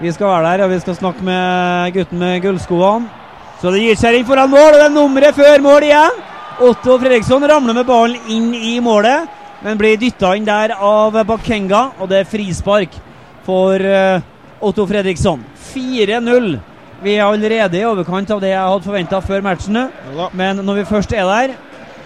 [0.00, 3.08] Vi skal være der, og vi skal snakke med gutten med gullskoene.
[3.60, 6.22] Så det gir seg inn foran mål, og det er nummeret før mål igjen.
[6.60, 9.26] Otto Fredriksson ramler med ballen inn i målet,
[9.64, 12.94] men blir dytta inn der av Bakenga, og det er frispark
[13.46, 14.22] for eh,
[14.62, 15.42] Otto Fredriksson.
[15.72, 16.54] 4-0
[17.02, 19.80] Vi er allerede i overkant av det jeg hadde forventa før matchen.
[20.32, 21.56] Men når vi først er der,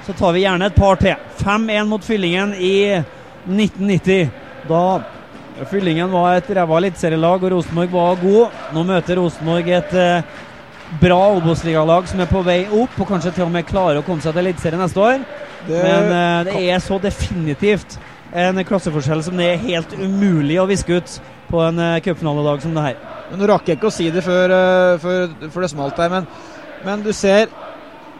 [0.06, 1.14] så tar vi gjerne et par til.
[1.44, 4.32] 5-1 mot Fyllingen i 1990.
[4.66, 4.82] Da
[5.68, 8.58] Fyllingen var et ræva eliteserielag og Rosenborg var god.
[8.74, 10.36] Nå møter Rosenborg et eh,
[11.00, 14.24] bra Obos-ligalag som er på vei opp, og kanskje til og med klarer å komme
[14.24, 15.22] seg til Eliteserien neste år.
[15.66, 17.98] Det, Men uh, det er så definitivt
[18.32, 21.14] en klasseforskjell som det er helt umulig å viske ut
[21.48, 23.00] på en uh, cupfinaledag som det her.
[23.30, 26.12] Men Nå rakk jeg ikke å si det før, uh, før, før det smalt her,
[26.12, 26.28] men,
[26.86, 27.48] men du ser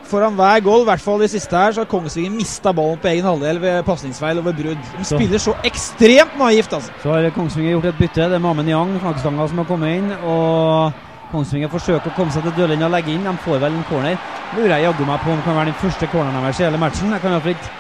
[0.09, 3.11] Foran hver goal, i hvert fall i siste her, så har Kongsvinger mista ballen på
[3.11, 4.87] egen halvdel ved pasningsfeil og ved brudd.
[4.95, 5.19] De Så.
[5.19, 6.95] spiller så ekstremt naivt, altså.
[7.03, 8.31] Så har Kongsvinger gjort et bytte.
[8.31, 10.09] Det er Mamen Yang, flaggstanga, som har kommet inn.
[10.25, 10.93] Og
[11.29, 13.27] Kongsvinger forsøker å komme seg til dørlinja og legge inn.
[13.27, 14.21] De får vel en corner.
[14.57, 16.81] Lurer jeg jaggu meg på om det kan være den første corneren deres i hele
[16.81, 17.13] matchen.
[17.13, 17.75] Jeg kan iallfall ikke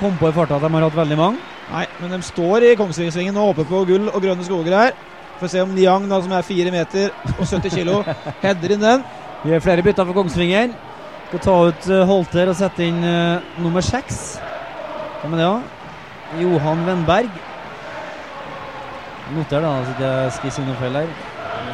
[0.00, 1.46] komme på i farta at de har hatt veldig mange.
[1.68, 4.92] Nei, men de står i Kongsvingersvingen og håper på gull og grønne skoger her.
[5.40, 8.02] Får se om Niang, da, som er fire meter og 70 kilo,
[8.44, 9.04] header inn den.
[9.44, 10.76] Vi gjør flere bytter for Kongsvinger.
[11.28, 14.38] Skal ta ut eh, Holter og sette inn uh, nummer seks.
[15.20, 16.40] Hvem er det, da?
[16.40, 17.42] Johan Vennberg.
[19.36, 21.12] Noter da, så jeg skal si noe feil her.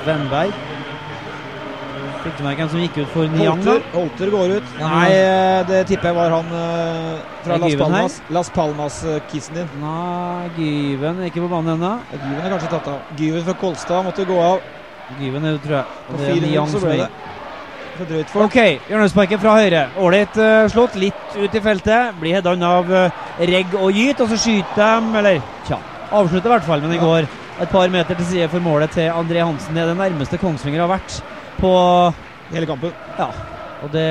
[0.04, 0.83] Vennberg.
[2.24, 3.60] Hvem som gikk ut for Niang.
[3.60, 4.70] Holter, Holter går ut.
[4.80, 7.82] Nei, eh, det tipper jeg var han eh, fra Las her?
[7.82, 8.16] Palmas.
[8.32, 9.68] Las Palmas-kissen din.
[9.82, 11.92] Nei, Gyven er ikke på banen ennå.
[12.14, 13.12] Gyven er kanskje tatt av.
[13.20, 14.64] Gyven fra Kolstad måtte gå av.
[15.20, 16.02] Gyven er det, tror jeg.
[16.08, 17.12] På fire minutter så som ble det
[17.94, 18.48] for drøyt for.
[18.48, 19.84] Ok, hjørnesparket fra høyre.
[20.00, 22.16] Ålreit uh, slått, litt ut i feltet.
[22.20, 25.78] Blir headet av uh, Regg og Gyt, og så skyter de Eller tja,
[26.10, 27.06] avslutter i hvert fall, men det Ja.
[27.06, 27.30] går
[27.62, 29.74] et par meter til side for målet til André Hansen.
[29.76, 31.20] Det er det nærmeste Kongsvinger har vært
[31.60, 31.74] på
[32.52, 32.92] Hele kampen.
[33.18, 33.30] Ja,
[33.82, 34.04] og det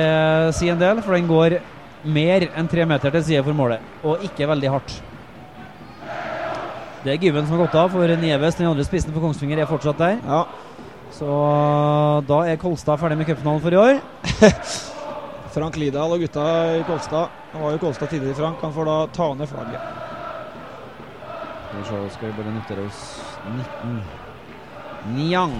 [0.58, 1.58] sier en del, for den går
[2.04, 4.96] mer enn tre meter til side for målet, og ikke veldig hardt.
[7.04, 9.68] Det er Gyven som har gått av, for Nieves, den andre spissen for Kongsvinger, er
[9.70, 10.18] fortsatt der.
[10.24, 10.42] Ja.
[11.14, 11.28] Så
[12.26, 14.00] da er Kolstad ferdig med cupfinalen for i år.
[15.54, 16.46] Frank Lidahl og gutta
[16.80, 17.30] i Kolstad.
[17.52, 18.64] Han var jo Kolstad tidligere, Frank.
[18.64, 19.92] Han får da ta ned flagget.
[21.68, 23.04] Skal vi se, skal vi bare notere oss
[23.52, 25.58] 19 Niang.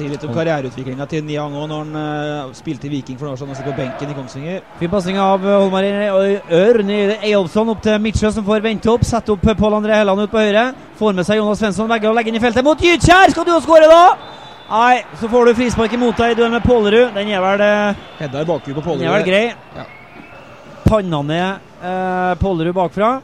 [0.00, 3.36] Sier litt om karriereutviklinga til Niang òg, når han uh, spilte i Viking for noen
[3.36, 4.62] år siden og sitter på benken i Kongsvinger.
[4.80, 9.04] Fin pasning av eh, Ør Ørn Eyolfsson opp til Midtsjø, som får vente opp.
[9.06, 10.70] Setter opp Pål André Helland ut på høyre.
[11.00, 13.34] Får med seg Jonas Svensson begge og legger inn i feltet mot Gytkjær!
[13.34, 14.38] Skal du jo skåre, da?
[14.70, 17.12] Nei, så får du frispark imot deg i duell med Pålerud.
[17.16, 19.44] Den er vel, eh, Hedda i bakhuet på den er vel grei.
[19.76, 19.86] Ja.
[20.86, 23.14] Panna ned eh, Pålerud bakfra.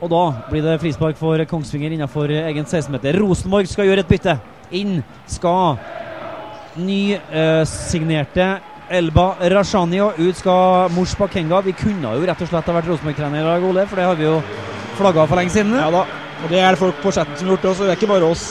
[0.00, 3.20] Og da blir det frispark for Kongsvinger innenfor egen 16-meter.
[3.20, 4.38] Rosenborg skal gjøre et bytte.
[4.76, 5.78] Inn skal
[6.80, 8.48] nysignerte
[8.90, 11.60] Elba Rashani, og ut skal Mors Bakenga.
[11.66, 14.18] Vi kunne jo rett og slett ha vært Rosenborg-trener i dag, Ole, for det har
[14.18, 14.40] vi jo
[14.98, 15.76] flagga for lenge siden.
[15.78, 16.02] Ja da.
[16.40, 18.10] Og det er det folk på chatten som har gjort det også, det er ikke
[18.14, 18.44] bare oss.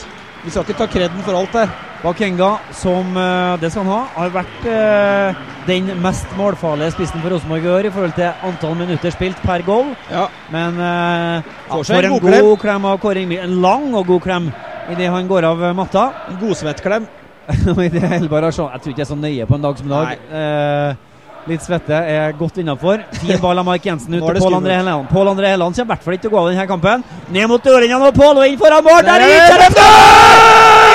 [0.43, 1.65] Vi skal ikke ta kreden for alt det
[1.99, 7.33] Bakenga, som eh, det skal han ha, har vært eh, den mest målfarlige spissen for
[7.33, 9.91] Rosenborg i år i forhold til antall minutter spilt per goal.
[10.07, 10.29] Ja.
[10.53, 13.43] Men eh, ja, for en god god klem av Kåre Ingvild.
[13.43, 14.47] En lang og god klem
[14.93, 16.09] idet han går av eh, matta.
[16.29, 17.07] En godsvettklem.
[17.75, 20.25] Og det Jeg tror ikke jeg er så nøye på en dag som i dag.
[20.39, 21.05] Eh,
[21.49, 23.01] litt svette er godt innafor.
[23.21, 24.57] Fin ball av Mike Jensen ut til Pål.
[24.59, 25.07] André Helland.
[25.09, 27.07] Pål André Helland kommer i hvert fall ikke til å gå av denne kampen.
[27.33, 29.01] Ned mot dørlinja nå, Pål, og inn foran mål!
[29.07, 29.79] Der er er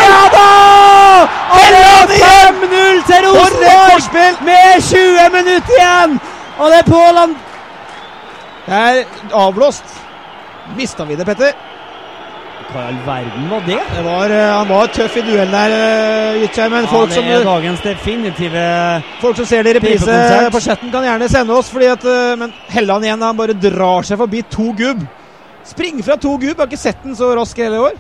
[0.05, 0.47] Ja da!
[1.55, 4.41] Og er 5-0 til Rosenborg!
[4.47, 6.19] Med 20 minutter igjen!
[6.59, 7.23] Og det er Pål.
[8.65, 9.05] Det er
[9.35, 10.03] avblåst.
[10.79, 11.74] Mista vi det, Petter?
[12.73, 13.81] Hva i all verden var det?
[13.95, 17.83] Det var, eh, han var tøff i duell der, uh, Men ja, folk som, dagens
[17.85, 18.65] definitive
[19.21, 20.17] folk som ser det i reprise
[20.51, 21.69] på chatten, kan gjerne sende oss.
[21.71, 25.07] Fordi at, eh, Men Helland igjen, han bare drar seg forbi to gubb.
[25.65, 26.59] Spring fra to gubb!
[26.59, 27.95] Har ikke sett den så rask hele år.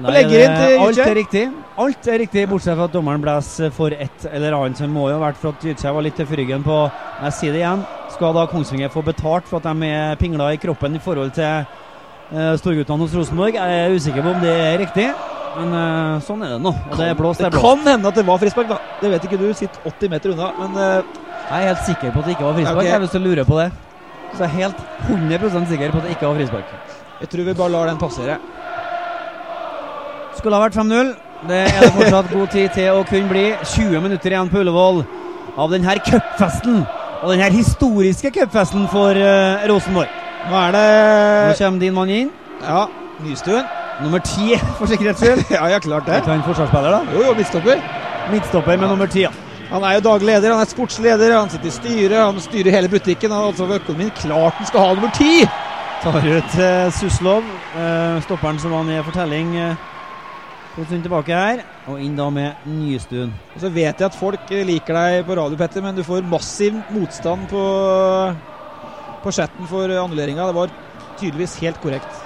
[0.00, 1.52] Nei, det- Alt er riktig.
[1.76, 4.76] Alt er riktig, bortsett fra at dommeren blåser for ett eller annet.
[4.76, 6.90] Så det må jo ha vært for at Gytkjær var litt tøff i ryggen på
[7.22, 7.86] Jeg sier det igjen.
[8.10, 11.66] Skal da Kongsvinger få betalt for at de er pingla i kroppen i forhold til
[12.60, 13.54] storguttene hos Rosenborg?
[13.58, 15.06] Jeg er usikker på om det er riktig,
[15.58, 16.72] men eh, sånn er det nå.
[16.90, 17.66] Og det er blåst, det Det er blåst.
[17.84, 18.78] kan hende at det var frispark, da.
[19.02, 19.46] Det vet ikke du.
[19.58, 20.48] Sitter 80 meter unna.
[20.60, 21.02] Men eh,
[21.52, 22.88] Jeg er helt sikker på at det ikke var frispark, Okay.
[22.92, 23.68] jeg, hvis du lurer på det.
[24.32, 24.78] Så jeg er helt
[25.12, 26.64] 100% sikker på at det ikke var frispark.
[27.20, 28.38] jeg tror vi bare lar den passere.
[30.38, 31.12] Skulle ha vært 5-0.
[31.48, 33.44] Det er det fortsatt god tid til å kunne bli.
[33.74, 35.02] 20 minutter igjen på Ullevål
[35.58, 36.80] av denne cupfesten.
[37.22, 40.08] Og denne historiske cupfesten for eh, Rosenborg.
[40.50, 40.88] Nå er det
[41.48, 42.34] Nå kommer din mann inn.
[42.62, 42.86] Ja,
[43.22, 43.64] Nystuen.
[44.02, 45.44] Nummer ti, for sikkerhets skyld.
[45.56, 46.14] ja, ja, klart det.
[46.14, 47.00] Er ikke han forsvarsspiller, da?
[47.14, 47.82] Jo, jo, midtstopper.
[48.32, 49.26] Midtstopper med nummer ti.
[49.26, 49.32] ja.
[49.72, 52.90] Han er jo daglig leder, han er sportsleder, han sitter i styret, han styrer hele
[52.92, 53.30] butikken.
[53.32, 55.46] Han har altså for økonomien klart han skal ha nummer ti!
[56.02, 57.46] Tar ut eh, Suslov,
[57.78, 59.80] eh, stopperen som var ned for telling eh,
[60.90, 61.62] tilbake her.
[61.88, 63.32] Og inn da med Nystuen.
[63.54, 66.26] Og så vet jeg at folk eh, liker deg på radio, Petter, men du får
[66.28, 67.62] massiv motstand på,
[69.22, 70.46] på chatten for annulleringa.
[70.50, 70.72] Det var
[71.20, 72.20] tydeligvis helt korrekt.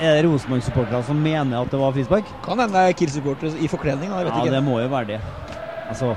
[0.00, 2.28] Er det Rosenborg-supportere som mener at det var frispark?
[2.44, 4.10] Kan hende det er Kiel-supportere i forkledning.
[4.12, 4.54] Da, jeg vet Ja, ikke.
[4.58, 5.20] det må jo være det.
[5.88, 6.10] Altså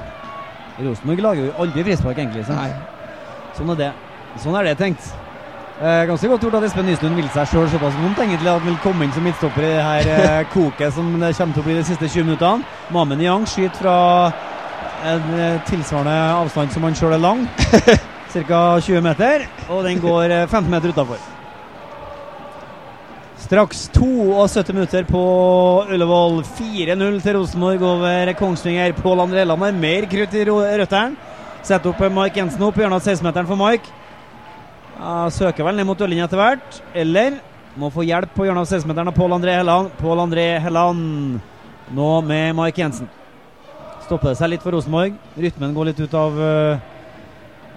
[0.80, 2.44] Rosenborg lager jo aldri frispark, egentlig.
[2.50, 2.70] Nei.
[3.56, 3.92] Sånn er det.
[4.44, 5.08] Sånn er det tenkt.
[5.80, 8.68] Eh, ganske godt gjort at Espen Nystuen vil seg sjøl såpass vondt egentlig at han
[8.68, 11.68] vil komme inn som midtstopper i det her eh, koket som det kommer til å
[11.70, 12.68] bli de siste 20 minuttene.
[12.92, 13.96] Mamen Yang skyter fra
[15.08, 17.48] en eh, tilsvarende avstand som han sjøl er lang.
[18.30, 18.62] Ca.
[18.82, 19.46] 20 meter.
[19.70, 21.22] Og den går eh, 15 meter utafor.
[23.40, 25.24] Straks 72 minutter på
[25.90, 26.44] Ullevål.
[26.60, 28.94] 4-0 til Rosenborg over Kongsvinger.
[29.00, 31.16] Pål André Land har mer krutt i røttene.
[31.66, 32.78] Setter opp Mike Jensen opp.
[32.78, 33.90] Hjørnet av 16-meteren for.
[35.00, 36.82] Ja, søker vel ned mot dørlinja etter hvert.
[36.94, 37.40] Eller
[37.80, 39.90] må få hjelp på hjørnet av 16-meteren av Pål André Helland.
[39.98, 41.40] Pål André Helland
[41.96, 43.10] nå med Mike Jensen.
[44.06, 45.18] Stopper det seg litt for Rosenborg.
[45.40, 46.80] Rytmen går litt ut av, eh,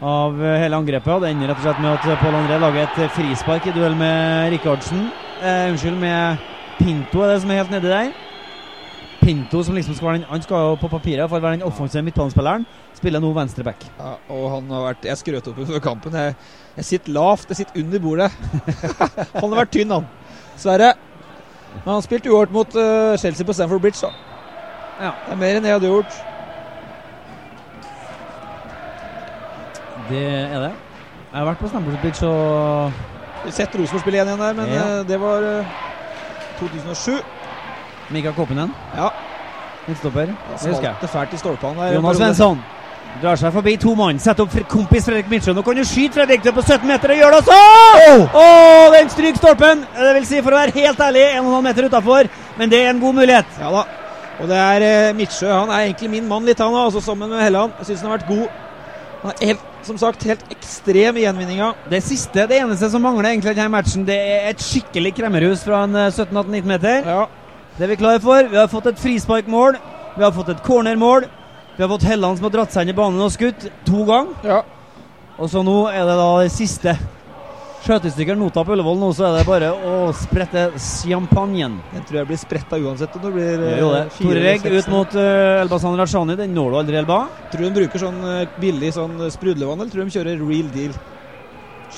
[0.02, 1.12] av eh, hele angrepet.
[1.14, 3.74] og Det ender rett og slett med at Pål André lager et eh, frispark i
[3.74, 5.06] duell med Rikardsen.
[5.40, 6.42] Eh, unnskyld, med
[6.80, 8.10] Pinto er det som er helt nedi der.
[9.22, 11.68] Pinto som liksom skal være den Han skal jo på papiret for å være den
[11.68, 12.66] offensive midtbanespilleren.
[12.98, 13.86] Spiller nå venstreback.
[14.00, 16.18] Ja, og han har vært Jeg skrøt opp før kampen.
[16.18, 16.34] Jeg,
[16.80, 18.30] jeg sitter lavt, jeg sitter under bordet.
[19.38, 20.10] han har vært tynn, han.
[20.58, 20.92] Sverre.
[21.84, 24.10] Men han spilte uavgjort mot uh, Chelsea på Stamford Bridge, da.
[24.98, 25.14] Ja.
[25.24, 26.31] Det er mer enn jeg hadde gjort.
[30.12, 30.72] Det er det.
[31.32, 34.82] Jeg har vært på Stamford Bridge og sett Rosenborg spille 1-1 der, men Ja.
[35.00, 35.64] eh, det var eh,
[36.60, 37.16] 2007.
[38.12, 38.74] Mikael Koppinen.
[38.96, 39.08] Ja,
[39.88, 40.26] midtstopper.
[40.26, 40.94] Det husker jeg.
[41.00, 41.94] det fælt i stolpene der.
[41.96, 42.60] Jonas Svensson
[43.22, 44.18] drar seg forbi to mann.
[44.20, 45.52] Setter opp kompis Fredrik Midtsjø.
[45.56, 48.28] Nå kan du skyte Fredrik på 17 meter, og gjør det også!
[48.34, 49.82] Åh, den stryker stolpen!
[49.96, 53.00] Det vil si, for å være helt ærlig, 1,5 meter utafor, men det er en
[53.00, 53.46] god mulighet.
[53.60, 53.82] Ja da.
[54.40, 55.48] Og det er eh, Midtsjø.
[55.52, 57.72] Han er egentlig min mann litt, han òg, sammen med Helland.
[57.78, 58.48] Jeg syns han har vært god.
[59.22, 61.72] Han er helt, som sagt helt ekstrem i gjenvinninga.
[61.90, 65.84] Det siste, det eneste som mangler egentlig denne matchen, det er et skikkelig kremmerhus fra
[65.86, 67.08] en eh, 17-18-19 meter.
[67.08, 67.24] Ja.
[67.76, 68.50] Det er vi klare for.
[68.52, 69.78] Vi har fått et frisparkmål.
[70.16, 71.26] Vi har fått et cornermål.
[71.76, 74.36] Vi har fått Helland som har dratt seg inn i banen og skutt to ganger.
[74.44, 74.62] ja.
[75.40, 76.92] Og så nå er det da det siste.
[77.82, 81.80] Skjøtestykker nota på Ullevål nå, så er det bare å sprette champagnen.
[81.90, 84.02] Den tror jeg blir spretta uansett om det blir eh, jo det.
[84.20, 86.36] Tore Regg ut mot uh, Elbasan Rashani.
[86.38, 87.16] Den når du aldri, Elba.
[87.50, 90.44] Tror du de bruker sånn eh, billig sånn eh, sprudlevann, eller tror du de kjører
[90.46, 90.94] real deal?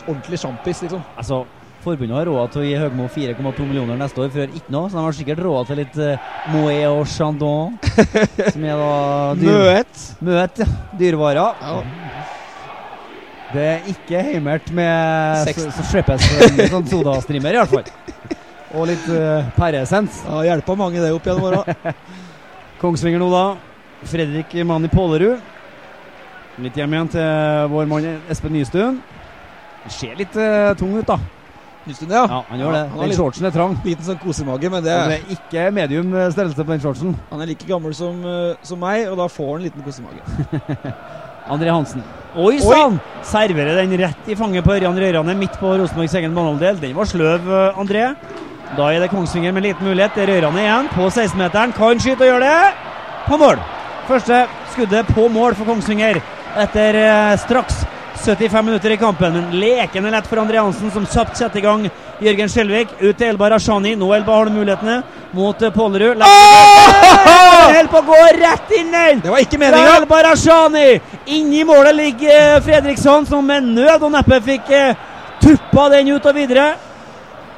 [0.07, 1.05] Ordentlig sjampis, liksom.
[1.21, 1.43] Altså,
[1.85, 4.97] Forbundet har råd til å gi Høgmo 4,2 millioner neste år før ikke noe, så
[4.97, 7.77] de har sikkert råd til litt uh, Moët og Chandon.
[8.55, 8.95] som er da
[9.37, 10.09] Møet.
[10.25, 10.71] Møt, ja.
[10.97, 11.61] Dyrevarer.
[11.61, 12.33] Ja.
[13.55, 18.35] Det er ikke heimert med så slippes en sånn sodastreamer, i hvert fall.
[18.75, 20.25] Og litt uh, pæreessens.
[20.27, 21.93] Ja, hjelpa mange det opp gjennom åra.
[22.83, 23.45] Kongsvinger nå, da.
[24.11, 25.39] Fredrik Mani Pålerud.
[26.65, 28.99] Litt hjem igjen til vår mann Espen Nystuen.
[29.87, 31.21] Ser litt uh, tung ut, da.
[31.87, 32.25] Nystuen, ja.
[32.27, 32.85] Ja, han gjør det.
[32.91, 33.77] Han Den litt, shortsen er trang.
[33.87, 37.15] liten sånn kosemage, men det er, Det er ikke medium eh, størrelse på den shortsen.
[37.31, 40.25] han er like gammel som, uh, som meg, og da får han en liten kosemage.
[41.49, 42.03] André Hansen.
[42.35, 42.97] Oi sann!
[43.23, 46.81] Serverer den rett i fanget på Ørjan Røyrane midt på Rosenborgs egen banehalvdel.
[46.81, 48.15] Den var sløv, eh, André.
[48.77, 50.15] Da er det Kongsvinger med liten mulighet.
[50.17, 51.75] Det er Røyrane igjen på 16-meteren.
[51.77, 52.73] Kan skyte og gjøre det.
[53.29, 53.61] På mål.
[54.09, 56.21] Første skuddet på mål for Kongsvinger
[56.65, 57.85] etter eh, straks
[58.25, 59.33] 75 minutter i kampen.
[59.37, 61.87] Men lekende lett for André Hansen, som kjapt setter i gang
[62.25, 62.97] Jørgen Skjelvik.
[63.03, 63.95] Ut til Elba Rashani.
[64.01, 65.03] Nå Elba har du mulighetene
[65.37, 66.25] mot eh, Pålerud.
[67.65, 69.23] Holder på å gå rett inn den!
[69.25, 70.01] Det var ikke meninga!
[70.11, 70.89] Barashani!
[71.37, 74.99] Inni målet ligger eh, Fredriksson, som med nød og neppe fikk eh,
[75.43, 76.75] tuppa den ut og videre.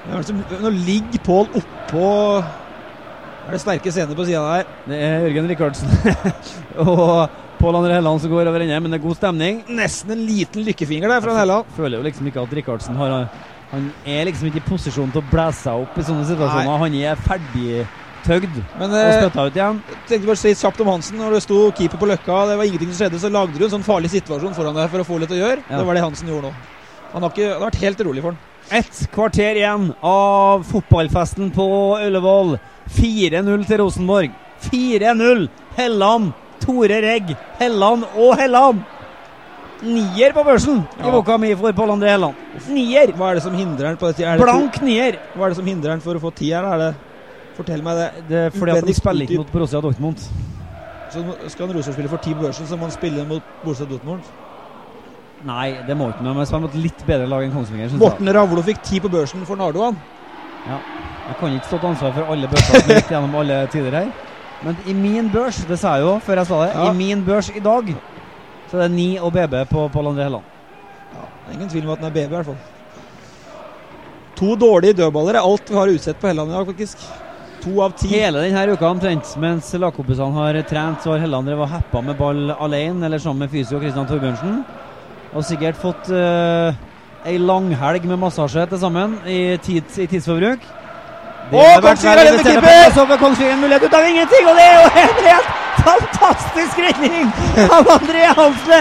[0.06, 2.06] Nå ligger Pål oppå
[2.38, 4.70] Er det sterke scener på sida der?
[4.86, 5.90] Det er Jørgen Rikardsen
[6.84, 9.60] og Pål André Helland som går over ende, men det er god stemning.
[9.72, 11.70] Nesten en liten lykkefinger der fra Helland.
[11.76, 13.14] Føler jo liksom ikke at Rikardsen har
[13.72, 16.68] Han er liksom ikke i posisjon til å blæse seg opp i sånne situasjoner.
[16.68, 16.82] Nei.
[16.84, 17.22] Han er
[18.26, 19.78] ferdigtøgd Men og spytta ut igjen.
[20.08, 21.18] tenkte bare å si kjapt om Hansen.
[21.20, 23.74] Når det sto keeper på Løkka, det var ingenting som skjedde, så lagde du en
[23.78, 25.62] sånn farlig situasjon foran deg for å få litt å gjøre.
[25.70, 25.78] Ja.
[25.80, 26.54] Det var det Hansen gjorde nå.
[27.12, 28.42] Han har, ikke, han har vært helt rolig for han.
[28.76, 31.66] Ett kvarter igjen av fotballfesten på
[32.02, 32.56] Ullevål.
[32.98, 34.34] 4-0 til Rosenborg.
[34.66, 35.46] 4-0!
[35.76, 36.32] Helland,
[36.62, 38.82] Tore Regg, Helland og Helland!
[39.86, 41.10] Nier på børsen i Ja.
[41.12, 42.34] boka mi for Pål André Helland.
[42.72, 43.12] Nier!
[43.12, 44.24] Hva er det som hindrer han på det?
[44.24, 45.18] Er det Blank nier.
[45.36, 46.50] Hva er det som hindrer han for å få ti?
[46.50, 46.94] Er det
[47.56, 48.08] Fortell meg det.
[48.28, 50.24] Det er fordi at de spiller ikke mot Borussia Dortmund.
[51.12, 53.86] Så skal han Rosenborg spille for ti på børsen, så må han spille mot Borussia
[53.88, 54.26] Dortmund.
[55.46, 56.34] Nei, det må ikke noe.
[56.36, 57.96] Men spiller mot litt bedre lag enn Kongsvinger.
[58.00, 59.96] Morten Ravlo fikk ti på børsen for Nardoan.
[60.66, 60.80] Ja.
[61.26, 61.36] Jeg.
[61.40, 64.10] kan ikke stå til ansvar for alle børsene som gikk gjennom alle tider her.
[64.64, 66.90] Men i min børs, det sa jeg jo før jeg sa det, Ja.
[66.90, 67.94] i min børs i dag
[68.70, 70.42] så er det 9 og BB på Pål André Helland.
[71.12, 72.56] Det er ingen tvil om at den er BB, i hvert fall.
[74.36, 77.04] To dårlige dødballer er alt vi har utsett på Helland i dag, faktisk.
[77.64, 78.08] To av ti.
[78.12, 82.18] Hele denne uka omtrent, mens lagkompisene har trent, så har Helland drevet og heppa med
[82.18, 84.60] ball alene, eller sammen med fysio Kristian Torbjørnsen.
[85.34, 86.76] Og sikkert fått uh,
[87.26, 90.62] ei langhelg med massasje til sammen i, tids, i tidsforbruk.
[91.50, 92.94] Det og vært Kongsvinger redder keeper!
[92.94, 95.52] Så får Kongsvinger en mulighet ut av ingenting, og det er jo en helt
[95.86, 97.30] fantastisk redning
[97.66, 98.80] av André Hansle!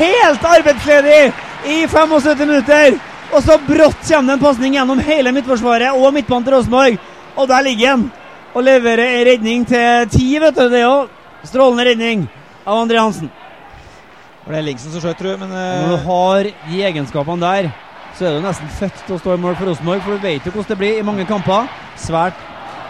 [0.00, 1.20] Helt arbeidsledig
[1.66, 2.98] i 75 minutter!
[3.30, 6.98] Og så brått kommer det en pasning gjennom hele midtforsvaret og midtbanen til Rosenborg.
[7.36, 8.10] Og der ligger han
[8.54, 10.66] og leverer en redning til ti, vet du.
[10.70, 11.08] Det er jo
[11.46, 12.28] strålende redning
[12.66, 13.30] av André Hansen.
[14.40, 17.40] Det det Ellingsen som skjøt, tror jeg, men Og Når du eh, har de egenskapene
[17.40, 17.70] der,
[18.18, 20.46] så er du nesten født til å stå i mål for Rosenborg, for du vet
[20.46, 21.68] jo hvordan det blir i mange kamper.
[21.96, 22.40] Svært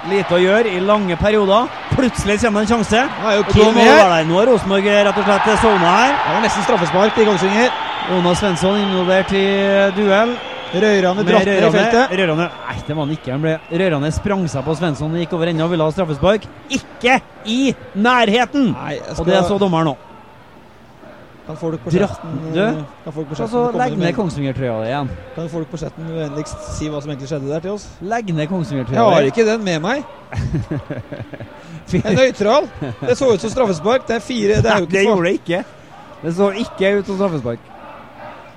[0.08, 1.68] lite å gjøre i lange perioder.
[1.92, 3.02] Plutselig kommer det en sjanse.
[3.20, 4.24] nå er jo med her.
[4.24, 6.14] Nå har Rosenborg rett og slett sovna her.
[6.16, 7.74] Det var nesten straffespark i Kongsvinger.
[8.10, 9.44] Jonas Svensson involvert i
[9.98, 10.32] duell.
[10.70, 12.12] Røyrane dratt ned i feltet.
[12.14, 13.32] Røyrane, Nei, det var han ikke.
[13.34, 16.46] Han ble, Røyrane sprang seg på Svensson gikk over enda og ville ha straffespark.
[16.70, 17.18] Ikke
[17.50, 18.70] i nærheten!
[18.76, 19.24] Nei, skal...
[19.24, 19.96] Og det så dommeren nå.
[21.50, 25.10] kan folk på chatten eh, legg ned Kongsvinger-trøya igjen.
[25.34, 27.88] Kan folk på chatten vennligst si hva som egentlig skjedde der til oss?
[28.12, 30.04] Legg ned Jeg Kongsvinger-trøya har ikke den med meg.
[31.90, 32.70] Det er nøytral.
[33.00, 34.06] Det så ut som straffespark.
[34.06, 35.64] Det er fire Det er jo det gjorde det ikke.
[36.20, 37.69] Det så ikke ut som straffespark.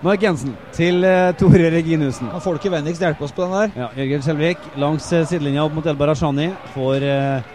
[0.04, 2.28] Mark Jensen til eh, Tore Reginussen.
[2.28, 3.70] Kan folk i vennligst hjelpe oss på den der?
[3.80, 6.50] Ja, Jørgen Skjelvik langs eh, sidelinja opp mot Elbar Ashani.
[6.74, 7.46] Får uh,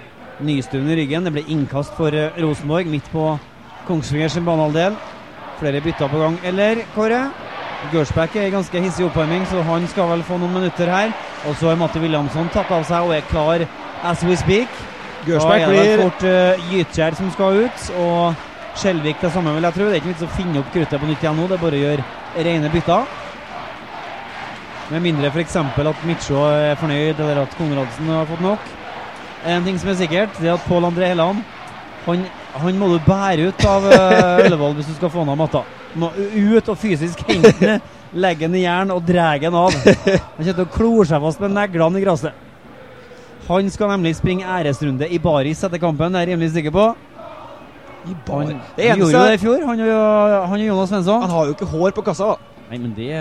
[0.48, 1.28] Nystuen i ryggen.
[1.28, 3.26] Det ble innkast for eh, Rosenborg midt på
[3.84, 4.96] Kongsvingers banehalvdel.
[5.60, 6.40] Flere bytter på gang.
[6.48, 7.26] Eller, Kåre?
[7.92, 11.12] Gørsbæk er i ganske hissig oppvarming, så han skal vel få noen minutter her.
[11.44, 13.68] Og så har Matti Williamson tatt av seg og er klar
[14.08, 14.84] as we speak.
[15.28, 19.54] Gersbæk da er det blir fort uh, Gytkjær som skal ut, og Skjelvik det samme,
[19.56, 19.86] vil jeg tro.
[19.88, 21.78] Det er ikke vits å finne opp kruttet på nytt igjen nå, det er bare
[21.78, 23.14] å gjøre rene bytter.
[24.88, 25.56] Med mindre f.eks.
[25.56, 28.74] at Midtsjå er fornøyd, eller at Konradsen har fått nok.
[29.48, 31.44] En ting som er sikkert, det er at Pål André Helland
[32.08, 32.24] han,
[32.56, 33.84] han må du bære ut av
[34.46, 35.62] Ullevål hvis du skal få han av matta.
[35.98, 37.82] Må ut og fysisk hente den,
[38.16, 39.74] legge den i jern og dra den av.
[39.74, 42.46] Han kommer til å klore seg fast med neglene i gresset.
[43.48, 46.88] Han skal nemlig springe æresrunde i baris etter kampen, det er jeg rimelig sikker på.
[48.10, 48.44] I bar.
[48.44, 51.22] han Det gjorde jo det i fjor, han og, Jonas Svensson.
[51.22, 52.58] Han har jo ikke hår på kassa, da.
[52.68, 53.12] Nei, men det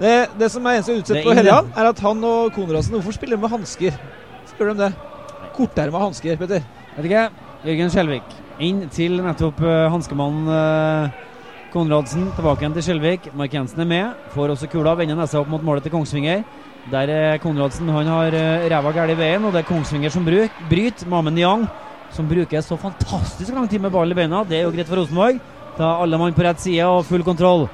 [0.00, 3.36] Det, det som er eneste utsett på Helland, er at han og Konradsen Hvorfor spiller
[3.36, 3.94] de med hansker?
[4.50, 4.92] Spør de om det?
[5.54, 6.66] Korterma hansker, Petter.
[6.96, 7.24] Vet ikke.
[7.66, 11.26] Jørgen Skjelvik inn til nettopp uh, hanskemannen uh,
[11.70, 12.26] Konradsen.
[12.34, 13.28] Tilbake igjen til Skjelvik.
[13.38, 14.24] Mark Jensen er med.
[14.34, 14.96] Får også kula.
[14.98, 16.42] Vender nesa opp mot målet til Kongsvinger.
[16.90, 17.90] Der er Konradsen.
[17.92, 18.34] Han har
[18.72, 21.10] ræva gæli i veien, og det er Kongsvinger som bruk, bryter.
[21.10, 21.66] Mamen Niang,
[22.14, 24.44] som bruker så fantastisk lang tid med ball i beina.
[24.46, 25.40] Det er jo greit for Rosenborg.
[25.78, 27.68] Da er alle mann på rett side og full kontroll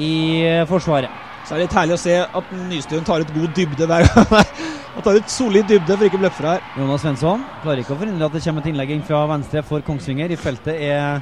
[0.00, 1.22] i uh, forsvaret.
[1.44, 4.32] Så er det litt herlig å se at Nystuen tar ut god dybde hver gang.
[4.94, 6.66] Han tar ut solid dybde for ikke å bløffe fra her.
[6.78, 9.84] Jonas Svensson klarer ikke å forhindre at det kommer et innlegg inn fra venstre for
[9.84, 10.30] Kongsvinger.
[10.30, 11.18] I feltet er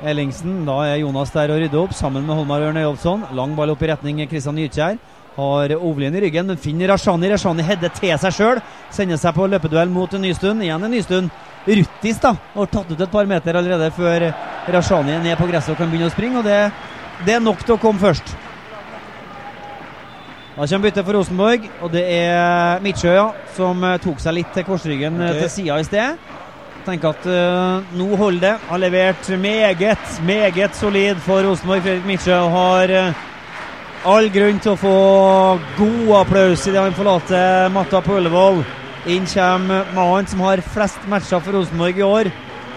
[0.00, 0.62] Ellingsen.
[0.68, 3.26] Da er Jonas der og rydder opp sammen med Holmar Ørne Jolfsson.
[3.36, 5.00] Lang ball opp i retning Kristian Nykjær.
[5.36, 7.28] Har Ovlien i ryggen, men finner Rashani.
[7.30, 8.62] Rashani header til seg sjøl.
[8.94, 10.62] Sender seg på løpeduell mot Nystuen.
[10.64, 11.30] Igjen er Nystuen
[11.66, 12.34] ruttis, da.
[12.54, 14.30] Har tatt ut et par meter allerede før
[14.70, 16.40] Rashani er ned på gresset og kan begynne å springe.
[16.40, 16.60] Og det,
[17.26, 18.34] det er nok til å komme først.
[20.60, 24.50] Da kommer byttet for Rosenborg, og det er Midtsjø ja, som eh, tok seg litt
[24.52, 25.38] til korsryggen okay.
[25.38, 26.26] Til sida i sted.
[26.84, 28.52] Tenker at uh, nå holder det.
[28.68, 31.84] Har levert meget, meget solid for Rosenborg.
[31.84, 33.24] Fredrik Midtsjø har uh,
[34.10, 34.94] all grunn til å få
[35.78, 38.62] god applaus idet han forlater matta på Ullevål.
[39.08, 42.28] Inn kommer mannen som har flest matcher for Rosenborg i år.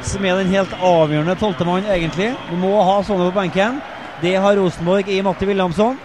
[0.08, 2.30] Som er den helt avgjørende tolvtemann, egentlig.
[2.50, 3.82] Du må ha sånne på benken.
[4.22, 6.00] Det har Rosenborg i Matti Williamson.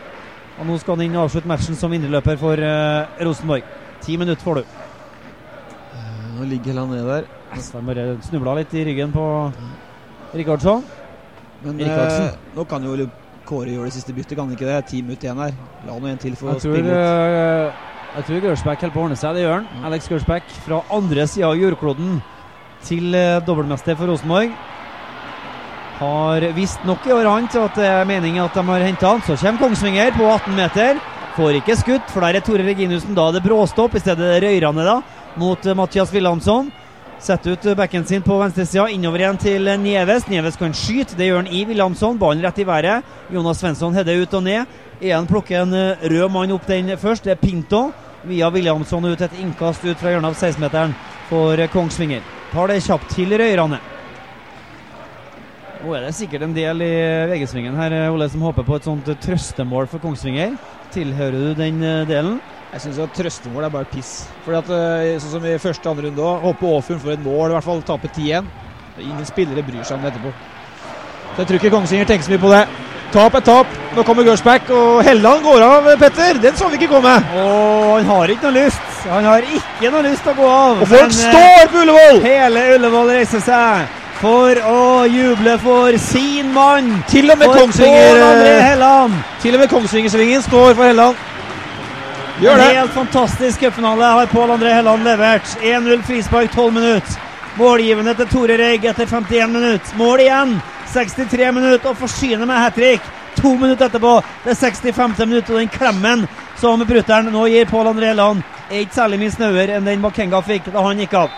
[0.58, 3.66] Og nå skal han inn og avslutte matchen som indreløper for uh, Rosenborg.
[4.02, 4.76] Ti minutter får du.
[6.38, 7.30] Nå ligger han nede der.
[7.74, 9.24] Han bare snubla litt i ryggen på
[10.34, 10.82] Rikardsson.
[11.62, 13.08] Men eh, nå kan jo
[13.48, 14.82] Kåre gjøre det siste byttet, kan han ikke det?
[14.90, 15.54] Ti minutter igjen her.
[15.88, 17.86] La nå en til for å spille ut.
[18.08, 19.36] Eh, jeg tror Gersbæk holder på å ordne seg.
[19.36, 19.84] Det gjør han.
[19.84, 22.18] Alex Gersbæk fra andre sida av jordkloden
[22.86, 24.52] til uh, dobbeltmester for Rosenborg.
[25.98, 29.14] Har visst nok i år han til at det er meningen at de har henta
[29.14, 29.22] han.
[29.26, 31.00] Så kommer Kongsvinger på 18 meter.
[31.38, 33.14] Får ikke skutt, for der er Tore Reginussen.
[33.14, 33.94] Da er det bråstopp.
[33.94, 35.00] I stedet er det Røyrane da,
[35.38, 36.70] mot eh, Mathias Wilhelmsson.
[37.22, 40.28] Setter ut bekken sin på venstresida, innover igjen til Nieves.
[40.30, 42.18] Nieves kan skyte, det gjør han i Williamson.
[42.18, 43.06] Ballen rett i været.
[43.34, 44.78] Jonas Svensson header ut og ned.
[45.00, 47.24] Igjen plukker en eh, rød mann opp den først.
[47.24, 47.92] Det er Pinto.
[48.26, 50.94] Via Williamson ut et innkast ut fra hjørnet av 16-meteren
[51.28, 52.24] for Kongsvinger.
[52.50, 53.78] Tar det kjapt til Røyrane.
[55.78, 56.90] Nå er det sikkert en del i
[57.30, 60.56] VG-svingen her Ole, som håper på et sånt trøstemål for Kongsvinger.
[60.90, 62.40] Tilhører du den eh, delen?
[62.72, 64.26] Jeg syns trøstemål er bare piss.
[64.42, 66.42] Fordi at, eh, Sånn som i første andre runde òg.
[66.48, 68.50] Håper Åfjord får et mål, i hvert fall taper 10-1.
[68.98, 70.34] Ingen spillere bryr seg om det etterpå.
[71.30, 72.64] Så jeg tror ikke Kongsvinger tenker så mye på det.
[73.12, 73.76] Tap er tap.
[73.96, 76.36] Nå kommer Gersback, og Helland går av, Petter.
[76.42, 77.14] Den så vi ikke komme.
[77.40, 78.82] Og han har ikke noe lyst.
[79.08, 80.82] Han har ikke noe lyst til å gå av.
[80.82, 82.20] Og folk Men, eh, står på Ullevål!
[82.26, 83.86] Hele Ullevål reiser seg
[84.20, 87.02] for å juble for sin mann.
[87.08, 89.16] Til og med For Kongsvinger eh.
[89.42, 91.16] Til og med Kongsvingersvingen står for Helland.
[92.42, 92.76] Gjør En det.
[92.76, 95.56] helt fantastisk cupfinale har Pål André Helland levert.
[95.62, 97.27] 1-0 frispark, 12 minutter.
[97.58, 99.94] Målgivende til Tore Røig etter 51 minutter.
[99.98, 100.52] Mål igjen.
[100.92, 103.02] 63 minutter og forsyner med hat trick.
[103.34, 104.12] To minutter etterpå,
[104.44, 105.26] det er 65.
[105.26, 106.22] minutt, og den klemmen
[106.58, 110.40] som brutter'n nå gir Pål André Land, er ikke særlig mye snauere enn den Bakenga
[110.46, 111.34] fikk da han gikk av.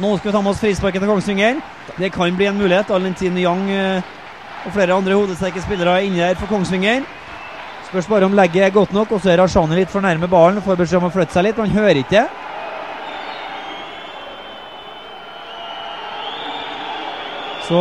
[0.00, 1.60] Nå skal vi ta med oss frisparket til Kongsvinger.
[1.96, 4.04] Det kan bli en mulighet, all den tid Young eh,
[4.66, 7.04] og flere andre hodesterke spillere er inne der for Kongsvinger.
[7.88, 10.60] Spørs bare om legget er godt nok, og så er Rashani litt for nærme ballen.
[10.60, 12.26] Får beskjed om å flytte seg litt, men han hører ikke.
[17.66, 17.80] Så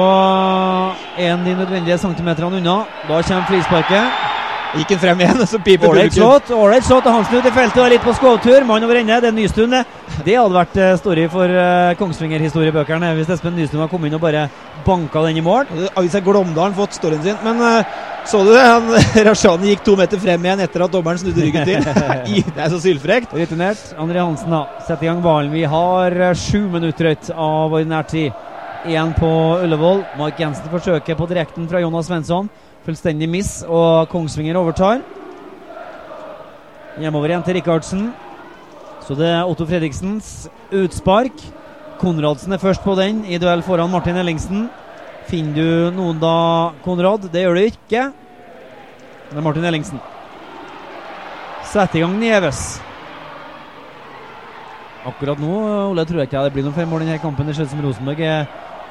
[1.17, 2.77] er de nødvendige centimeterne unna.
[3.07, 4.31] Da kommer frisparket.
[4.75, 6.49] Gikk han frem igjen, så piper Ålreit slått.
[6.51, 7.05] Ålreit slått.
[7.07, 8.65] Hansen ut i feltet og er litt på skåvtur.
[8.67, 9.19] Mann over ende.
[9.23, 9.83] Det er Nystuen, det.
[10.25, 14.47] Hadde vært eh, story for uh, Kongsvinger-historiebøkene hvis Espen Nystuen hadde kommet inn og bare
[14.87, 15.69] banka den i mål.
[15.95, 17.37] Avisa Glåmdalen fått storyen sin.
[17.45, 17.93] Men eh,
[18.27, 18.65] så du det?
[18.65, 18.89] Han,
[19.29, 21.85] Rashani gikk to meter frem igjen etter at dommeren snudde ryggen til.
[22.55, 23.37] Det er så sylfrekt.
[23.37, 23.93] Returnert.
[24.01, 24.65] André Hansen, da.
[24.89, 25.53] Sett i gang ballen.
[25.55, 28.33] Vi har eh, sju minutter ut av ordinær tid.
[28.85, 29.27] Igjen på
[29.65, 30.03] Ullevål.
[30.19, 32.45] Mark Jensen forsøker på direkten fra Jonas Svensson.
[32.85, 34.99] Fullstendig miss, og Kongsvinger overtar.
[37.01, 38.03] Hjemover igjen til Rikardsen.
[39.07, 41.41] Så det er Otto Fredriksens utspark.
[41.97, 44.67] Konradsen er først på den i duell foran Martin Ellingsen.
[45.25, 46.35] Finner du noen da,
[46.85, 47.25] Konrad?
[47.33, 48.03] Det gjør du ikke.
[49.31, 50.03] Det er Martin Ellingsen.
[51.71, 52.61] Setter i gang Nieves.
[55.09, 55.57] Akkurat nå
[55.89, 57.49] Ole, tror jeg ikke det blir noen fem mål i denne kampen.
[57.49, 58.45] Det ser ut som Rosenborg er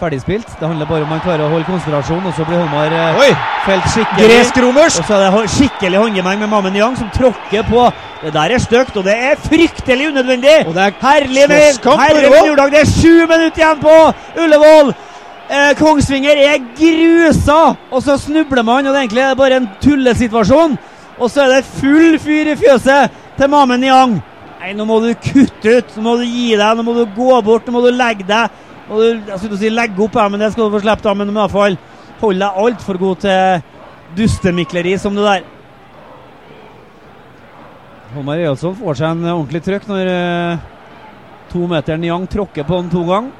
[0.05, 0.49] ferdigspilt.
[0.61, 3.31] Det handler bare om man klarer å holde konsentrasjon, og så blir Holmar eh, Oi!
[3.65, 4.27] felt skikkelig.
[4.29, 5.01] Gresk-romersk!
[5.01, 7.87] Og så er det skikkelig håndgemeng med Mamen Yang, som tråkker på.
[8.25, 10.59] Det der er stygt, og det er fryktelig unødvendig!
[10.69, 12.73] Og det er Herlig med herlig Norddag!
[12.75, 13.97] Det er sju minutter igjen på
[14.45, 14.95] Ullevål!
[15.45, 17.63] Eh, Kongsvinger er grusa,
[17.93, 20.79] og så snubler man, og det egentlig er bare en tullesituasjon.
[21.19, 24.17] Og så er det full fyr i fjøset til Mamen Yang.
[24.65, 27.41] Nei, nå må du kutte ut, nå må du gi deg, nå må du gå
[27.45, 28.63] bort, nå må du legge deg.
[28.89, 31.15] Må jeg skulle si legge opp, her, men det skal du få slippe, da.
[31.17, 31.79] Men i hvert fall
[32.21, 33.63] hold deg altfor god til
[34.19, 35.47] dustemikleri som det der.
[38.15, 40.67] Holmar Øyalsson får seg en ordentlig trøkk når eh,
[41.51, 43.33] to meter Nyang tråkker på han to ganger.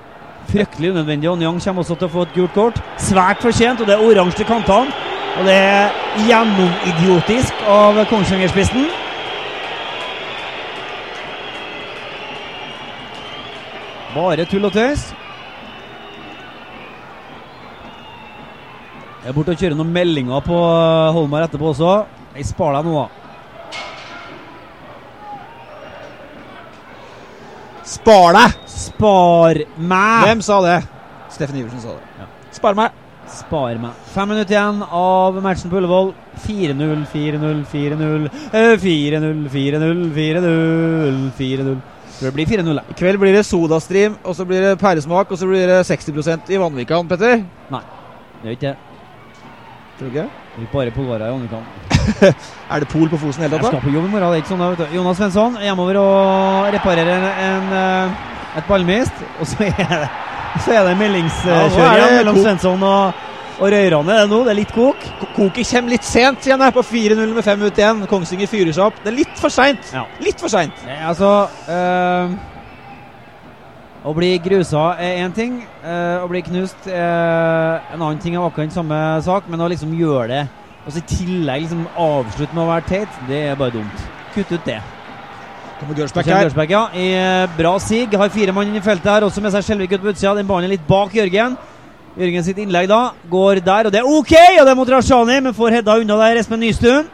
[0.49, 2.81] Fryktelig unødvendig, og Nyang kommer også til å få et gult kort.
[3.01, 4.93] Svært fortjent, og det er oransje til kantene.
[5.35, 5.95] Og det er
[6.29, 8.87] gjennomidiotisk av Kongsvinger-spissen.
[14.15, 15.09] Bare tull og tøys.
[19.25, 21.93] Jeg er borte og kjører noen meldinger på eh, Holmar etterpå også.
[22.37, 23.09] Jeg sparer deg nå, da.
[27.89, 28.59] Spar deg!
[28.69, 30.27] Spar meg!
[30.27, 30.77] Hvem sa det?
[31.33, 32.05] Steffen Iversen sa det.
[32.21, 32.29] Ja.
[32.53, 33.01] Spar meg.
[33.33, 33.97] Spar meg.
[34.13, 36.13] Fem minutter igjen av matchen på Ullevål.
[36.45, 38.31] 4-0, 4-0, 4-0.
[38.53, 41.77] Eh, 4-0, 4-0, 4-0, 4-0.
[42.15, 42.77] Så det blir 4-0.
[42.93, 46.53] I kveld blir det sodastream, og så blir det pæresmak, og så blir det 60%
[46.53, 47.41] i Vanvikan, Petter.
[47.73, 47.87] Nei,
[48.43, 48.94] Det gjør ikke det.
[49.99, 50.29] Tror du ikke?
[50.57, 51.67] Det bare polvarer i underkant.
[52.73, 53.63] Er det pol på Fosen hele tatt?
[53.63, 54.27] Jeg skal på jobb i morgen.
[54.33, 54.97] det er ikke sånn vet du.
[54.97, 58.17] Jonas Svensson er hjemover og reparerer en, en,
[58.59, 59.23] et ballmist.
[59.39, 60.01] Og så er det,
[60.65, 62.43] så er det Ja, er det mellom kok.
[62.45, 63.23] Svensson og,
[63.61, 64.11] og Røyrane.
[64.11, 65.07] Det er nå, det er litt kok.
[65.37, 68.03] Koket kommer litt sent igjen her, på 4-0 med 5 ut igjen.
[68.11, 68.99] Kongsvinger fyrer seg opp.
[69.05, 69.95] Det er litt for seint.
[69.95, 70.05] Ja.
[70.27, 70.83] Litt for seint.
[71.07, 71.31] Altså
[71.71, 72.35] eh,
[74.05, 75.63] Å bli grusa er én ting.
[75.83, 79.49] eh, å bli knust er en annen ting av akkurat samme sak.
[79.49, 80.45] Men å liksom gjøre det
[80.85, 84.03] og så i tillegg liksom avslutte med å være teit, det er bare dumt.
[84.35, 84.83] Kutt ut det.
[85.79, 86.43] Kommer Gørsbæk her.
[86.45, 86.83] Gørsbæk, ja.
[86.93, 88.05] I eh, bra sig.
[88.13, 90.35] Har fire mann inn i feltet her, også med seg Skjelvik ut på utsida.
[90.37, 91.57] Den ballen er litt bak Jørgen.
[92.21, 93.01] Jørgen sitt innlegg da
[93.31, 94.35] går der, og det er OK!
[94.61, 97.09] Og det er mot Rashani, men får hedda unna der Espen Nystuen.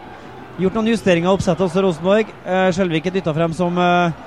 [0.60, 2.34] Gjort noen justeringer av oppsettet også, Rosenborg.
[2.44, 4.18] Eh, Skjelvik er dytta frem som eh,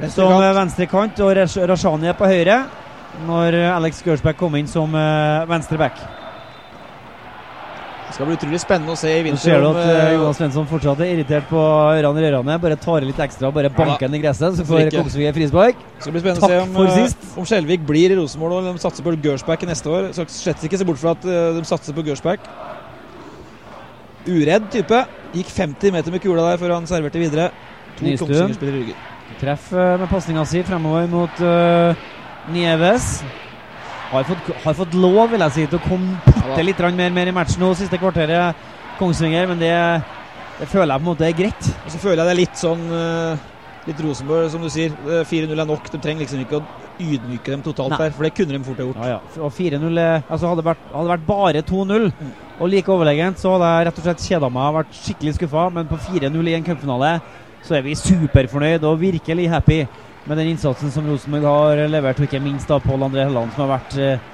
[0.00, 0.44] Venstre som kant.
[0.44, 2.60] eh, venstre kant, og Rashani er på høyre.
[3.26, 5.48] Når eh, Alex Gørsbæk kom inn som venstreback.
[5.48, 6.16] venstre back.
[8.06, 10.12] Det skal bli utrolig spennende å se i Nå vinter ser du at eh, eh,
[10.14, 12.58] Jonas Svensson fortsatt er irritert på ørene i rørene.
[12.62, 15.80] Bare tar litt ekstra, bare banker den i gresset, så får Kongsvinger frispark.
[15.96, 18.68] Det skal bli spennende å se Takk om, eh, om Skjelvik blir i Rosenborg og
[18.70, 20.08] de satser på Gørsbæk neste år.
[20.16, 22.46] Så slett ikke se bort fra at eh, de satser på Gørsbæk.
[24.30, 25.02] Uredd type.
[25.34, 27.50] Gikk 50 meter med kula der før han serverte videre.
[27.98, 29.15] To Kongsvinger-spillere i ryggen.
[29.40, 32.06] Treff eh, med pasninga si fremover mot uh,
[32.54, 33.22] Nieves.
[34.12, 37.28] Har fått, har fått lov, vil jeg si, til å komme bitte litt mer, mer
[37.28, 38.54] i matchen nå, siste kvarteret,
[39.00, 39.72] Kongsvinger, men det,
[40.60, 41.68] det føler jeg på en måte er greit.
[41.84, 43.44] Og så føler jeg det er litt sånn eh,
[43.86, 44.94] Litt Rosenborg, som du sier.
[45.06, 45.84] Eh, 4-0 er nok.
[45.92, 46.64] De trenger liksom ikke å
[47.02, 47.98] ydmyke dem totalt Nei.
[48.06, 49.02] der, for det kunne de fort ha gjort.
[49.04, 49.42] Ja, ja.
[49.46, 52.32] Og 4-0 er- altså Hadde det vært, hadde vært bare 2-0 Mm.
[52.58, 55.66] og like overlegent, så hadde jeg rett og slett kjeda meg og vært skikkelig skuffa.
[55.76, 57.12] Men på 4-0 i en cupfinale
[57.66, 59.82] så er vi superfornøyd og virkelig happy
[60.26, 63.66] med den innsatsen som Rosenborg har levert, og ikke minst da Pål André Helland, som
[63.66, 64.24] har vært eh,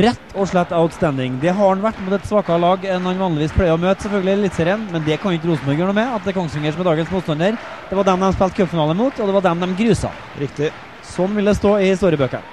[0.00, 1.36] rett og slett outstanding.
[1.42, 4.32] Det har han vært mot et svakere lag enn han vanligvis pleier å møte, selvfølgelig
[4.32, 6.16] i Eliteserien, men det kan ikke Rosenborg gjøre noe med.
[6.16, 7.60] At det er Kongsvinger som er dagens motstander.
[7.90, 10.10] Det var dem de spilte cupfinale mot, og det var dem de grusa.
[10.40, 10.72] Riktig.
[11.14, 12.52] Sånn vil det stå i historiebøkene.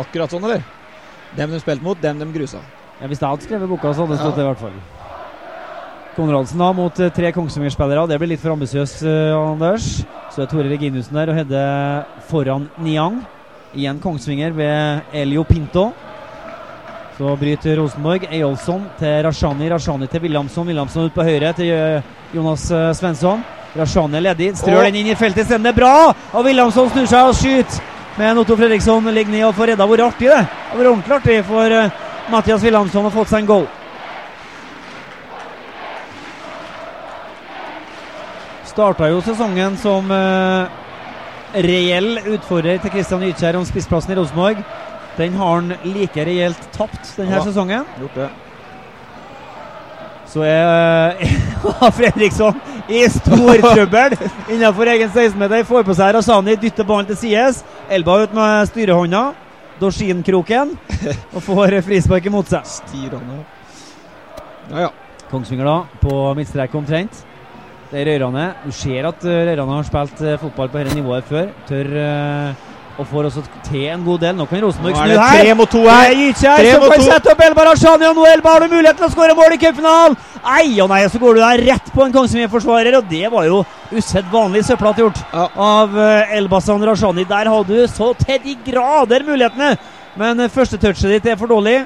[0.00, 0.64] Akkurat sånn, eller?
[1.38, 2.60] Dem de spilte mot, dem de grusa.
[3.00, 4.99] Ja, Hvis jeg hadde skrevet boka, så hadde det stått det i hvert fall.
[6.16, 8.08] Konradsen da mot eh, tre Kongsvinger-spillere.
[8.10, 10.00] Det blir litt for ambisiøst, eh, Anders.
[10.34, 11.62] Så er Tore Reginussen der og Hedde
[12.30, 13.20] foran Niang.
[13.74, 15.92] Igjen Kongsvinger ved Elio Pinto.
[17.18, 18.26] Så bryter Rosenborg.
[18.26, 19.70] Eyolfsson til Rashani.
[19.70, 20.66] Rashani til Williamson.
[20.66, 22.66] Williamson ut på høyre til eh, Jonas
[22.98, 23.44] Svensson.
[23.78, 24.52] Rashani er ledig.
[24.58, 25.70] Strør den inn i feltet isteden.
[25.76, 26.10] Bra!
[26.34, 27.82] Og Williamson snur seg og skyter.
[28.18, 29.86] Men Otto Fredriksson ligger ned og får redda.
[29.86, 30.40] Hvor artig det!
[30.42, 31.82] Det har vært ordentlig artig for
[32.30, 33.70] Mathias Williamson har fått seg en goal.
[38.80, 40.70] Starta jo sesongen som eh,
[41.66, 44.62] reell utfordrer til Christian Ytkjær om spissplassen i Rosenborg.
[45.18, 47.42] Den har han like reelt tapt denne Ja.
[47.44, 47.84] sesongen.
[48.00, 48.30] Gjort det.
[50.32, 52.56] Så er eh, Fredriksson
[52.88, 54.16] i stor trøbbel
[54.48, 55.66] innenfor egen 16-meter.
[55.68, 57.60] Får på seg Rasani dytter ballen til sides.
[57.92, 59.24] Elba ut med styrehånda.
[59.82, 60.72] Dorsinkroken.
[61.34, 62.64] Og får frispark imot seg.
[62.78, 63.42] Styrhånda.
[64.70, 64.94] Ja, ja.
[65.28, 67.26] Kongsvinger da, på midtstrek omtrent.
[67.90, 68.44] Det er Røyrane.
[68.64, 71.48] Du ser at uh, Røyrane har spilt eh, fotball på dette nivået før.
[71.66, 72.66] Tør eh,
[73.00, 74.34] og får også til en god del.
[74.38, 75.42] Nå kan Rosenborg Nå snu er det her.
[75.42, 76.10] tre mot to her.
[76.12, 79.06] er Gytkjær som kan sette opp Elba Rashani, og nå Elba har du mulighet til
[79.08, 80.16] å skåre mål i cupfinalen!
[80.54, 83.62] Ei og nei, så går du der rett på en Kongsvinger-forsvarer, og det var jo
[83.96, 85.46] usedvanlig søplete gjort Ja.
[85.66, 85.96] av
[86.36, 87.24] Elbasan Rashani.
[87.28, 89.72] Der hadde du så til de grader mulighetene,
[90.20, 91.80] men første touchet ditt er for dårlig.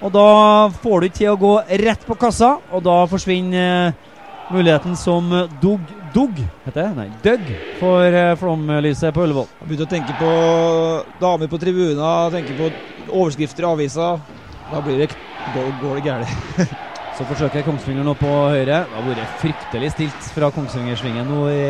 [0.00, 0.28] Og da
[0.82, 1.56] får du til å gå
[1.86, 4.06] rett på kassa, og da forsvinner eh,
[4.50, 5.80] muligheten som eh, Dug
[6.14, 6.90] Dug, heter det?
[6.96, 9.46] Nei, Døgg for uh, flomlyset på Ullevål.
[9.62, 10.30] Begynte å tenke på
[11.20, 12.66] damer på tribuna, tenke på
[13.12, 14.08] overskrifter i avisa.
[14.72, 15.12] Da blir det
[15.54, 16.74] går det gærent.
[17.16, 18.82] Så forsøker Kongsvinger nå på høyre.
[18.88, 21.64] Det har vært fryktelig stilt fra Kongsvingersvingen nå i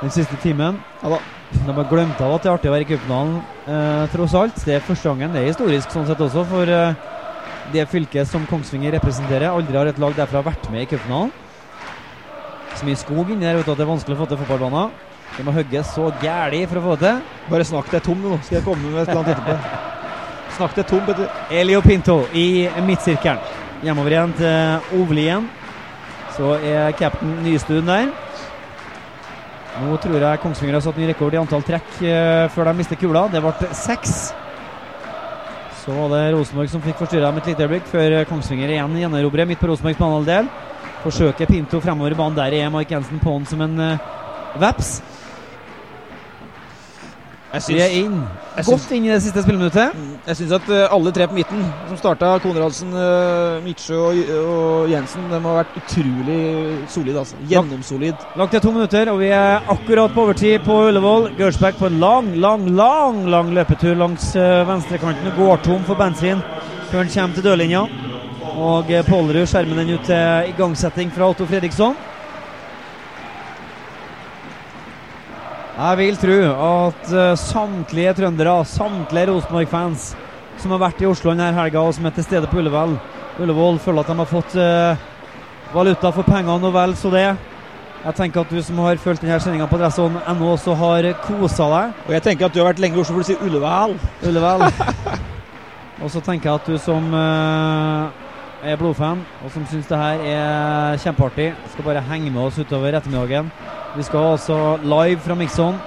[0.00, 0.80] den siste timen.
[1.02, 1.22] Ja da.
[1.52, 3.34] De har glemt av at det er artig å være i cupfinalen,
[3.68, 4.62] eh, tross alt.
[4.64, 5.34] Det er første gangen.
[5.34, 6.94] Det er historisk sånn sett også, for eh,
[7.74, 9.50] det fylket som Kongsvinger representerer.
[9.50, 11.34] Aldri har et lag derfra vært med i cupfinalen.
[12.76, 14.92] Så mye skog inni der vet du, at det er vanskelig å få til fotballbanen.
[15.32, 17.40] Det må hogges så gæli for å få det til.
[17.48, 19.90] Bare snakk deg tom nå, skal jeg komme med et eller annet etterpå.
[20.58, 21.30] Snakk deg tom, Petter.
[21.60, 22.46] Elio Pinto i
[22.84, 23.40] midtsirkelen.
[23.82, 25.48] Hjemover igjen til Ovlien.
[26.36, 28.12] Så er cap'n Nystuen der.
[29.80, 32.98] Nå tror jeg Kongsvinger har satt ny rekord i antall trekk eh, før de mister
[33.00, 33.24] kula.
[33.32, 34.16] Det ble seks.
[35.82, 39.48] Så var det Rosenborg som fikk forstyrra dem et lite øyeblikk, før Kongsvinger igjen gjenerobrer
[39.48, 40.52] midt på Rosenborgs banehalvdel.
[41.02, 42.36] Forsøker Pinto fremover i banen.
[42.38, 45.00] Der er Mike Jensen på'n som en uh, veps.
[47.52, 48.14] Jeg Vi er inn.
[48.56, 49.90] jeg Godt syns, inn i det siste spilleminuttet.
[50.26, 54.20] jeg syns at uh, alle tre på midten, som starta Konradsen, uh, Mitsjø og,
[54.52, 56.38] og Jensen, de har vært utrolig
[56.88, 57.18] solide.
[57.18, 57.36] altså.
[57.50, 58.24] Gjennomsolid.
[58.40, 61.28] Lagt til to minutter, og vi er akkurat på overtid på Ullevål.
[61.36, 65.34] Gørsbekk på en lang, lang, lang lang løpetur langs uh, venstrekanten.
[65.36, 66.40] Går tom for bensin
[66.88, 67.84] før han kommer til dørlinja.
[68.42, 71.96] Og uh, Pålerud skjermer den ut til igangsetting fra Otto Fredriksson.
[75.72, 80.10] Jeg vil tro at eh, samtlige trøndere, samtlige Rosenborg-fans
[80.60, 82.92] som har vært i Oslo denne helga og som er til stede på Ullevål,
[83.40, 85.00] Ullevål føler at de har fått eh,
[85.72, 87.24] valuta for pengene og vel så det.
[88.02, 92.00] Jeg tenker at du som har fulgt denne sendinga på adresse.no, også har kosa deg.
[92.06, 93.96] Og jeg tenker at du har vært lenge i Oslo for å si Ullevål.
[94.28, 94.66] Ullevål.
[96.02, 98.21] og så tenker jeg at du som eh,
[98.62, 102.94] er blodfan, og som syns det her er kjempeartig, skal bare henge med oss utover
[102.94, 103.50] ettermiddagen.
[103.96, 105.80] Vi skal altså live fra Mikson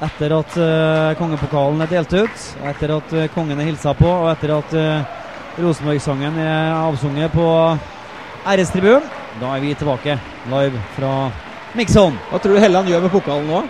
[0.00, 4.30] etter at uh, kongepokalen er delt ut, etter at uh, kongen er hilsa på, og
[4.30, 5.18] etter at uh,
[5.60, 7.44] Rosenborg-sangen er avsunget på
[8.48, 9.04] RS-tribunen.
[9.40, 10.16] Da er vi tilbake
[10.50, 11.12] live fra
[11.76, 12.16] Mikson.
[12.30, 13.62] Hva tror du Helland gjør med pokalen nå?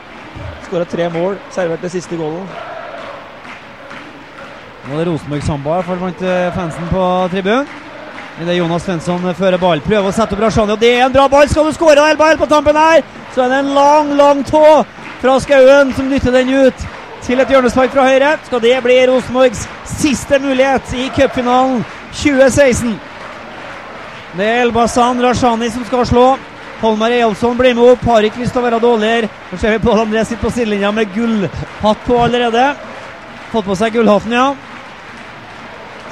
[0.68, 2.46] Skåra tre mål, servert det siste goalen.
[4.86, 7.89] Nå er det Rosenborg Samba, i blant fansen på tribunen.
[8.40, 9.82] Idet Jonas Svensson fører ball.
[9.84, 11.48] Prøver å sette opp Rashani, og det er en bra ball!
[11.50, 13.02] Skal du skåre, Elba, helt på tampen her?
[13.34, 14.62] Så er det en lang, lang tå
[15.20, 16.86] fra Skauen som dytter den ut
[17.26, 18.30] til et hjørnespark fra høyre.
[18.46, 21.84] Skal det bli Rosenborgs siste mulighet i cupfinalen
[22.14, 22.96] 2016?
[24.38, 26.24] Det er Elbasan Rashani som skal slå.
[26.80, 29.28] Holmar Eyolfsson blir med opp, har ikke lyst til å være dårligere.
[29.50, 32.70] Nå ser vi Pål André sitter på sidelinja med gullhatt på allerede.
[33.52, 34.48] Fått på seg gullhatten, ja.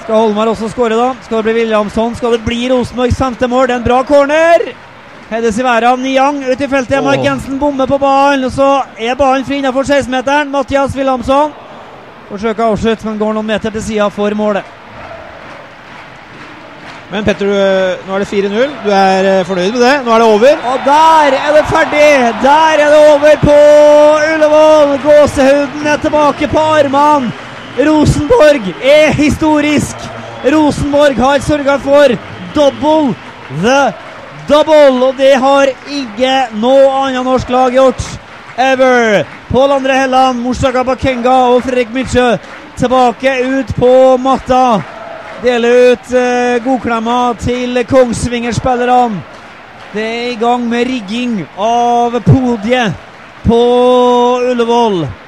[0.08, 1.10] Skal Holmar også skåre, da?
[1.20, 2.14] Skal det bli Williamson?
[2.16, 3.66] Skal det bli Rosenborgs femte mål?
[3.68, 4.62] Det er en bra corner!
[5.28, 7.02] Hedes i været av Niang ut i feltet.
[7.04, 8.46] Mark Jensen bommer på ballen.
[8.48, 10.48] Og så er ballen fri innenfor 16-meteren.
[10.48, 11.52] Mathias Wilhelmsson
[12.30, 14.70] forsøker å avslutte, men går noen meter til sida for målet.
[17.10, 17.52] Men Petter,
[18.06, 18.72] nå er det 4-0.
[18.86, 19.92] Du er eh, fornøyd med det?
[20.06, 20.62] Nå er det over?
[20.72, 22.08] Og der er det ferdig!
[22.46, 23.58] Der er det over på
[24.30, 24.96] Ullevål!
[25.04, 27.47] Gåsehuden er tilbake på armene.
[27.78, 29.96] Rosenborg er historisk.
[30.52, 32.14] Rosenborg har sørga for
[32.54, 33.14] double
[33.62, 33.92] the
[34.48, 38.02] double, og det har ikke noe annet norsk lag gjort.
[38.58, 39.24] Ever.
[39.48, 42.32] Pål André Helland, Morsaka Bakenga og Fredrik Mitsjø
[42.78, 44.80] tilbake ut på matta.
[45.42, 49.22] Deler ut eh, godklemmer til Kongsvinger-spillerne.
[49.94, 52.98] Det er i gang med rigging av podiet
[53.46, 53.62] på
[54.50, 55.27] Ullevål.